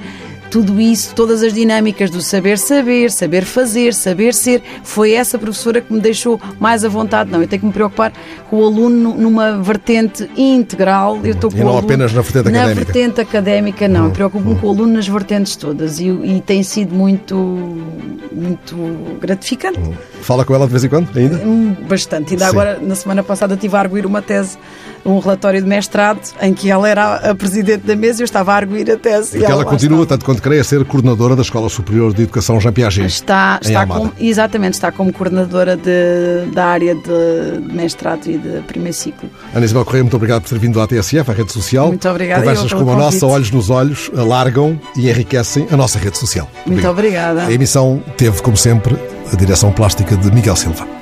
tudo 0.50 0.80
isso, 0.80 1.14
todas 1.14 1.42
as 1.42 1.52
dinâmicas 1.54 2.10
do 2.10 2.20
saber 2.20 2.58
saber, 2.58 3.10
saber 3.10 3.44
fazer, 3.44 3.94
saber 3.94 4.34
ser, 4.34 4.62
foi 4.82 5.12
essa 5.12 5.38
professora 5.38 5.80
que 5.80 5.92
me 5.92 6.00
deixou 6.00 6.40
mais 6.58 6.84
à 6.84 6.88
vontade. 6.88 7.30
Não, 7.30 7.40
eu 7.40 7.48
tenho 7.48 7.60
que 7.60 7.66
me 7.66 7.72
preocupar 7.72 8.12
com 8.48 8.56
o 8.56 8.64
aluno 8.64 9.14
numa 9.14 9.62
vertente 9.62 10.28
integral. 10.36 11.20
Eu 11.22 11.32
estou 11.32 11.50
com 11.50 11.56
e 11.56 11.60
não 11.60 11.68
aluno, 11.68 11.84
apenas 11.84 12.12
na 12.12 12.20
vertente 12.20 12.50
na 12.50 12.58
académica. 12.60 12.80
Na 12.80 12.92
vertente 12.92 13.20
académica, 13.20 13.88
não. 13.88 14.02
Hum, 14.02 14.06
eu 14.06 14.10
preocupo-me 14.12 14.54
hum. 14.54 14.58
com 14.58 14.66
o 14.66 14.70
aluno 14.70 14.92
nas 14.94 15.06
vertentes 15.06 15.54
todas 15.54 16.00
e, 16.00 16.08
e 16.08 16.42
tem 16.44 16.62
sido 16.62 16.94
muito, 16.94 17.36
muito 18.32 18.76
gratificante. 19.20 19.78
Hum. 19.78 19.94
Fala 20.20 20.44
com 20.44 20.54
ela 20.54 20.66
de 20.66 20.72
vez 20.72 20.84
em 20.84 20.88
quando, 20.88 21.08
ainda? 21.16 21.36
Hum, 21.36 21.76
bastante. 21.88 22.32
Ainda 22.32 22.44
Sim. 22.46 22.50
agora, 22.50 22.78
na 22.80 22.94
semana 22.94 23.22
passada, 23.22 23.54
estive 23.54 23.76
a 23.76 23.80
arguir 23.80 24.06
uma 24.06 24.22
tese 24.22 24.58
um 25.04 25.18
relatório 25.18 25.60
de 25.60 25.68
mestrado 25.68 26.20
em 26.40 26.52
que 26.52 26.70
ela 26.70 26.88
era 26.88 27.30
a 27.30 27.34
presidente 27.34 27.86
da 27.86 27.96
mesa 27.96 28.20
e 28.20 28.22
eu 28.22 28.24
estava 28.24 28.52
a 28.52 28.56
arguir 28.56 28.90
a 28.90 28.96
tese. 28.96 29.30
Porque 29.30 29.44
ela, 29.44 29.62
ela 29.62 29.64
continua, 29.64 30.06
tanto 30.06 30.24
quanto 30.24 30.42
creio, 30.42 30.60
a 30.60 30.64
ser 30.64 30.84
coordenadora 30.84 31.34
da 31.34 31.42
Escola 31.42 31.68
Superior 31.68 32.12
de 32.12 32.22
Educação 32.22 32.60
Jean 32.60 32.72
Piaget. 32.72 33.06
Está, 33.06 33.58
está 33.62 33.86
como, 33.86 34.12
exatamente, 34.18 34.74
está 34.74 34.92
como 34.92 35.12
coordenadora 35.12 35.76
de, 35.76 36.52
da 36.52 36.66
área 36.66 36.94
de 36.94 37.72
mestrado 37.72 38.26
e 38.26 38.36
de 38.36 38.60
primeiro 38.62 38.96
ciclo. 38.96 39.28
Ana 39.54 39.64
Isabel 39.64 39.84
Correia, 39.84 40.04
muito 40.04 40.16
obrigado 40.16 40.42
por 40.42 40.50
ter 40.50 40.58
vindo 40.58 40.80
à 40.80 40.86
TSF, 40.86 41.30
à 41.30 41.34
rede 41.34 41.52
social. 41.52 41.88
Muito 41.88 42.08
obrigada. 42.08 42.42
Conversas 42.42 42.72
como 42.72 42.90
a 42.90 42.96
nossa, 42.96 43.26
olhos 43.26 43.50
nos 43.50 43.70
olhos, 43.70 44.10
alargam 44.16 44.78
e 44.96 45.08
enriquecem 45.08 45.66
a 45.70 45.76
nossa 45.76 45.98
rede 45.98 46.18
social. 46.18 46.50
Muito 46.66 46.86
obrigada. 46.86 47.46
A 47.46 47.52
emissão 47.52 48.02
teve, 48.16 48.42
como 48.42 48.56
sempre, 48.56 48.96
a 49.32 49.36
direção 49.36 49.72
plástica 49.72 50.16
de 50.16 50.30
Miguel 50.32 50.56
Silva. 50.56 50.99